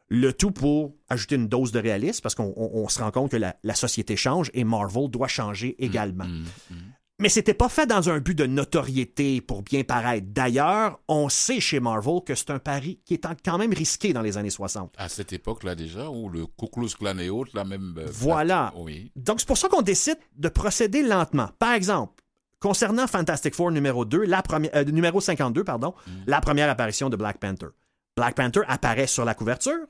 Le 0.07 0.33
tout 0.33 0.51
pour 0.51 0.93
ajouter 1.09 1.33
une 1.33 1.47
dose 1.47 1.71
de 1.71 1.79
réalisme, 1.79 2.21
parce 2.21 2.35
qu'on 2.35 2.87
se 2.89 2.99
rend 2.99 3.09
compte 3.09 3.31
que 3.31 3.37
la, 3.37 3.73
société 3.73 4.15
change 4.15 4.51
et 4.53 4.63
Marvel 4.63 5.09
doit 5.09 5.27
changer 5.27 5.75
mm, 5.79 5.83
également. 5.83 6.25
Mm, 6.25 6.45
mm. 6.69 6.75
Mais 7.21 7.27
c'était 7.27 7.53
pas 7.53 7.67
fait 7.67 7.85
dans 7.85 8.09
un 8.09 8.19
but 8.19 8.33
de 8.33 8.45
notoriété 8.45 9.41
pour 9.41 9.61
bien 9.61 9.83
paraître. 9.83 10.27
D'ailleurs, 10.29 11.01
on 11.09 11.27
sait 11.27 11.59
chez 11.59 11.81
Marvel 11.81 12.21
que 12.25 12.33
c'est 12.33 12.49
un 12.49 12.59
pari 12.59 13.01
qui 13.03 13.15
est 13.15 13.27
quand 13.43 13.57
même 13.57 13.73
risqué 13.73 14.13
dans 14.13 14.21
les 14.21 14.37
années 14.37 14.49
60. 14.49 14.93
À 14.97 15.09
cette 15.09 15.33
époque-là 15.33 15.75
déjà, 15.75 16.09
où 16.09 16.29
le 16.29 16.45
Ku 16.45 16.67
Klux 16.71 16.95
Klan 16.97 17.17
et 17.17 17.29
autres, 17.29 17.51
la 17.53 17.65
même... 17.65 17.95
Euh, 17.97 18.07
voilà. 18.09 18.73
Oui. 18.77 19.11
Donc 19.17 19.41
c'est 19.41 19.47
pour 19.47 19.57
ça 19.57 19.67
qu'on 19.67 19.81
décide 19.81 20.17
de 20.37 20.47
procéder 20.47 21.03
lentement. 21.03 21.49
Par 21.59 21.73
exemple, 21.73 22.23
concernant 22.61 23.05
Fantastic 23.05 23.53
Four 23.53 23.71
numéro 23.71 24.05
2, 24.05 24.23
la 24.23 24.41
première, 24.41 24.71
euh, 24.75 24.85
numéro 24.85 25.19
52, 25.19 25.65
pardon, 25.65 25.93
mm. 26.07 26.11
la 26.27 26.39
première 26.39 26.69
apparition 26.69 27.09
de 27.09 27.17
Black 27.17 27.37
Panther. 27.39 27.67
Black 28.15 28.35
Panther 28.35 28.61
apparaît 28.69 29.07
sur 29.07 29.25
la 29.25 29.33
couverture, 29.33 29.87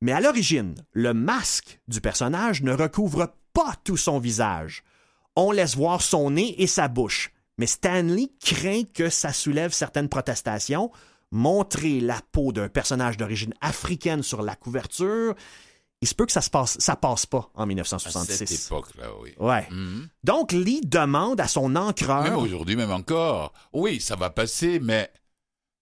mais 0.00 0.12
à 0.12 0.20
l'origine, 0.20 0.76
le 0.92 1.14
masque 1.14 1.80
du 1.88 2.00
personnage 2.00 2.62
ne 2.62 2.72
recouvre 2.72 3.34
pas 3.52 3.74
tout 3.82 3.96
son 3.96 4.20
visage 4.20 4.84
on 5.36 5.50
laisse 5.52 5.76
voir 5.76 6.02
son 6.02 6.30
nez 6.30 6.60
et 6.62 6.66
sa 6.66 6.88
bouche. 6.88 7.32
Mais 7.58 7.66
Stanley 7.66 8.30
craint 8.40 8.82
que 8.94 9.10
ça 9.10 9.32
soulève 9.32 9.72
certaines 9.72 10.08
protestations. 10.08 10.90
Montrer 11.30 12.00
la 12.00 12.20
peau 12.32 12.52
d'un 12.52 12.68
personnage 12.68 13.16
d'origine 13.16 13.54
africaine 13.60 14.22
sur 14.22 14.42
la 14.42 14.56
couverture, 14.56 15.34
il 16.00 16.08
se 16.08 16.14
peut 16.14 16.26
que 16.26 16.32
ça 16.32 16.40
se 16.40 16.50
passe, 16.50 16.78
ça 16.80 16.96
passe 16.96 17.26
pas 17.26 17.50
en 17.54 17.66
1966. 17.66 18.42
À 18.42 18.46
cette 18.46 18.66
époque-là, 18.66 19.08
oui. 19.22 19.34
Ouais. 19.38 19.66
Mhm. 19.70 20.08
Donc, 20.24 20.52
Lee 20.52 20.80
demande 20.82 21.40
à 21.40 21.46
son 21.46 21.76
encreur. 21.76 22.22
Même 22.22 22.36
aujourd'hui, 22.36 22.74
même 22.74 22.90
encore. 22.90 23.52
Oui, 23.72 24.00
ça 24.00 24.16
va 24.16 24.30
passer, 24.30 24.80
mais 24.80 25.10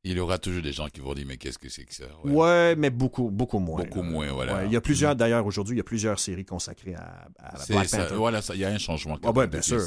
il 0.04 0.16
y 0.16 0.20
aura 0.20 0.38
toujours 0.38 0.62
des 0.62 0.72
gens 0.72 0.88
qui 0.88 1.00
vont 1.00 1.14
dire 1.14 1.24
mais 1.26 1.36
qu'est-ce 1.36 1.58
que 1.58 1.68
c'est 1.68 1.84
que 1.84 1.94
ça? 1.94 2.04
Ouais. 2.24 2.74
mais 2.76 2.90
beaucoup 2.90 3.30
beaucoup 3.30 3.58
moins. 3.58 3.82
Beaucoup 3.84 4.02
moins, 4.02 4.30
voilà. 4.32 4.64
il 4.64 4.72
y 4.72 4.76
a 4.76 4.80
plusieurs 4.80 5.14
mm. 5.14 5.18
d'ailleurs 5.18 5.46
aujourd'hui, 5.46 5.74
il 5.74 5.78
y 5.78 5.80
a 5.80 5.84
plusieurs 5.84 6.18
séries 6.18 6.44
consacrées 6.44 6.94
à, 6.94 7.28
Black 7.68 7.90
Panther. 7.90 8.14
voilà, 8.14 8.40
il 8.54 8.60
y 8.60 8.64
a 8.64 8.68
un 8.68 8.78
changement. 8.78 9.18
Ah 9.24 9.32
ben, 9.32 9.46
bien 9.46 9.62
sûr. 9.62 9.80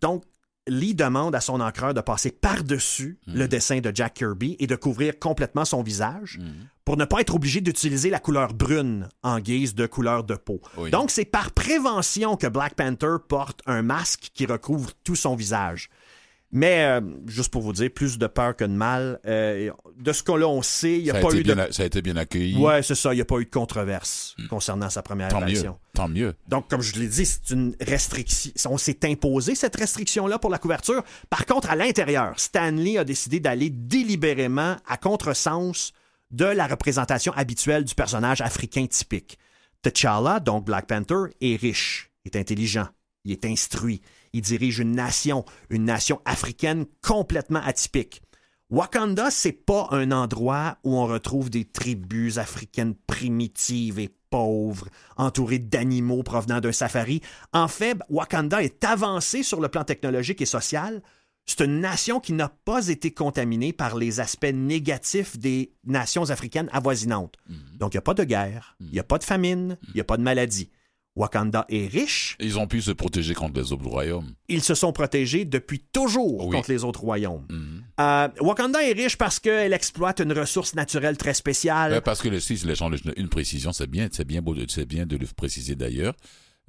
Donc 0.00 0.24
Lee 0.68 0.94
demande 0.94 1.34
à 1.34 1.40
son 1.40 1.60
encreur 1.60 1.94
de 1.94 2.00
passer 2.00 2.30
par-dessus 2.30 3.18
mm. 3.26 3.34
le 3.34 3.48
dessin 3.48 3.80
de 3.80 3.90
Jack 3.94 4.14
Kirby 4.14 4.56
et 4.58 4.66
de 4.66 4.76
couvrir 4.76 5.18
complètement 5.18 5.64
son 5.64 5.82
visage 5.82 6.38
mm. 6.38 6.66
pour 6.84 6.96
ne 6.96 7.04
pas 7.04 7.20
être 7.20 7.34
obligé 7.34 7.60
d'utiliser 7.60 8.10
la 8.10 8.20
couleur 8.20 8.54
brune 8.54 9.08
en 9.22 9.40
guise 9.40 9.74
de 9.74 9.86
couleur 9.86 10.24
de 10.24 10.34
peau. 10.34 10.60
Donc, 10.90 11.10
c'est 11.10 11.24
par 11.24 11.52
prévention 11.52 12.36
que 12.36 12.46
Black 12.46 12.74
Panther 12.74 13.16
porte 13.28 13.60
un 13.66 13.82
masque 13.82 14.30
qui 14.34 14.46
recouvre 14.46 14.90
tout 15.04 15.16
son 15.16 15.34
visage. 15.36 15.88
Mais 16.50 16.84
euh, 16.84 17.00
juste 17.26 17.50
pour 17.50 17.60
vous 17.60 17.74
dire, 17.74 17.90
plus 17.90 18.16
de 18.16 18.26
peur 18.26 18.56
que 18.56 18.64
de 18.64 18.72
mal. 18.72 19.20
Euh, 19.26 19.70
de 19.98 20.12
ce 20.12 20.22
qu'on 20.22 20.36
là 20.36 20.48
on 20.48 20.62
sait, 20.62 20.98
il 20.98 21.04
n'y 21.04 21.10
a 21.10 21.20
pas 21.20 21.34
eu 21.34 21.42
de. 21.42 21.54
ça 21.70 21.82
a 21.82 21.86
été 21.86 22.00
bien 22.00 22.16
accueilli. 22.16 22.56
Ouais, 22.56 22.82
c'est 22.82 22.94
ça. 22.94 23.12
Il 23.12 23.16
n'y 23.16 23.22
a 23.22 23.26
pas 23.26 23.38
eu 23.38 23.44
de 23.44 23.50
controverse 23.50 24.34
hmm. 24.38 24.46
concernant 24.46 24.88
sa 24.88 25.02
première 25.02 25.28
Tant 25.28 25.42
Mieux. 25.42 25.62
Tant 25.92 26.08
mieux. 26.08 26.34
Donc, 26.46 26.68
comme 26.68 26.80
je 26.80 26.98
l'ai 26.98 27.08
dit, 27.08 27.26
c'est 27.26 27.50
une 27.50 27.74
restriction. 27.80 28.52
On 28.70 28.78
s'est 28.78 29.04
imposé 29.04 29.54
cette 29.54 29.76
restriction-là 29.76 30.38
pour 30.38 30.50
la 30.50 30.58
couverture. 30.58 31.02
Par 31.28 31.44
contre, 31.44 31.70
à 31.70 31.76
l'intérieur, 31.76 32.38
Stanley 32.38 32.96
a 32.96 33.04
décidé 33.04 33.40
d'aller 33.40 33.68
délibérément 33.68 34.76
à 34.86 34.96
contresens 34.96 35.92
de 36.30 36.46
la 36.46 36.66
représentation 36.66 37.32
habituelle 37.34 37.84
du 37.84 37.94
personnage 37.94 38.40
africain 38.40 38.86
typique. 38.86 39.38
T'Challa, 39.82 40.40
donc 40.40 40.64
Black 40.64 40.86
Panther, 40.86 41.32
est 41.40 41.56
riche, 41.56 42.10
est 42.24 42.36
intelligent, 42.36 42.88
il 43.24 43.32
est 43.32 43.44
instruit 43.44 44.02
il 44.38 44.42
dirige 44.42 44.78
une 44.78 44.92
nation, 44.92 45.44
une 45.68 45.84
nation 45.84 46.20
africaine 46.24 46.86
complètement 47.02 47.60
atypique. 47.60 48.22
Wakanda, 48.70 49.30
c'est 49.30 49.52
pas 49.52 49.88
un 49.90 50.12
endroit 50.12 50.78
où 50.84 50.96
on 50.96 51.06
retrouve 51.06 51.50
des 51.50 51.64
tribus 51.64 52.38
africaines 52.38 52.94
primitives 52.94 53.98
et 53.98 54.14
pauvres, 54.30 54.88
entourées 55.16 55.58
d'animaux 55.58 56.22
provenant 56.22 56.60
d'un 56.60 56.70
safari. 56.70 57.20
En 57.52 57.66
fait, 57.66 57.96
Wakanda 58.10 58.62
est 58.62 58.84
avancé 58.84 59.42
sur 59.42 59.60
le 59.60 59.68
plan 59.68 59.84
technologique 59.84 60.40
et 60.40 60.46
social. 60.46 61.02
C'est 61.46 61.64
une 61.64 61.80
nation 61.80 62.20
qui 62.20 62.34
n'a 62.34 62.50
pas 62.50 62.88
été 62.88 63.10
contaminée 63.10 63.72
par 63.72 63.96
les 63.96 64.20
aspects 64.20 64.52
négatifs 64.52 65.38
des 65.38 65.72
nations 65.84 66.30
africaines 66.30 66.68
avoisinantes. 66.72 67.36
Mhm. 67.48 67.78
Donc, 67.78 67.94
il 67.94 67.96
n'y 67.96 68.00
a 68.00 68.02
pas 68.02 68.14
de 68.14 68.24
guerre, 68.24 68.76
il 68.80 68.90
n'y 68.90 69.00
a 69.00 69.04
pas 69.04 69.18
de 69.18 69.24
famine, 69.24 69.78
il 69.88 69.94
n'y 69.94 70.00
a 70.00 70.04
pas 70.04 70.18
de 70.18 70.22
maladie. 70.22 70.70
Wakanda 71.18 71.66
est 71.68 71.88
riche. 71.88 72.36
Ils 72.38 72.58
ont 72.58 72.68
pu 72.68 72.80
se 72.80 72.92
protéger 72.92 73.34
contre 73.34 73.60
les 73.60 73.72
autres 73.72 73.86
royaumes. 73.86 74.32
Ils 74.48 74.62
se 74.62 74.74
sont 74.74 74.92
protégés 74.92 75.44
depuis 75.44 75.80
toujours 75.80 76.48
contre 76.48 76.70
les 76.70 76.84
autres 76.84 77.00
royaumes. 77.00 77.44
Mhm. 77.50 77.82
Euh, 78.00 78.28
Wakanda 78.40 78.82
est 78.88 78.92
riche 78.92 79.16
parce 79.16 79.40
qu'elle 79.40 79.72
exploite 79.72 80.20
une 80.20 80.32
ressource 80.32 80.74
naturelle 80.74 81.16
très 81.16 81.34
spéciale. 81.34 82.00
parce 82.02 82.22
que 82.22 82.28
le, 82.28 82.38
si 82.38 82.54
les 82.54 82.76
gens, 82.76 82.90
une 83.16 83.28
précision, 83.28 83.72
c'est 83.72 83.88
bien, 83.88 84.08
c'est 84.12 84.24
bien 84.24 84.40
beau, 84.40 84.54
bien 84.86 85.06
de 85.06 85.16
le 85.16 85.26
préciser 85.36 85.74
d'ailleurs, 85.74 86.14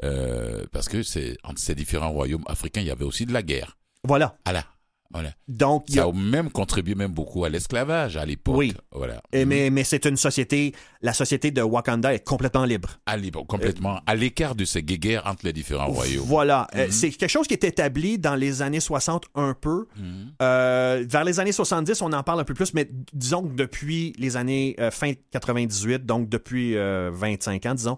euh, 0.04 0.66
parce 0.72 0.90
que 0.90 1.04
c'est 1.04 1.38
entre 1.44 1.62
ces 1.62 1.76
différents 1.76 2.12
royaumes 2.12 2.44
africains, 2.48 2.82
il 2.82 2.88
y 2.88 2.92
avait 2.92 3.06
aussi 3.06 3.28
de 3.28 3.34
la 3.34 3.44
guerre. 3.44 3.78
Voilà. 4.04 4.36
Voilà. 4.46 4.66
Voilà. 5.12 5.32
Donc, 5.48 5.86
ça 5.90 6.04
a, 6.04 6.12
même 6.12 6.52
contribué 6.52 6.94
même 6.94 7.12
beaucoup 7.12 7.44
à 7.44 7.50
l'esclavage 7.50 8.16
à 8.16 8.26
l'époque. 8.26 8.56
Oui. 8.56 8.74
Voilà. 8.92 9.22
Et 9.34 9.44
mais, 9.46 9.72
mais 9.72 9.84
c'est 9.84 10.06
une 10.06 10.18
société, 10.18 10.74
la 11.02 11.14
société 11.14 11.50
de 11.50 11.62
Wakanda 11.64 12.14
est 12.14 12.24
complètement 12.24 12.64
libre. 12.66 13.00
À 13.08 13.18
libre, 13.18 13.44
complètement. 13.48 14.02
à 14.06 14.16
l'écart 14.16 14.54
de 14.54 14.66
ces 14.66 14.84
guéguerres 14.84 15.24
entre 15.26 15.46
les 15.46 15.54
différents 15.54 15.88
royaumes. 15.88 16.26
Voilà. 16.28 16.68
Euh, 16.76 16.86
mhm. 16.86 16.92
c'est 16.92 17.10
quelque 17.10 17.30
chose 17.30 17.48
qui 17.48 17.54
est 17.54 17.64
établi 17.64 18.20
dans 18.20 18.36
les 18.36 18.62
années 18.62 18.80
60 18.80 19.26
un 19.34 19.56
peu. 19.60 19.88
Mhm. 19.98 20.34
euh, 20.42 21.06
vers 21.10 21.24
les 21.24 21.40
années 21.40 21.52
70, 21.52 22.02
on 22.04 22.14
en 22.14 22.22
parle 22.22 22.42
un 22.42 22.44
peu 22.44 22.54
plus, 22.54 22.76
mais 22.76 22.88
disons 23.12 23.44
que 23.44 23.56
depuis 23.56 24.14
les 24.20 24.38
années 24.38 24.76
euh, 24.80 24.92
fin 24.92 25.14
98, 25.32 26.06
donc 26.06 26.30
depuis 26.30 26.76
25 26.76 27.66
euh, 27.66 27.70
ans, 27.70 27.74
disons, 27.74 27.98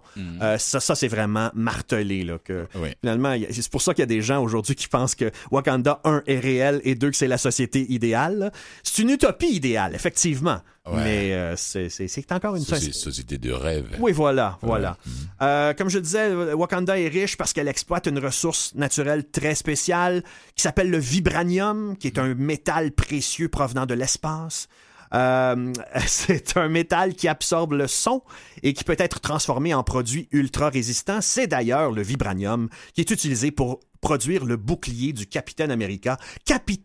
ça, 0.58 0.80
ça 0.80 0.94
c'est 0.94 1.08
vraiment 1.08 1.50
martelé. 1.54 2.24
Là, 2.24 2.38
que, 2.38 2.66
Finalement, 3.00 3.36
c'est 3.50 3.68
pour 3.68 3.82
ça 3.82 3.92
qu'il 3.92 4.02
y 4.02 4.04
a 4.04 4.06
des 4.06 4.22
gens 4.22 4.42
aujourd'hui 4.42 4.74
qui 4.74 4.88
pensent 4.88 5.14
que 5.14 5.30
Wakanda 5.50 6.00
1 6.04 6.22
est 6.26 6.38
réel 6.38 6.80
et 6.84 6.94
que 7.10 7.16
c'est 7.16 7.28
la 7.28 7.38
société 7.38 7.90
idéale. 7.92 8.52
C'est 8.82 9.02
une 9.02 9.10
utopie 9.10 9.54
idéale, 9.54 9.94
effectivement. 9.94 10.60
Mais 10.90 11.32
euh, 11.32 11.54
c'est 11.56 12.32
encore 12.32 12.56
une 12.56 12.64
société 12.64 13.38
de 13.38 13.52
rêve. 13.52 13.96
Oui, 14.00 14.10
voilà, 14.10 14.58
voilà. 14.62 14.96
Mhm. 15.06 15.12
Euh, 15.42 15.74
comme 15.74 15.88
je 15.88 16.00
disais, 16.00 16.32
Wakanda 16.54 16.98
est 16.98 17.08
riche 17.08 17.36
parce 17.36 17.52
qu'elle 17.52 17.68
exploite 17.68 18.08
une 18.08 18.18
ressource 18.18 18.74
naturelle 18.74 19.24
très 19.24 19.54
spéciale 19.54 20.24
qui 20.56 20.62
s'appelle 20.62 20.90
le 20.90 20.98
vibranium, 20.98 21.96
qui 21.96 22.08
est 22.08 22.18
un 22.18 22.34
métal 22.34 22.90
précieux 22.90 23.48
provenant 23.48 23.86
de 23.86 23.94
l'espace. 23.94 24.68
Euh, 25.14 25.72
c'est 26.06 26.56
un 26.56 26.68
métal 26.68 27.14
qui 27.14 27.28
absorbe 27.28 27.72
le 27.72 27.86
son 27.86 28.22
et 28.62 28.72
qui 28.72 28.84
peut 28.84 28.96
être 28.98 29.20
transformé 29.20 29.74
en 29.74 29.82
produit 29.82 30.28
ultra 30.32 30.68
résistant. 30.68 31.20
C'est 31.20 31.46
d'ailleurs 31.46 31.92
le 31.92 32.02
vibranium 32.02 32.68
qui 32.94 33.00
est 33.00 33.10
utilisé 33.10 33.50
pour 33.50 33.80
produire 34.00 34.44
le 34.44 34.56
bouclier 34.56 35.12
du 35.12 35.26
Capitaine 35.26 35.70
America. 35.70 36.18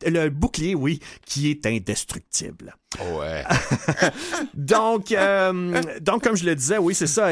le 0.05 0.30
bouclier, 0.30 0.75
oui, 0.75 0.99
qui 1.25 1.49
est 1.49 1.65
indestructible. 1.65 2.75
Ouais. 3.17 3.43
donc, 4.53 5.11
euh, 5.11 5.82
donc, 5.99 6.23
comme 6.23 6.38
je 6.38 6.45
le 6.45 6.55
disais, 6.55 6.78
oui, 6.78 6.93
c'est 6.93 7.07
ça. 7.07 7.30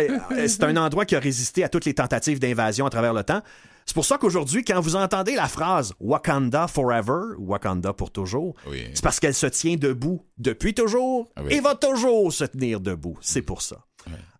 C'est 0.47 0.63
un 0.63 0.75
endroit 0.75 1.05
qui 1.05 1.15
a 1.15 1.19
résisté 1.19 1.63
à 1.63 1.69
toutes 1.69 1.85
les 1.85 1.93
tentatives 1.93 2.39
d'invasion 2.39 2.87
à 2.87 2.89
travers 2.89 3.13
le 3.13 3.23
temps. 3.23 3.41
C'est 3.85 3.93
pour 3.93 4.05
ça 4.05 4.17
qu'aujourd'hui, 4.17 4.63
quand 4.63 4.79
vous 4.81 4.95
entendez 4.95 5.35
la 5.35 5.47
phrase 5.47 5.93
Wakanda 5.99 6.67
Forever, 6.67 7.35
Wakanda 7.37 7.93
pour 7.93 8.11
toujours, 8.11 8.55
c'est 8.71 9.03
parce 9.03 9.19
qu'elle 9.19 9.35
se 9.35 9.45
tient 9.45 9.75
debout 9.75 10.25
depuis 10.37 10.73
toujours 10.73 11.29
ah 11.35 11.41
et 11.49 11.59
va 11.59 11.75
toujours 11.75 12.33
se 12.33 12.45
tenir 12.45 12.79
debout. 12.79 13.17
C'est 13.21 13.43
pour 13.43 13.61
ça. 13.61 13.85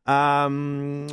Euh, 0.08 1.08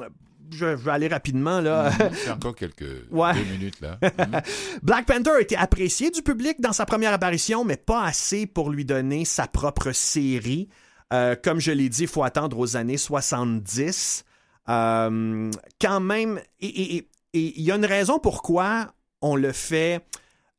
je 0.51 0.66
vais 0.66 0.91
aller 0.91 1.09
rapidement 1.09 1.61
là. 1.61 1.91
Mm-hmm. 2.03 2.33
encore 2.33 2.55
quelques 2.55 2.80
deux 2.80 3.45
minutes 3.53 3.80
là. 3.80 3.99
Mm-hmm. 4.03 4.45
Black 4.83 5.07
Panther 5.07 5.30
a 5.30 5.41
été 5.41 5.57
apprécié 5.57 6.11
du 6.11 6.22
public 6.22 6.61
dans 6.61 6.72
sa 6.72 6.85
première 6.85 7.12
apparition, 7.12 7.64
mais 7.64 7.76
pas 7.76 8.05
assez 8.05 8.47
pour 8.47 8.70
lui 8.70 8.85
donner 8.85 9.24
sa 9.24 9.47
propre 9.47 9.93
série. 9.93 10.68
Euh, 11.12 11.37
comme 11.43 11.61
je 11.61 11.72
l'ai 11.72 11.89
dit, 11.89 12.03
il 12.03 12.09
faut 12.09 12.22
attendre 12.22 12.59
aux 12.59 12.76
années 12.76 12.97
70. 12.97 14.24
Euh, 14.68 15.51
quand 15.80 16.01
même, 16.01 16.41
et 16.61 16.97
et 16.97 17.09
il 17.33 17.61
y 17.61 17.70
a 17.70 17.76
une 17.76 17.87
raison 17.87 18.18
pourquoi 18.18 18.95
on 19.20 19.37
le 19.37 19.53
fait 19.53 20.05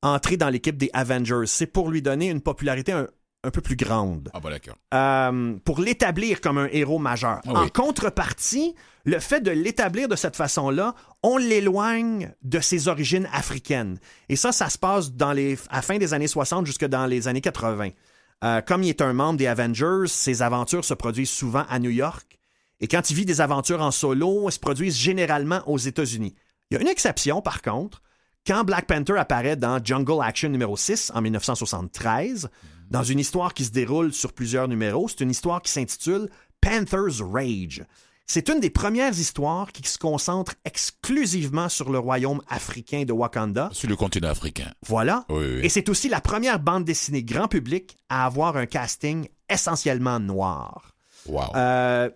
entrer 0.01 0.37
dans 0.37 0.49
l'équipe 0.49 0.77
des 0.77 0.89
Avengers. 0.93 1.45
C'est 1.45 1.67
pour 1.67 1.89
lui 1.89 2.01
donner 2.01 2.29
une 2.29 2.41
popularité 2.41 2.91
un, 2.91 3.07
peu 3.51 3.61
plus 3.61 3.75
grande. 3.75 4.29
Ah, 4.33 4.39
bah 4.39 4.49
d'accord. 4.49 4.75
Euh, 4.93 5.57
pour 5.65 5.81
l'établir 5.81 6.41
comme 6.41 6.57
un 6.57 6.67
héros 6.71 6.99
majeur. 6.99 7.41
Ah 7.45 7.61
en 7.61 7.67
contrepartie, 7.67 8.75
le 9.05 9.19
fait 9.19 9.41
de 9.41 9.51
l'établir 9.51 10.07
de 10.07 10.15
cette 10.15 10.35
façon-là, 10.35 10.95
on 11.23 11.37
l'éloigne 11.37 12.33
de 12.41 12.59
ses 12.59 12.87
origines 12.87 13.27
africaines. 13.33 13.99
Et 14.29 14.35
ça, 14.35 14.51
ça 14.51 14.69
se 14.69 14.77
passe 14.77 15.11
dans 15.11 15.33
les, 15.33 15.57
à 15.69 15.77
la 15.77 15.81
fin 15.81 15.97
des 15.97 16.13
années 16.13 16.27
60 16.27 16.65
jusque 16.65 16.85
dans 16.85 17.05
les 17.05 17.27
années 17.27 17.41
80. 17.41 17.89
Euh, 18.43 18.61
comme 18.61 18.83
il 18.83 18.89
est 18.89 19.01
un 19.01 19.13
membre 19.13 19.37
des 19.37 19.47
Avengers, 19.47 20.07
ses 20.07 20.41
aventures 20.41 20.83
se 20.83 20.93
produisent 20.93 21.29
souvent 21.29 21.65
à 21.69 21.79
New 21.79 21.89
York. 21.89 22.39
Et 22.81 22.87
quand 22.87 23.09
il 23.09 23.15
vit 23.15 23.25
des 23.25 23.39
aventures 23.39 23.81
en 23.81 23.91
solo, 23.91 24.45
elles 24.47 24.53
se 24.53 24.59
produisent 24.59 24.97
généralement 24.97 25.61
aux 25.67 25.77
États-Unis. 25.77 26.35
Il 26.73 26.77
y 26.77 26.79
a 26.79 26.81
une 26.81 26.87
exception, 26.87 27.39
par 27.39 27.61
contre, 27.61 28.01
quand 28.47 28.63
Black 28.63 28.87
Panther 28.87 29.15
apparaît 29.19 29.55
dans 29.55 29.79
Jungle 29.83 30.23
Action 30.23 30.49
numéro 30.49 30.75
6 30.75 31.11
en 31.13 31.21
1973, 31.21 32.49
dans 32.89 33.03
une 33.03 33.19
histoire 33.19 33.53
qui 33.53 33.65
se 33.65 33.69
déroule 33.69 34.11
sur 34.11 34.33
plusieurs 34.33 34.67
numéros, 34.67 35.07
c'est 35.07 35.21
une 35.21 35.29
histoire 35.29 35.61
qui 35.61 35.71
s'intitule 35.71 36.31
Panther's 36.61 37.21
Rage. 37.21 37.83
C'est 38.25 38.49
une 38.49 38.59
des 38.59 38.71
premières 38.71 39.11
histoires 39.11 39.71
qui 39.71 39.87
se 39.87 39.99
concentre 39.99 40.55
exclusivement 40.65 41.69
sur 41.69 41.91
le 41.91 41.99
royaume 41.99 42.41
africain 42.49 43.03
de 43.03 43.13
Wakanda. 43.13 43.69
Sur 43.71 43.87
le 43.87 43.95
continent 43.95 44.29
africain. 44.29 44.71
Voilà. 44.83 45.27
Et 45.61 45.69
c'est 45.69 45.89
aussi 45.89 46.09
la 46.09 46.21
première 46.21 46.57
bande 46.57 46.85
dessinée 46.85 47.21
grand 47.21 47.47
public 47.47 47.99
à 48.09 48.25
avoir 48.25 48.57
un 48.57 48.65
casting 48.65 49.27
essentiellement 49.47 50.19
noir. 50.19 50.95
Wow. 51.27 51.55
Euh, 51.55 52.09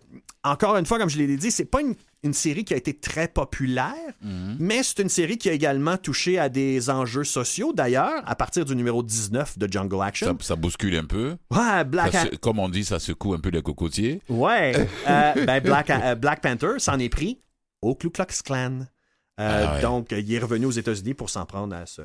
encore 0.43 0.78
une 0.78 0.88
fois, 0.88 0.97
comme 0.97 1.10
je 1.10 1.20
l'ai 1.20 1.38
dit, 1.38 1.51
c'est 1.51 1.66
pas 1.66 1.82
une 1.82 1.95
une 2.24 2.34
série 2.34 2.65
qui 2.65 2.74
a 2.74 2.78
été 2.78 2.93
très 2.93 3.28
populaire, 3.28 3.93
mhm. 4.22 4.57
mais 4.59 4.82
c'est 4.84 4.99
une 4.99 5.09
série 5.09 5.38
qui 5.38 5.49
a 5.49 5.53
également 5.53 5.97
touché 5.97 6.39
à 6.39 6.49
des 6.49 6.89
enjeux 6.89 7.24
sociaux. 7.24 7.74
D'ailleurs, 7.74 8.24
à 8.26 8.36
partir 8.36 8.65
du 8.65 8.76
numéro 8.76 9.03
19 9.03 9.57
de 9.57 9.72
Jungle 9.72 10.01
Action. 10.01 10.38
Ça, 10.41 10.55
bouscule 10.55 10.95
un 10.95 11.05
peu. 11.05 11.38
Ouais, 11.51 11.84
Black 11.86 12.39
Comme 12.39 12.59
on 12.59 12.70
dit, 12.70 12.86
ça 12.86 12.99
secoue 12.99 13.34
un 13.34 13.39
peu 13.39 13.49
les 13.49 13.61
cocotiers. 13.61 14.22
Ouais. 14.30 14.74
Euh, 15.07 15.45
ben 15.45 15.61
Black, 15.61 15.89
euh, 15.89 16.15
Black 16.15 16.41
Panther 16.41 16.80
s'en 16.80 16.99
est 16.99 17.09
pris 17.09 17.39
au 17.82 17.95
Ku 17.95 18.09
Klux 18.09 18.26
Klan. 18.43 18.80
Euh, 19.39 19.65
ah 19.68 19.80
donc, 19.82 20.11
il 20.11 20.34
est 20.34 20.39
revenu 20.39 20.65
aux 20.65 20.72
États-Unis 20.72 21.13
pour 21.13 21.30
s'en 21.30 21.45
prendre 21.45 21.76
à 21.76 21.86
ce 21.86 22.01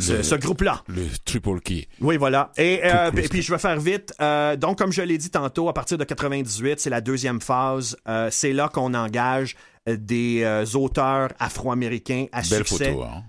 ce, 0.00 0.34
groupe-là. 0.34 0.82
Le 0.88 1.06
triple 1.24 1.60
key. 1.60 1.88
Oui, 2.00 2.16
voilà. 2.16 2.50
Et, 2.56 2.80
euh, 2.84 3.10
puis 3.10 3.42
je 3.42 3.52
vais 3.52 3.58
faire 3.58 3.78
vite. 3.78 4.12
Euh, 4.20 4.56
donc, 4.56 4.78
comme 4.78 4.92
je 4.92 5.02
l'ai 5.02 5.18
dit 5.18 5.30
tantôt, 5.30 5.68
à 5.68 5.72
partir 5.72 5.98
de 5.98 6.04
98, 6.04 6.80
c'est 6.80 6.90
la 6.90 7.00
deuxième 7.00 7.40
phase. 7.40 7.96
Euh, 8.08 8.28
c'est 8.30 8.52
là 8.52 8.68
qu'on 8.68 8.94
engage 8.94 9.56
des 9.86 10.46
auteurs 10.74 11.30
afro-américains 11.38 12.26
à 12.32 12.40
Belle 12.40 12.66
succès. 12.66 12.92
Photo, 12.92 13.02
hein? 13.04 13.22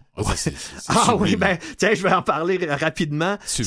Ah, 0.87 1.05
ah 1.09 1.15
oui, 1.15 1.35
ben 1.35 1.57
tiens, 1.77 1.93
je 1.93 2.01
vais 2.01 2.13
en 2.13 2.21
parler 2.21 2.57
rapidement. 2.69 3.37
C'est 3.45 3.63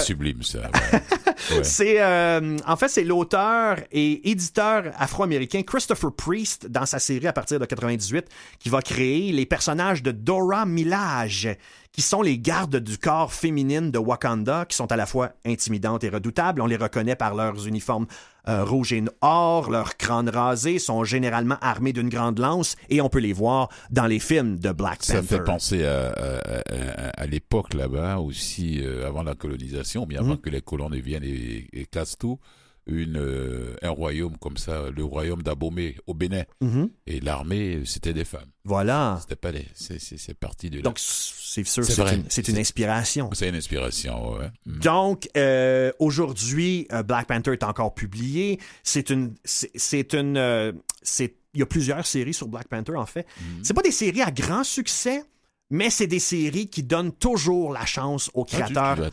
sublime 0.00 0.42
ça. 0.42 0.70
c'est 1.62 2.02
en 2.02 2.76
fait 2.76 2.88
c'est 2.88 3.04
l'auteur 3.04 3.78
et 3.90 4.30
éditeur 4.30 4.84
afro-américain 4.96 5.62
Christopher 5.62 6.12
Priest 6.12 6.66
dans 6.66 6.86
sa 6.86 6.98
série 6.98 7.26
à 7.26 7.32
partir 7.32 7.58
de 7.58 7.64
98 7.64 8.26
qui 8.58 8.68
va 8.68 8.82
créer 8.82 9.32
les 9.32 9.46
personnages 9.46 10.02
de 10.02 10.12
Dora 10.12 10.66
Milaje 10.66 11.56
qui 11.92 12.02
sont 12.02 12.22
les 12.22 12.38
gardes 12.38 12.76
du 12.76 12.98
corps 12.98 13.32
féminine 13.32 13.90
de 13.90 13.98
Wakanda, 13.98 14.64
qui 14.64 14.76
sont 14.76 14.90
à 14.92 14.96
la 14.96 15.06
fois 15.06 15.32
intimidantes 15.44 16.04
et 16.04 16.08
redoutables. 16.08 16.62
On 16.62 16.66
les 16.66 16.76
reconnaît 16.76 17.16
par 17.16 17.34
leurs 17.34 17.66
uniformes 17.66 18.06
euh, 18.48 18.64
rouge 18.64 18.92
et 18.92 19.02
or, 19.20 19.70
leurs 19.70 19.96
crânes 19.96 20.28
rasés 20.28 20.78
sont 20.78 21.04
généralement 21.04 21.56
armés 21.60 21.92
d'une 21.92 22.08
grande 22.08 22.38
lance 22.38 22.76
et 22.88 23.00
on 23.00 23.08
peut 23.08 23.18
les 23.18 23.32
voir 23.32 23.68
dans 23.90 24.06
les 24.06 24.18
films 24.18 24.58
de 24.58 24.72
Black 24.72 24.98
Panther. 25.00 25.12
Ça 25.12 25.22
me 25.22 25.26
fait 25.26 25.44
penser 25.44 25.84
à, 25.84 27.26
l'époque 27.26 27.74
là-bas 27.74 28.18
aussi, 28.18 28.80
euh, 28.82 29.06
avant 29.06 29.22
la 29.22 29.34
colonisation, 29.34 30.06
bien 30.06 30.20
avant 30.20 30.30
mhm. 30.30 30.40
que 30.40 30.50
les 30.50 30.60
colons 30.60 30.90
viennent 30.90 31.24
et, 31.24 31.68
et 31.72 31.86
cassent 31.86 32.18
tout 32.18 32.38
une, 32.86 33.18
euh, 33.18 33.76
un 33.82 33.90
royaume 33.90 34.36
comme 34.38 34.56
ça, 34.56 34.84
le 34.94 35.04
royaume 35.04 35.42
d'Abomey 35.42 35.96
au 36.06 36.14
Bénin. 36.14 36.44
Mhm. 36.60 36.90
Et 37.06 37.20
l'armée, 37.20 37.82
c'était 37.84 38.12
des 38.12 38.24
femmes. 38.24 38.50
Voilà. 38.64 39.18
C'était 39.22 39.36
pas 39.36 39.52
des. 39.52 39.66
C'est 39.74 40.34
parti 40.34 40.70
de 40.70 40.76
là. 40.76 40.82
Donc, 40.82 40.98
c'est 40.98 41.64
sûr, 41.64 41.84
c'est 41.84 42.48
une, 42.48 42.58
inspiration. 42.58 43.30
C'est 43.32 43.48
une 43.48 43.56
inspiration, 43.56 44.32
ouais. 44.34 44.50
Mhm. 44.66 44.78
Donc, 44.80 45.28
euh, 45.36 45.92
aujourd'hui, 45.98 46.86
euh, 46.92 47.02
Black 47.02 47.26
Panther 47.26 47.52
est 47.52 47.64
encore 47.64 47.94
publié. 47.94 48.58
C'est 48.82 49.10
une. 49.10 49.34
C'est 49.44 50.14
une. 50.14 50.74
c'est 51.02 51.36
il 51.54 51.60
y 51.60 51.62
a 51.62 51.66
plusieurs 51.66 52.06
séries 52.06 52.34
sur 52.34 52.46
Black 52.46 52.68
Panther, 52.68 52.94
en 52.94 53.06
fait. 53.06 53.26
Mhm. 53.40 53.64
C'est 53.64 53.74
pas 53.74 53.82
des 53.82 53.90
séries 53.90 54.22
à 54.22 54.30
grand 54.30 54.62
succès, 54.62 55.24
mais 55.70 55.88
c'est 55.88 56.08
des 56.08 56.18
séries 56.18 56.68
qui 56.68 56.82
donnent 56.82 57.12
toujours 57.12 57.72
la 57.72 57.86
chance 57.86 58.30
aux 58.34 58.44
ah, 58.52 58.56
créateurs 58.56 59.10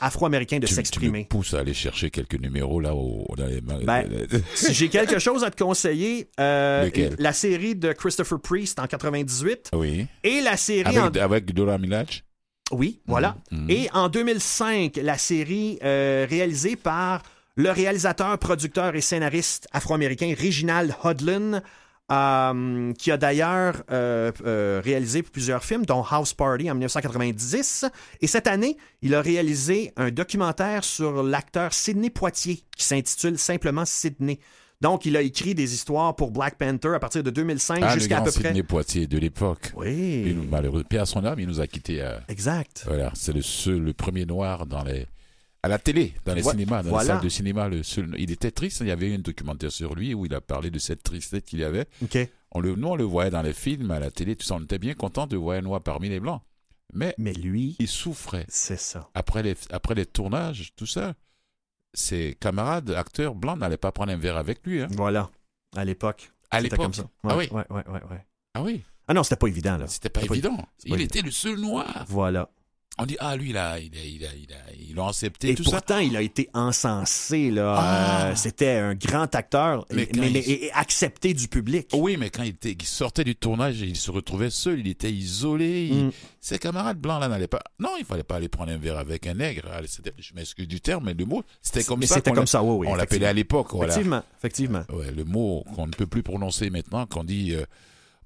afro-américains 0.00 0.58
de 0.58 0.66
s'exprimer. 0.66 1.26
Tu 1.28 1.36
me 1.36 1.40
pousses 1.40 1.54
à 1.54 1.60
aller 1.60 1.74
chercher 1.74 2.10
quelques 2.10 2.40
numéros 2.40 2.80
là 2.80 2.94
au, 2.94 3.26
dans 3.36 3.46
les... 3.46 3.60
Ben, 3.60 4.08
si 4.54 4.72
j'ai 4.72 4.88
quelque 4.88 5.18
chose 5.18 5.44
à 5.44 5.50
te 5.50 5.62
conseiller, 5.62 6.28
euh, 6.40 6.90
la 7.18 7.32
série 7.32 7.74
de 7.74 7.92
Christopher 7.92 8.40
Priest 8.40 8.78
en 8.78 8.86
98 8.86 9.70
oui. 9.74 10.06
et 10.24 10.40
la 10.40 10.56
série 10.56 10.96
avec, 10.96 11.16
avec 11.16 11.54
Dora. 11.54 11.78
Oui, 12.72 13.00
voilà. 13.06 13.36
Mhm, 13.50 13.62
mhm. 13.62 13.70
Et 13.70 13.88
en 13.92 14.08
2005, 14.08 14.98
la 15.02 15.18
série 15.18 15.78
euh, 15.82 16.26
réalisée 16.28 16.76
par 16.76 17.22
le 17.56 17.70
réalisateur, 17.70 18.38
producteur 18.38 18.94
et 18.94 19.00
scénariste 19.00 19.68
afro-américain 19.72 20.32
Reginald 20.38 20.94
Hudlin 21.04 21.62
euh, 22.10 22.92
qui 22.94 23.10
a 23.10 23.16
d'ailleurs 23.16 23.82
euh, 23.92 24.32
euh, 24.44 24.80
réalisé 24.84 25.22
plusieurs 25.22 25.64
films, 25.64 25.86
dont 25.86 26.02
House 26.02 26.34
Party 26.34 26.70
en 26.70 26.74
1990. 26.74 27.86
Et 28.20 28.26
cette 28.26 28.46
année, 28.46 28.76
il 29.02 29.14
a 29.14 29.20
réalisé 29.20 29.92
un 29.96 30.10
documentaire 30.10 30.82
sur 30.82 31.22
l'acteur 31.22 31.72
Sidney 31.72 32.10
Poitier, 32.10 32.64
qui 32.76 32.84
s'intitule 32.84 33.38
simplement 33.38 33.84
Sidney. 33.84 34.40
Donc, 34.80 35.04
il 35.04 35.16
a 35.16 35.20
écrit 35.20 35.54
des 35.54 35.74
histoires 35.74 36.16
pour 36.16 36.30
Black 36.30 36.56
Panther 36.56 36.94
à 36.94 36.98
partir 36.98 37.22
de 37.22 37.30
2005 37.30 37.80
ah, 37.82 37.94
jusqu'à 37.94 38.22
peu 38.22 38.32
près. 38.32 38.48
Sidney 38.48 38.62
Poitier 38.62 39.06
de 39.06 39.18
l'époque. 39.18 39.72
Oui. 39.76 40.36
malheureux, 40.50 40.84
Pierre 40.88 41.06
son 41.06 41.24
âme, 41.24 41.38
il 41.38 41.46
nous 41.46 41.60
a 41.60 41.66
quittés. 41.66 42.04
exact. 42.28 42.84
Voilà, 42.86 43.12
c'est 43.14 43.32
le, 43.34 43.78
le 43.78 43.92
premier 43.92 44.24
noir 44.24 44.66
dans 44.66 44.82
les 44.82 45.06
à 45.62 45.68
la 45.68 45.78
télé, 45.78 46.14
dans 46.24 46.34
les 46.34 46.42
cinémas, 46.42 46.82
dans 46.82 46.98
les 46.98 47.04
salles 47.04 47.20
de 47.20 47.28
cinéma. 47.28 47.68
Le 47.68 47.82
seul, 47.82 48.14
il 48.18 48.30
était 48.30 48.50
triste. 48.50 48.80
Il 48.80 48.86
y 48.86 48.90
avait 48.90 49.14
un 49.14 49.18
documentaire 49.18 49.70
sur 49.70 49.94
lui 49.94 50.14
où 50.14 50.26
il 50.26 50.34
a 50.34 50.40
parlé 50.40 50.70
de 50.70 50.78
cette 50.78 51.02
tristesse 51.02 51.42
qu'il 51.42 51.60
y 51.60 51.64
avait. 51.64 51.86
On 52.52 52.60
le, 52.60 52.74
nous, 52.74 52.88
on 52.88 52.96
le 52.96 53.04
voyait 53.04 53.30
dans 53.30 53.42
les 53.42 53.52
films, 53.52 53.90
à 53.90 54.00
la 54.00 54.10
télé, 54.10 54.36
tout 54.36 54.46
ça. 54.46 54.56
On 54.56 54.60
était 54.60 54.78
bien 54.78 54.94
content 54.94 55.26
de 55.26 55.36
voir 55.36 55.58
un 55.58 55.62
noir 55.62 55.82
parmi 55.82 56.08
les 56.08 56.18
blancs. 56.18 56.40
Mais, 56.92 57.14
Mais 57.18 57.32
lui, 57.32 57.76
il 57.78 57.86
souffrait. 57.86 58.46
C'est 58.48 58.80
ça. 58.80 59.08
Après 59.14 59.42
les, 59.42 59.54
après 59.70 59.94
les 59.94 60.06
tournages, 60.06 60.72
tout 60.74 60.86
ça, 60.86 61.14
ses 61.94 62.36
camarades 62.40 62.90
acteurs 62.90 63.34
blancs 63.34 63.58
n'allaient 63.58 63.76
pas 63.76 63.92
prendre 63.92 64.12
un 64.12 64.16
verre 64.16 64.36
avec 64.36 64.66
lui. 64.66 64.80
Hein. 64.80 64.88
Voilà. 64.90 65.30
À 65.76 65.84
l'époque. 65.84 66.32
À 66.50 66.60
l'époque. 66.60 66.80
comme 66.80 66.94
ça. 66.94 67.08
ah 67.22 67.36
oui. 67.36 67.48
Ouais, 67.52 67.64
ouais, 67.70 67.84
ouais, 67.88 68.26
Ah 68.54 68.62
oui. 68.62 68.82
Ah 69.06 69.14
non, 69.14 69.22
c'était 69.22 69.36
pas 69.36 69.46
évident, 69.48 69.76
là. 69.76 69.86
C'était 69.86 70.08
pas, 70.08 70.22
évident. 70.22 70.56
il 70.84 71.00
était 71.00 71.22
le 71.22 71.30
seul 71.30 71.60
noir. 71.60 72.04
Voilà. 72.08 72.48
On 72.98 73.06
dit 73.06 73.16
ah 73.18 73.34
lui 73.34 73.52
là, 73.52 73.78
il 73.78 73.90
a, 73.96 74.04
il 74.04 74.24
a, 74.26 74.28
il 74.34 74.52
a, 74.52 74.56
ils 74.90 74.94
l'ont 74.94 75.06
accepté. 75.08 75.50
Et 75.50 75.54
tout 75.54 75.62
pourtant, 75.62 75.94
ça. 75.94 76.02
il 76.02 76.16
a 76.16 76.20
été 76.22 76.50
encensé 76.52 77.50
là. 77.50 77.74
Ah. 77.78 78.26
Euh, 78.26 78.34
C'était 78.34 78.72
un 78.72 78.94
grand 78.94 79.32
acteur, 79.34 79.86
Mais 79.90 80.06
mais, 80.14 80.28
mais- 80.30 80.40
il- 80.46 80.64
et- 80.64 80.72
accepté 80.72 81.32
du 81.32 81.48
public. 81.48 81.88
Oui, 81.94 82.16
mais 82.18 82.28
quand 82.28 82.42
il, 82.42 82.50
était, 82.50 82.72
il 82.72 82.82
sortait 82.84 83.24
du 83.24 83.34
tournage, 83.36 83.80
il 83.80 83.96
se 83.96 84.10
retrouvait 84.10 84.50
seul, 84.50 84.80
il 84.80 84.88
était 84.88 85.10
isolé. 85.10 85.86
il- 85.90 86.04
Mm. 86.06 86.12
Ses 86.42 86.58
camarades 86.58 86.98
blancs 86.98 87.20
là 87.20 87.28
n'allaient 87.28 87.46
pas. 87.48 87.62
Non, 87.78 87.90
il 87.98 88.04
fallait 88.04 88.22
pas 88.22 88.36
aller 88.36 88.48
prendre 88.48 88.72
un 88.72 88.76
verre 88.76 88.98
avec 88.98 89.26
un 89.26 89.34
nègre. 89.34 89.68
Je 90.18 90.34
m'excuse 90.34 90.68
du 90.68 90.80
terme, 90.80 91.04
mais 91.06 91.14
le 91.14 91.24
mot 91.24 91.42
c'était 91.62 91.84
comme 91.84 92.00
mais 92.00 92.06
ça. 92.06 92.16
c'était 92.16 92.32
comme 92.32 92.46
ça, 92.46 92.62
oui, 92.62 92.74
oui. 92.80 92.86
On 92.90 92.94
l'appelait 92.96 93.24
à 93.26 93.32
l'époque, 93.32 93.68
voilà. 93.72 93.92
Effectivement, 93.94 94.22
effectivement. 94.38 94.82
Ouais, 94.92 95.10
le 95.10 95.24
mot 95.24 95.64
qu'on 95.74 95.86
ne 95.86 95.92
peut 95.92 96.06
plus 96.06 96.22
prononcer 96.22 96.68
maintenant, 96.70 97.06
qu'on 97.06 97.24
dit 97.24 97.54
euh, 97.54 97.64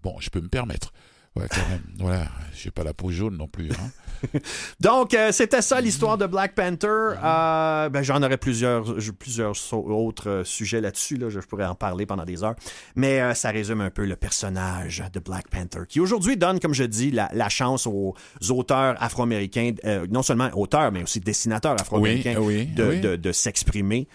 bon, 0.02 0.16
je 0.20 0.30
peux 0.30 0.40
me 0.40 0.48
permettre. 0.48 0.92
Ouais, 1.36 1.46
quand 1.50 1.68
même. 1.68 1.82
Voilà, 1.98 2.26
j'ai 2.54 2.70
pas 2.70 2.84
la 2.84 2.94
peau 2.94 3.10
jaune 3.10 3.36
non 3.36 3.48
plus. 3.48 3.70
Hein. 3.72 3.90
Donc, 4.80 5.14
euh, 5.14 5.32
c'était 5.32 5.62
ça 5.62 5.80
l'histoire 5.80 6.16
de 6.16 6.26
Black 6.26 6.54
Panther. 6.54 6.86
Euh, 7.22 7.88
ben, 7.88 8.02
J'en 8.02 8.22
aurais 8.22 8.36
plusieurs, 8.38 8.84
plusieurs 9.18 9.54
so- 9.56 9.84
autres 9.84 10.28
euh, 10.30 10.44
sujets 10.44 10.80
là-dessus. 10.80 11.16
Là. 11.16 11.28
Je 11.28 11.40
pourrais 11.40 11.66
en 11.66 11.74
parler 11.74 12.06
pendant 12.06 12.24
des 12.24 12.42
heures. 12.42 12.54
Mais 12.94 13.34
ça 13.34 13.50
résume 13.50 13.80
un 13.80 13.90
peu 13.90 14.04
le 14.06 14.16
personnage 14.16 15.02
de 15.12 15.20
Black 15.20 15.48
Panther, 15.48 15.80
qui 15.88 16.00
aujourd'hui 16.00 16.36
donne, 16.36 16.60
comme 16.60 16.72
je 16.74 16.84
dis, 16.84 17.10
la, 17.10 17.28
la 17.32 17.48
chance 17.48 17.86
aux 17.86 18.14
auteurs 18.50 18.94
afro-américains, 19.02 19.72
non 20.10 20.22
seulement 20.22 20.50
auteurs, 20.54 20.90
mais 20.92 21.02
aussi 21.02 21.20
dessinateurs 21.20 21.74
afro-américains, 21.80 22.36
Oui, 22.38 22.56
oui, 22.58 22.66
de, 22.66 22.84
oui. 22.88 23.00
de- 23.00 23.16
de 23.16 23.32
s'exprimer. 23.32 24.08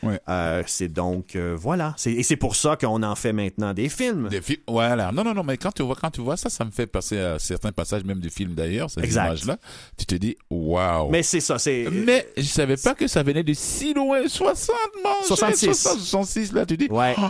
C'est 0.66 0.88
donc, 0.92 1.36
voilà. 1.36 1.96
Et 2.06 2.24
c'est 2.24 2.36
pour 2.38 2.56
ça 2.56 2.78
qu'on 2.78 3.04
en 3.04 3.16
fait 3.16 3.34
maintenant 3.34 3.74
des 3.74 3.90
films. 3.90 4.30
Des 4.30 4.42
films, 4.42 4.62
voilà. 4.68 5.12
Non, 5.12 5.24
non, 5.24 5.34
non, 5.34 5.44
mais 5.44 5.58
quand 5.58 5.72
tu 5.72 5.84
vois, 5.84 5.96
quand 5.96 6.12
tu 6.12 6.22
vois 6.22 6.38
ça, 6.38 6.50
ça 6.50 6.66
me 6.66 6.72
fait 6.72 6.88
passer 7.16 7.20
à 7.22 7.40
certains 7.40 7.72
passages, 7.72 8.04
même 8.04 8.20
du 8.20 8.30
film 8.30 8.54
d'ailleurs, 8.54 8.90
ces 8.90 9.02
images-là. 9.02 9.58
Tu 9.98 10.06
te 10.06 10.16
dis, 10.16 10.38
waouh. 10.50 11.10
Mais 11.10 11.24
c'est 11.24 11.40
ça, 11.40 11.58
c'est... 11.60 11.88
Mais 11.92 12.28
je 12.38 12.44
savais 12.44 12.78
pas 12.78 12.96
que 12.96 13.08
ça 13.08 13.24
venait 13.24 13.44
de 13.44 13.54
si 13.54 13.94
loin, 13.94 14.28
60, 14.28 14.76
man. 15.04 15.14
66. 15.26 15.66
60, 15.74 16.00
66, 16.00 16.54
là, 16.54 16.66
tu 16.66 16.78
dis. 16.78 16.88
Ouais. 16.90 17.16
Oh. 17.18 17.28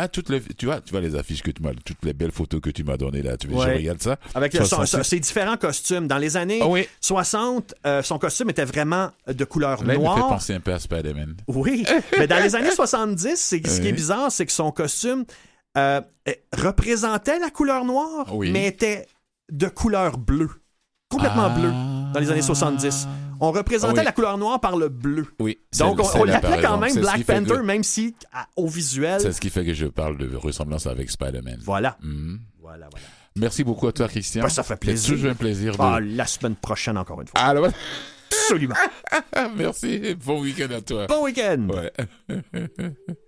Ah, 0.00 0.06
toutes 0.06 0.28
les, 0.28 0.40
tu 0.56 0.66
vois, 0.66 0.80
tu 0.80 0.92
vois 0.92 1.00
les 1.00 1.16
affiches 1.16 1.42
que 1.42 1.50
tu 1.50 1.60
m'as, 1.60 1.72
toutes 1.84 2.04
les 2.04 2.12
belles 2.12 2.30
photos 2.30 2.60
que 2.60 2.70
tu 2.70 2.84
m'as 2.84 2.96
données 2.96 3.20
là, 3.20 3.36
tu 3.36 3.48
vois, 3.48 3.64
Ouais. 3.64 3.72
je 3.72 3.78
regarde 3.78 4.00
ça. 4.00 4.16
Avec 4.32 4.52
le- 4.54 4.60
son- 4.60 4.76
66. 4.76 5.08
ses 5.10 5.18
différents 5.18 5.56
costumes. 5.56 6.06
Dans 6.06 6.18
les 6.18 6.36
années 6.36 6.60
Ah 6.62 6.68
oui. 6.68 6.86
60, 7.00 7.74
euh, 7.84 8.00
son 8.04 8.16
costume 8.20 8.48
était 8.50 8.64
vraiment 8.64 9.10
de 9.26 9.44
couleur 9.44 9.82
Là, 9.82 9.94
il 9.94 9.98
me 9.98 10.04
fait 10.04 10.08
noire. 10.14 10.28
penser 10.28 10.54
un 10.54 10.60
peu 10.60 10.72
à 10.72 10.78
Spider-Man. 10.78 11.34
Oui, 11.48 11.84
mais 12.18 12.28
dans 12.28 12.40
les 12.40 12.54
années 12.54 12.70
70, 12.70 13.34
c'est, 13.34 13.66
ce 13.66 13.80
qui 13.80 13.88
est 13.88 13.92
bizarre, 13.92 14.30
c'est 14.30 14.46
que 14.46 14.52
son 14.52 14.70
costume 14.70 15.24
euh, 15.76 16.00
euh, 16.28 16.32
représentait 16.56 17.38
la 17.38 17.50
couleur 17.50 17.84
noire, 17.84 18.34
Oui. 18.34 18.50
mais 18.50 18.66
était 18.66 19.06
de 19.50 19.68
couleur 19.68 20.18
bleue. 20.18 20.50
Complètement 21.10 21.46
Ah. 21.46 21.58
bleu 21.58 21.70
dans 22.12 22.20
les 22.20 22.30
années 22.30 22.42
70. 22.42 23.06
On 23.40 23.50
représentait 23.52 24.00
Oui. 24.00 24.04
la 24.04 24.12
couleur 24.12 24.36
noire 24.36 24.60
par 24.60 24.76
le 24.76 24.88
bleu. 24.88 25.26
Oui. 25.40 25.58
Donc, 25.78 26.00
on, 26.14 26.24
l'appelait 26.24 26.60
quand 26.60 26.76
même 26.76 26.94
Black 26.96 27.24
que- 27.24 27.32
Panther, 27.32 27.62
même 27.62 27.82
si 27.84 28.14
à- 28.32 28.46
au 28.56 28.66
visuel. 28.66 29.20
C'est 29.20 29.32
ce 29.32 29.40
qui 29.40 29.48
fait 29.48 29.64
que 29.64 29.72
je 29.72 29.86
parle 29.86 30.18
de 30.18 30.34
ressemblance 30.36 30.86
avec 30.86 31.10
Spider-Man. 31.10 31.60
Voilà. 31.64 31.96
Mhm. 32.02 32.40
Voilà, 32.60 32.88
voilà. 32.90 33.06
Merci 33.36 33.62
beaucoup 33.64 33.86
à 33.86 33.92
toi, 33.92 34.08
Christian. 34.08 34.42
Ben, 34.42 34.48
ça 34.48 34.62
fait 34.64 34.74
C'est 34.74 34.80
plaisir. 34.80 35.14
toujours 35.14 35.30
un 35.30 35.34
plaisir 35.34 35.72
de. 35.76 35.80
Ah, 35.80 36.00
la 36.00 36.26
semaine 36.26 36.56
prochaine, 36.56 36.98
encore 36.98 37.20
une 37.22 37.28
fois. 37.28 37.40
Ah, 37.40 37.54
là, 37.54 37.70
Absolument. 38.30 38.74
merci. 39.56 40.14
Bon 40.24 40.40
week-end 40.42 40.74
à 40.76 40.80
toi. 40.82 41.06
Bon 41.06 41.24
week-end. 41.24 41.68
Ouais. 41.70 41.92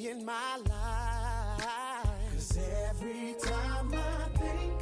in 0.00 0.24
my 0.24 0.56
life. 0.68 1.68
Cause 2.32 2.58
every 2.88 3.34
time 3.42 3.92
I 3.94 4.38
think 4.38 4.80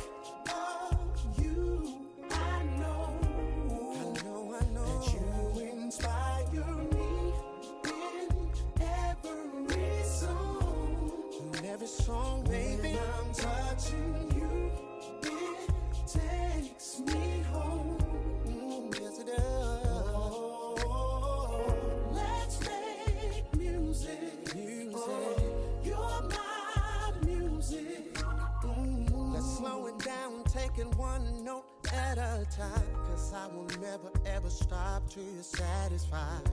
taking 30.81 30.99
one 30.99 31.45
note 31.45 31.64
at 31.93 32.18
a 32.18 32.47
time. 32.51 32.83
Cause 33.07 33.33
I 33.35 33.47
will 33.55 33.66
never 33.81 34.11
ever 34.26 34.51
stop 34.51 35.09
till 35.11 35.22
you're 35.22 35.43
satisfied. 35.43 36.53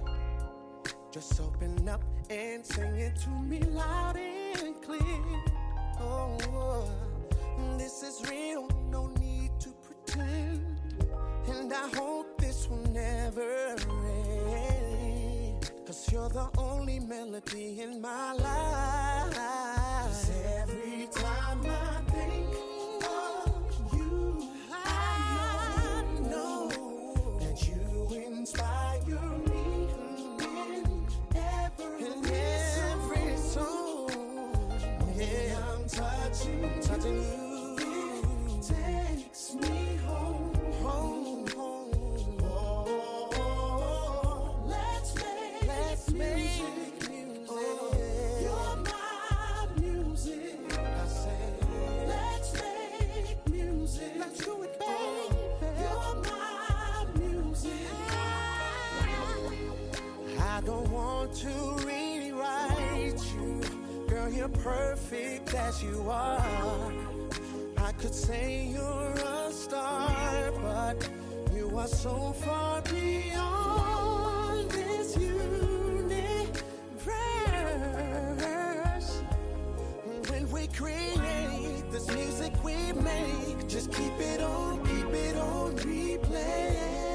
Just 1.11 1.39
open 1.39 1.87
up 1.87 2.03
and 2.29 2.65
sing 2.65 2.95
it 2.95 3.15
to 3.21 3.29
me 3.29 3.59
loud 3.61 4.17
and 4.17 4.81
clear. 4.81 5.01
Oh, 5.99 6.89
this 7.77 8.03
is 8.03 8.21
real, 8.29 8.67
no 8.91 9.07
need 9.19 9.51
to 9.59 9.69
pretend. 9.85 10.77
And 11.47 11.73
I 11.73 11.89
hope 11.95 12.39
this 12.39 12.69
will 12.69 12.85
never 12.91 13.75
end. 14.69 15.71
Cause 15.85 16.11
you're 16.11 16.29
the 16.29 16.49
only 16.57 16.99
melody 16.99 17.79
in 17.81 18.01
my 18.01 18.33
life. 18.33 19.76
You're 64.37 64.49
perfect 64.49 65.53
as 65.55 65.81
you 65.81 66.07
are. 66.09 66.93
I 67.77 67.91
could 67.93 68.13
say 68.13 68.67
you're 68.71 69.13
a 69.13 69.51
star, 69.51 70.51
but 70.61 71.09
you 71.55 71.75
are 71.75 71.87
so 71.87 72.33
far 72.33 72.81
beyond 72.83 74.69
this 74.69 75.17
universe. 75.17 75.63
When 80.29 80.51
we 80.51 80.67
create 80.67 81.91
this 81.91 82.07
music 82.13 82.53
we 82.63 82.75
make, 82.93 83.67
just 83.67 83.91
keep 83.91 84.19
it 84.19 84.41
on, 84.41 84.85
keep 84.85 85.13
it 85.15 85.35
on 85.35 85.75
replay. 85.77 87.06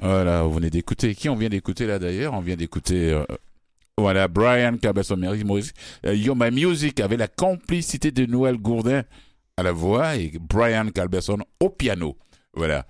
Voilà, 0.00 0.42
vous 0.42 0.52
venez 0.52 0.70
d'écouter. 0.70 1.14
Qui 1.14 1.28
on 1.28 1.36
vient 1.36 1.48
d'écouter 1.48 1.86
là 1.86 1.98
d'ailleurs? 1.98 2.34
On 2.34 2.40
vient 2.40 2.56
d'écouter. 2.56 3.12
Euh, 3.12 3.24
voilà, 3.98 4.28
Brian 4.28 4.76
Cabesson, 4.78 5.18
Maurice, 5.44 5.72
euh, 6.06 6.14
Yo 6.14 6.34
My 6.34 6.50
Music 6.50 7.00
avec 7.00 7.18
la 7.18 7.28
complicité 7.28 8.10
de 8.10 8.24
Noël 8.24 8.56
Gourdin 8.56 9.02
à 9.58 9.62
la 9.62 9.72
voix 9.72 10.16
et 10.16 10.32
Brian 10.40 10.88
Calberson 10.88 11.38
au 11.60 11.68
piano. 11.68 12.16
Voilà. 12.54 12.86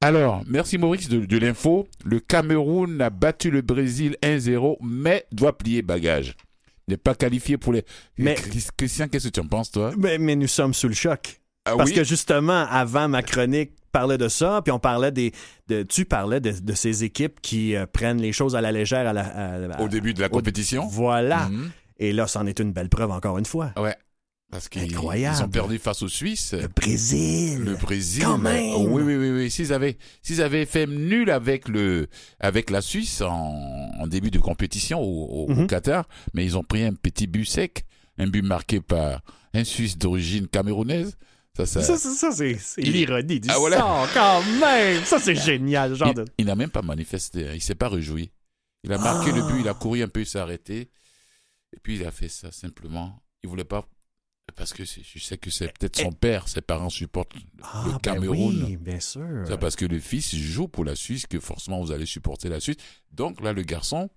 Alors, 0.00 0.42
merci 0.48 0.78
Maurice 0.78 1.08
de, 1.08 1.38
l'info. 1.38 1.86
Le 2.04 2.18
Cameroun 2.18 3.00
a 3.00 3.10
battu 3.10 3.52
le 3.52 3.62
Brésil 3.62 4.16
1-0, 4.20 4.78
mais 4.82 5.24
doit 5.30 5.56
plier 5.56 5.82
bagage. 5.82 6.34
N'est 6.88 6.96
pas 6.96 7.14
qualifié 7.14 7.56
pour 7.56 7.72
les. 7.72 7.84
Mais, 8.18 8.34
Christian, 8.76 9.06
qu'est-ce 9.06 9.28
que 9.28 9.32
tu 9.32 9.40
en 9.40 9.46
penses, 9.46 9.70
toi? 9.70 9.92
Mais, 9.96 10.18
mais 10.18 10.34
nous 10.34 10.48
sommes 10.48 10.74
sous 10.74 10.88
le 10.88 10.94
choc. 10.94 11.40
Ah 11.64 11.76
Parce 11.76 11.92
que 11.92 12.02
justement, 12.02 12.66
avant 12.68 13.08
ma 13.08 13.22
chronique, 13.22 13.70
parlait 13.92 14.18
de 14.18 14.28
ça, 14.28 14.60
puis 14.64 14.72
on 14.72 14.78
parlait 14.78 15.12
des. 15.12 15.32
De, 15.68 15.82
tu 15.82 16.04
parlais 16.04 16.40
de, 16.40 16.72
ces 16.74 17.04
équipes 17.04 17.40
qui 17.40 17.76
euh, 17.76 17.86
prennent 17.86 18.20
les 18.20 18.32
choses 18.32 18.56
à 18.56 18.60
la 18.60 18.72
légère 18.72 19.06
à 19.06 19.12
la, 19.12 19.80
au 19.80 19.88
début 19.88 20.14
de 20.14 20.20
la 20.20 20.28
compétition? 20.28 20.86
voilà. 20.86 21.48
Mhm. 21.48 21.70
Et 21.98 22.12
là, 22.12 22.26
c'en 22.26 22.46
est 22.46 22.58
une 22.58 22.72
belle 22.72 22.88
preuve 22.88 23.10
encore 23.10 23.38
une 23.38 23.46
fois. 23.46 23.72
Ouais. 23.76 23.94
Parce 24.52 24.68
qu'ils 24.68 24.98
ont 24.98 25.48
perdu 25.48 25.78
face 25.78 26.02
aux 26.02 26.08
Suisses. 26.08 26.52
Le 26.52 26.68
Brésil. 26.68 27.64
Le 27.64 27.74
Brésil. 27.74 28.22
Quand 28.22 28.36
même. 28.36 28.74
oui, 28.76 29.02
oui, 29.02 29.16
oui, 29.16 29.30
oui. 29.30 29.50
S'ils 29.50 29.72
avaient, 29.72 29.96
s'ils 30.20 30.42
avaient 30.42 30.66
fait 30.66 30.86
nul 30.86 31.30
avec 31.30 31.68
le, 31.68 32.08
avec 32.38 32.68
la 32.68 32.82
Suisse 32.82 33.22
en, 33.22 34.06
début 34.06 34.30
de 34.30 34.38
compétition 34.38 35.00
au, 35.00 35.48
mhm. 35.48 35.66
Qatar, 35.66 36.06
mais 36.34 36.44
ils 36.44 36.58
ont 36.58 36.62
pris 36.64 36.84
un 36.84 36.92
petit 36.92 37.26
but 37.26 37.46
sec, 37.46 37.86
un 38.18 38.26
but 38.26 38.42
marqué 38.42 38.82
par 38.82 39.22
un 39.54 39.64
Suisse 39.64 39.96
d'origine 39.96 40.46
camerounaise. 40.48 41.16
Ça, 41.54 41.66
ça, 41.66 41.82
ça, 41.98 42.32
c'est 42.32 42.56
l'ironie 42.78 43.38
du 43.38 43.48
ah, 43.50 43.58
voilà. 43.58 44.08
quand 44.14 44.42
même. 44.58 45.04
Ça, 45.04 45.18
c'est 45.18 45.34
génial. 45.34 45.94
Genre 45.94 46.14
il, 46.16 46.24
il 46.38 46.46
n'a 46.46 46.54
même 46.54 46.70
pas 46.70 46.80
manifesté. 46.80 47.46
Hein. 47.46 47.52
Il 47.54 47.60
s'est 47.60 47.74
pas 47.74 47.88
réjoui. 47.88 48.30
Il 48.84 48.92
a 48.92 48.98
marqué 48.98 49.32
le 49.32 49.42
but, 49.42 49.60
il 49.60 49.68
a 49.68 49.74
couru 49.74 50.02
un 50.02 50.08
peu, 50.08 50.20
il 50.20 50.26
s'est 50.26 50.38
arrêté. 50.38 50.90
Et 51.74 51.80
puis, 51.82 51.96
il 51.96 52.04
a 52.04 52.10
fait 52.10 52.28
ça 52.28 52.50
simplement. 52.50 53.22
Il 53.42 53.50
voulait 53.50 53.64
pas 53.64 53.86
parce 54.56 54.72
que 54.72 54.84
je 54.84 55.18
sais 55.18 55.38
que 55.38 55.50
c'est 55.50 55.72
peut-être 55.78 55.98
son 55.98 56.12
père, 56.12 56.48
ses 56.48 56.60
parents 56.60 56.90
supportent 56.90 57.32
ah, 57.62 57.84
le 57.86 57.92
ben 57.92 57.98
Cameroun. 58.00 58.64
oui, 58.66 58.76
bien 58.76 59.00
sûr. 59.00 59.44
C'est 59.46 59.58
parce 59.58 59.76
que 59.76 59.84
le 59.84 59.98
fils 59.98 60.34
joue 60.34 60.68
pour 60.68 60.84
la 60.84 60.94
Suisse 60.94 61.26
que 61.26 61.40
forcément 61.40 61.80
vous 61.80 61.92
allez 61.92 62.06
supporter 62.06 62.48
la 62.48 62.60
Suisse. 62.60 62.76
Donc 63.12 63.40
là, 63.40 63.52
le 63.52 63.62
garçon. 63.62 64.10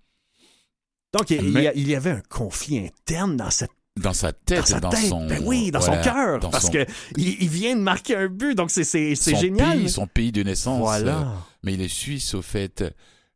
Donc 1.14 1.30
il, 1.30 1.52
y, 1.52 1.96
avait 1.96 2.12
un 2.12 2.22
conflit 2.22 2.80
interne 2.80 3.38
dans 3.38 3.50
cette 3.50 3.72
dans 4.02 4.14
sa 4.14 4.34
tête, 4.34 4.72
dans, 4.82 4.90
dans 4.90 4.92
son 4.92 5.26
ben 5.26 5.42
oui, 5.46 5.72
dans 5.72 5.82
son 5.82 6.00
cœur, 6.02 6.40
parce 6.40 6.70
qu'il 6.70 6.86
que 6.86 6.92
il, 7.18 7.48
vient 7.48 7.76
de 7.76 7.82
marquer 7.82 8.16
un 8.18 8.28
but, 8.28 8.56
donc 8.56 8.70
c'est 8.72 8.84
c'est 8.84 9.36
génial. 9.36 9.78
Pays, 9.78 9.90
son 9.90 10.08
pays 10.08 10.32
de 10.32 10.44
naissance. 10.44 10.80
Voilà. 10.80 11.34
mais 11.64 11.74
il 11.74 11.82
est 11.82 11.88
suisse 11.88 12.34
au 12.34 12.42
fait. 12.42 12.84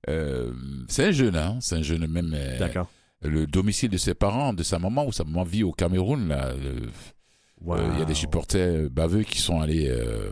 Euh, 0.10 0.52
c'est 0.88 1.06
un 1.06 1.12
jeune, 1.12 1.36
hein, 1.36 1.58
c'est 1.62 1.76
un 1.76 1.82
jeune 1.82 2.08
même. 2.08 2.34
Euh, 2.36 2.60
D'accord 2.60 2.90
le 3.22 3.48
domicile 3.48 3.90
de 3.90 3.98
ses 3.98 4.14
parents, 4.14 4.54
de 4.54 4.64
sa 4.64 4.80
maman, 4.80 5.06
où 5.06 5.12
sa 5.12 5.24
maman 5.24 5.44
vit 5.44 5.64
au 5.64 5.72
Cameroun. 5.72 6.30
Là, 6.30 6.54
euh, 6.54 7.92
il 7.94 8.00
y 8.00 8.02
a 8.02 8.06
des 8.06 8.14
supporters 8.14 8.90
baveux 8.90 9.24
qui 9.24 9.40
sont 9.40 9.60
allés, 9.60 9.90
euh, 9.90 10.32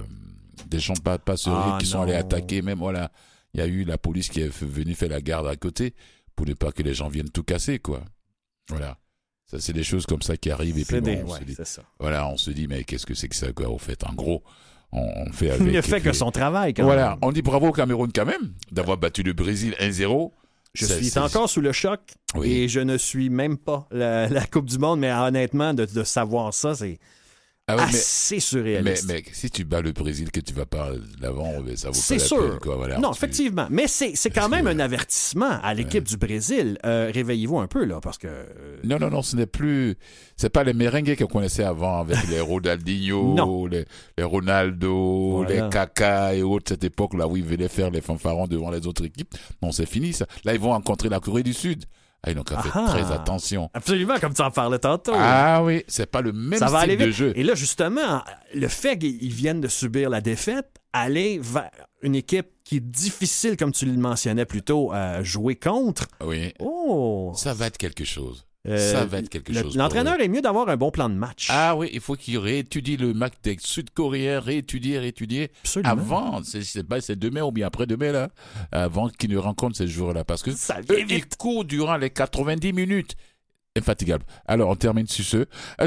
des 0.68 0.80
gens 0.80 0.94
pas, 0.94 1.18
pas 1.18 1.36
ah, 1.48 1.78
qui 1.80 1.86
sont 1.86 2.02
allés 2.02 2.14
attaquer. 2.14 2.62
Même 2.62 2.80
voilà, 2.80 3.12
il 3.54 3.60
y 3.60 3.64
a 3.64 3.68
eu 3.68 3.84
la 3.84 3.98
police 3.98 4.30
qui 4.30 4.42
est 4.42 4.64
venue 4.64 4.96
faire 4.96 5.10
la 5.10 5.22
garde 5.22 5.48
à 5.48 5.56
côté 5.56 5.94
pour 6.36 6.46
ne 6.46 6.54
pas 6.54 6.72
que 6.72 6.84
les 6.84 6.94
gens 6.94 7.10
viennent 7.10 7.30
tout 7.30 7.44
casser, 7.44 7.80
quoi. 7.80 8.04
Voilà. 8.70 8.98
Ça, 9.50 9.60
c'est 9.60 9.74
des 9.74 9.84
choses 9.84 10.06
comme 10.06 10.22
ça 10.22 10.36
qui 10.36 10.52
arrivent 10.52 10.78
et 10.78 10.84
puis 10.84 10.98
on 10.98 11.34
se 11.34 11.44
dit, 11.44 11.56
voilà, 12.00 12.28
on 12.28 12.36
se 12.36 12.52
dit 12.52 12.68
mais 12.68 12.84
qu'est-ce 12.84 13.06
que 13.06 13.14
c'est 13.14 13.30
que 13.30 13.36
ça 13.36 13.52
quoi 13.54 13.70
Au 13.70 13.78
fait, 13.78 14.04
en 14.04 14.14
gros, 14.14 14.44
on, 14.92 15.32
fait 15.32 15.52
avec. 15.52 15.68
Il 15.68 15.74
ne 15.74 15.82
fait 15.82 16.02
que 16.02 16.12
son 16.12 16.32
travail. 16.32 16.74
Quand 16.74 16.84
voilà, 16.84 17.18
on 17.22 17.32
dit 17.32 17.42
bravo 17.42 17.68
au 17.68 17.72
Cameroun 17.72 18.12
quand 18.14 18.26
même 18.26 18.54
d'avoir 18.72 18.98
battu 18.98 19.24
le 19.24 19.34
Brésil 19.34 19.74
1-0. 19.80 20.32
Je 20.74 20.86
suis 20.86 21.18
encore 21.18 21.50
sous 21.50 21.62
le 21.62 21.72
choc 21.72 22.02
et 22.44 22.68
je 22.68 22.82
ne 22.82 22.98
suis 22.98 23.30
même 23.30 23.58
pas 23.58 23.88
la, 23.90 24.46
Coupe 24.52 24.66
du 24.66 24.78
Monde, 24.78 25.00
mais 25.00 25.12
honnêtement, 25.12 25.74
de, 25.74 25.86
de 25.86 26.04
savoir 26.04 26.54
ça, 26.54 26.76
c'est 26.76 27.00
ah 27.70 27.84
assez 27.84 28.40
surréaliste. 28.40 29.08
Mais, 29.10 29.24
si 29.34 29.50
tu 29.50 29.66
bats 29.66 29.82
le 29.82 29.92
Brésil, 29.92 30.32
que 30.32 30.40
tu 30.40 30.54
vas 30.54 30.66
pas 30.66 30.90
l'avant, 31.20 31.52
ça 31.76 31.90
vaut 31.90 32.00
pas 32.00 32.14
la 32.14 32.20
sûr. 32.20 32.60
Peine, 32.60 32.74
Voilà, 32.78 32.98
non, 32.98 33.12
effectivement. 33.12 33.68
Mais 33.70 33.88
c'est 33.88 34.30
quand 34.30 34.48
même 34.48 34.68
un 34.68 34.80
avertissement 34.80 35.60
à 35.62 35.74
l'équipe 35.74 36.06
du 36.06 36.16
Brésil. 36.16 36.78
Euh, 36.86 37.12
réveillez-vous 37.14 37.60
un 37.60 37.68
peu, 37.68 37.84
là, 37.84 38.00
parce 38.02 38.18
que... 38.18 38.28
Euh, 38.28 38.78
non, 38.86 39.00
non, 39.00 39.10
non, 39.10 39.22
ce 39.22 39.36
n'est 39.36 39.48
plus... 39.48 39.98
C'est 40.38 40.50
pas 40.50 40.64
les 40.64 40.74
merengues 40.74 41.18
qu'on 41.18 41.26
connaissait 41.26 41.66
avant, 41.66 42.00
avec 42.00 42.18
les 42.30 42.40
Ronaldinho, 42.40 43.68
les, 43.72 43.86
les, 44.18 44.24
Ronaldo, 44.24 45.44
les 45.44 45.64
Kaka 45.70 46.36
et 46.36 46.44
autres, 46.44 46.70
cette 46.70 46.86
époque-là 46.86 47.28
où 47.28 47.36
ils 47.36 47.44
venaient 47.44 47.68
faire 47.68 47.90
les 47.90 48.02
fanfarons 48.02 48.48
devant 48.48 48.72
les 48.72 48.88
autres 48.88 49.04
équipes. 49.04 49.36
Non, 49.62 49.74
c'est 49.74 49.86
fini, 49.88 50.14
ça. 50.14 50.26
Là, 50.46 50.54
ils 50.54 50.60
vont 50.60 50.70
rencontrer 50.70 51.10
la 51.10 51.20
Corée 51.20 51.44
du 51.44 51.54
Sud. 51.54 51.84
Ah, 52.24 52.34
donc, 52.34 52.50
fait 52.50 52.70
très 52.70 53.12
attention. 53.12 53.70
Absolument, 53.74 54.20
comme 54.20 54.34
tu 54.34 54.42
en 54.42 54.52
parlais 54.52 54.80
tantôt. 54.80 55.14
Ah 55.16 55.64
oui, 55.64 55.84
c'est 55.88 56.10
pas 56.10 56.22
le 56.22 56.34
même 56.34 56.60
Ça 56.60 56.68
style 56.68 56.98
de 56.98 57.12
jeu. 57.12 57.32
Et 57.36 57.44
là, 57.44 57.56
justement, 57.56 58.22
le 58.54 58.68
fait 58.68 58.98
qu'ils 58.98 59.32
viennent 59.32 59.62
de 59.62 59.68
subir 59.68 60.10
la 60.10 60.20
défaite, 60.20 60.68
aller 60.94 61.40
vers 61.42 61.70
une 62.02 62.16
équipe 62.16 62.48
qui 62.64 62.78
est 62.78 62.86
difficile, 62.86 63.56
comme 63.56 63.72
tu 63.72 63.86
le 63.86 63.94
mentionnais 63.94 64.46
plus 64.46 64.62
tôt, 64.62 64.92
à 64.92 65.24
jouer 65.24 65.56
contre. 65.56 66.06
Oui. 66.22 66.54
Oh. 66.60 67.32
Ça 67.36 67.54
va 67.54 67.68
être 67.68 67.78
quelque 67.78 68.04
chose. 68.04 68.46
Euh, 68.68 68.92
ça 68.92 69.06
va 69.06 69.20
être 69.20 69.30
quelque 69.30 69.54
chose. 69.54 69.76
L'entraîneur 69.78 70.20
est 70.20 70.28
mieux 70.28 70.42
d'avoir 70.42 70.68
un 70.70 70.78
bon 70.78 70.92
plan 70.92 71.10
de 71.10 71.16
match. 71.16 71.48
Ah 71.50 71.76
oui, 71.76 71.90
il 71.94 72.00
faut 72.02 72.16
qu'il 72.16 72.38
réétudie 72.38 72.98
le 72.98 73.14
match 73.14 73.34
des 73.44 73.58
Sud-Coréens, 73.60 74.40
réétudier, 74.40 75.00
réétudier. 75.00 75.52
Absolument. 75.64 75.92
Avant, 75.92 76.42
c'est 76.44 77.20
demain 77.20 77.42
ou 77.42 77.52
bien 77.52 77.68
après-demain, 77.68 78.12
là, 78.12 78.30
avant 78.72 79.10
qu'il 79.10 79.32
ne 79.32 79.38
rencontre 79.38 79.78
ces 79.78 79.88
joueurs-là. 79.88 80.24
Parce 80.24 80.44
que 80.44 80.52
ça 80.52 80.80
eux, 80.90 81.00
ils 81.10 81.28
courent 81.28 81.66
durant 81.66 81.98
les 81.98 82.10
90 82.10 82.74
minutes 82.74 83.16
infatigable. 83.78 84.24
Alors, 84.46 84.70
on 84.70 84.76
termine 84.76 85.08
sur 85.08 85.24
ce. 85.24 85.46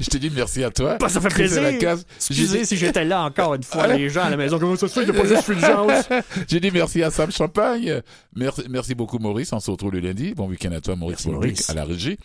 Je, 0.00 0.08
te 0.08 0.16
dis 0.16 0.30
merci 0.30 0.64
à 0.64 0.70
toi. 0.70 0.96
Bah, 0.98 1.10
ça 1.10 1.20
fait 1.20 1.28
plaisir. 1.28 1.62
Excusez 1.66 2.64
si 2.64 2.76
j'étais 2.76 3.04
là 3.04 3.24
encore 3.24 3.54
une 3.54 3.62
fois, 3.62 3.86
les 3.86 4.08
gens 4.08 4.22
à 4.22 4.30
la 4.30 4.36
maison. 4.38 4.58
Comment 4.58 4.76
ça 4.76 4.88
se 4.88 5.04
fait? 5.04 5.12
Pas 5.12 6.20
J'ai 6.48 6.60
dit 6.60 6.70
merci 6.70 7.02
à 7.02 7.10
Sam 7.10 7.30
Champagne. 7.30 8.00
Merci, 8.34 8.62
merci 8.70 8.94
beaucoup, 8.94 9.18
Maurice. 9.18 9.52
On 9.52 9.60
se 9.60 9.70
retrouve 9.70 9.92
le 9.92 10.00
lundi. 10.00 10.32
Bon 10.34 10.48
week-end 10.48 10.72
à 10.72 10.80
toi, 10.80 10.96
Maurice, 10.96 11.26
Maurice. 11.26 11.68
à 11.68 11.74
la 11.74 11.84
régie. 11.84 12.16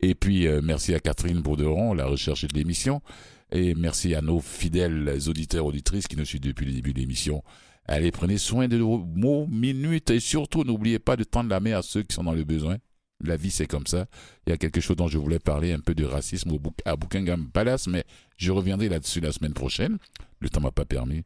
Et 0.00 0.14
puis, 0.14 0.46
euh, 0.46 0.60
merci 0.62 0.94
à 0.94 1.00
Catherine 1.00 1.40
Bourderon, 1.40 1.94
la 1.94 2.06
recherche 2.06 2.46
de 2.46 2.54
l'émission. 2.56 3.00
Et 3.50 3.74
merci 3.74 4.14
à 4.14 4.20
nos 4.20 4.40
fidèles 4.40 5.16
auditeurs, 5.26 5.66
auditrices 5.66 6.06
qui 6.06 6.16
nous 6.16 6.24
suivent 6.24 6.40
depuis 6.40 6.66
le 6.66 6.72
début 6.72 6.92
de 6.92 7.00
l'émission. 7.00 7.42
Allez, 7.86 8.10
prenez 8.10 8.38
soin 8.38 8.66
de 8.66 8.78
vos 8.78 8.98
mots, 8.98 9.46
minutes 9.46 10.10
et 10.10 10.20
surtout, 10.20 10.64
n'oubliez 10.64 10.98
pas 10.98 11.16
de 11.16 11.24
tendre 11.24 11.50
la 11.50 11.60
main 11.60 11.78
à 11.78 11.82
ceux 11.82 12.02
qui 12.02 12.14
sont 12.14 12.24
dans 12.24 12.32
le 12.32 12.44
besoin. 12.44 12.78
La 13.24 13.36
vie, 13.36 13.50
c'est 13.50 13.66
comme 13.66 13.86
ça. 13.86 14.06
Il 14.46 14.50
y 14.50 14.52
a 14.52 14.56
quelque 14.56 14.80
chose 14.80 14.96
dont 14.96 15.08
je 15.08 15.18
voulais 15.18 15.38
parler, 15.38 15.72
un 15.72 15.80
peu 15.80 15.94
de 15.94 16.04
racisme 16.04 16.52
à 16.84 16.96
Buckingham 16.96 17.48
Palace, 17.48 17.86
mais 17.86 18.04
je 18.36 18.52
reviendrai 18.52 18.88
là-dessus 18.88 19.20
la 19.20 19.32
semaine 19.32 19.54
prochaine. 19.54 19.98
Le 20.40 20.50
temps 20.50 20.60
m'a 20.60 20.70
pas 20.70 20.84
permis. 20.84 21.22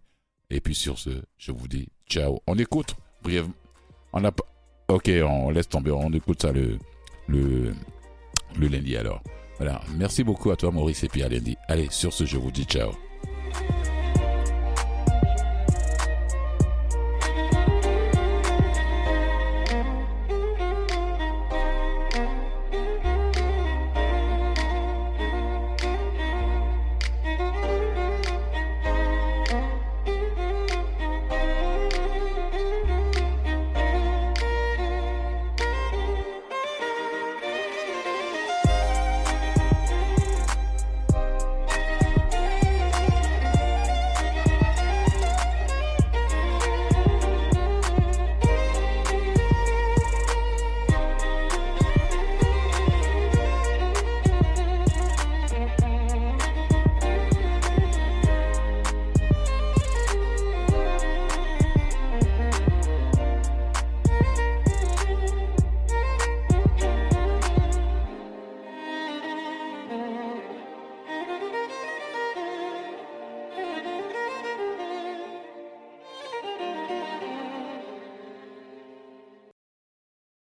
Et 0.51 0.61
puis 0.61 0.74
sur 0.74 0.99
ce, 0.99 1.11
je 1.36 1.53
vous 1.53 1.68
dis 1.68 1.88
ciao. 2.09 2.40
On 2.46 2.57
écoute 2.57 2.94
brièvement. 3.22 3.55
On 4.12 4.24
a 4.24 4.32
Ok, 4.90 5.11
on 5.22 5.51
laisse 5.51 5.68
tomber. 5.68 5.90
On 5.90 6.11
écoute 6.12 6.40
ça 6.40 6.51
le, 6.51 6.78
le, 7.26 7.74
le 8.59 8.68
lundi 8.68 8.96
alors. 8.96 9.22
Voilà. 9.59 9.82
Merci 9.96 10.24
beaucoup 10.24 10.51
à 10.51 10.57
toi, 10.57 10.70
Maurice, 10.70 11.05
et 11.05 11.09
puis 11.09 11.22
à 11.22 11.28
lundi. 11.28 11.57
Allez, 11.68 11.88
sur 11.90 12.12
ce, 12.12 12.24
je 12.24 12.38
vous 12.38 12.51
dis 12.51 12.64
ciao. 12.64 12.92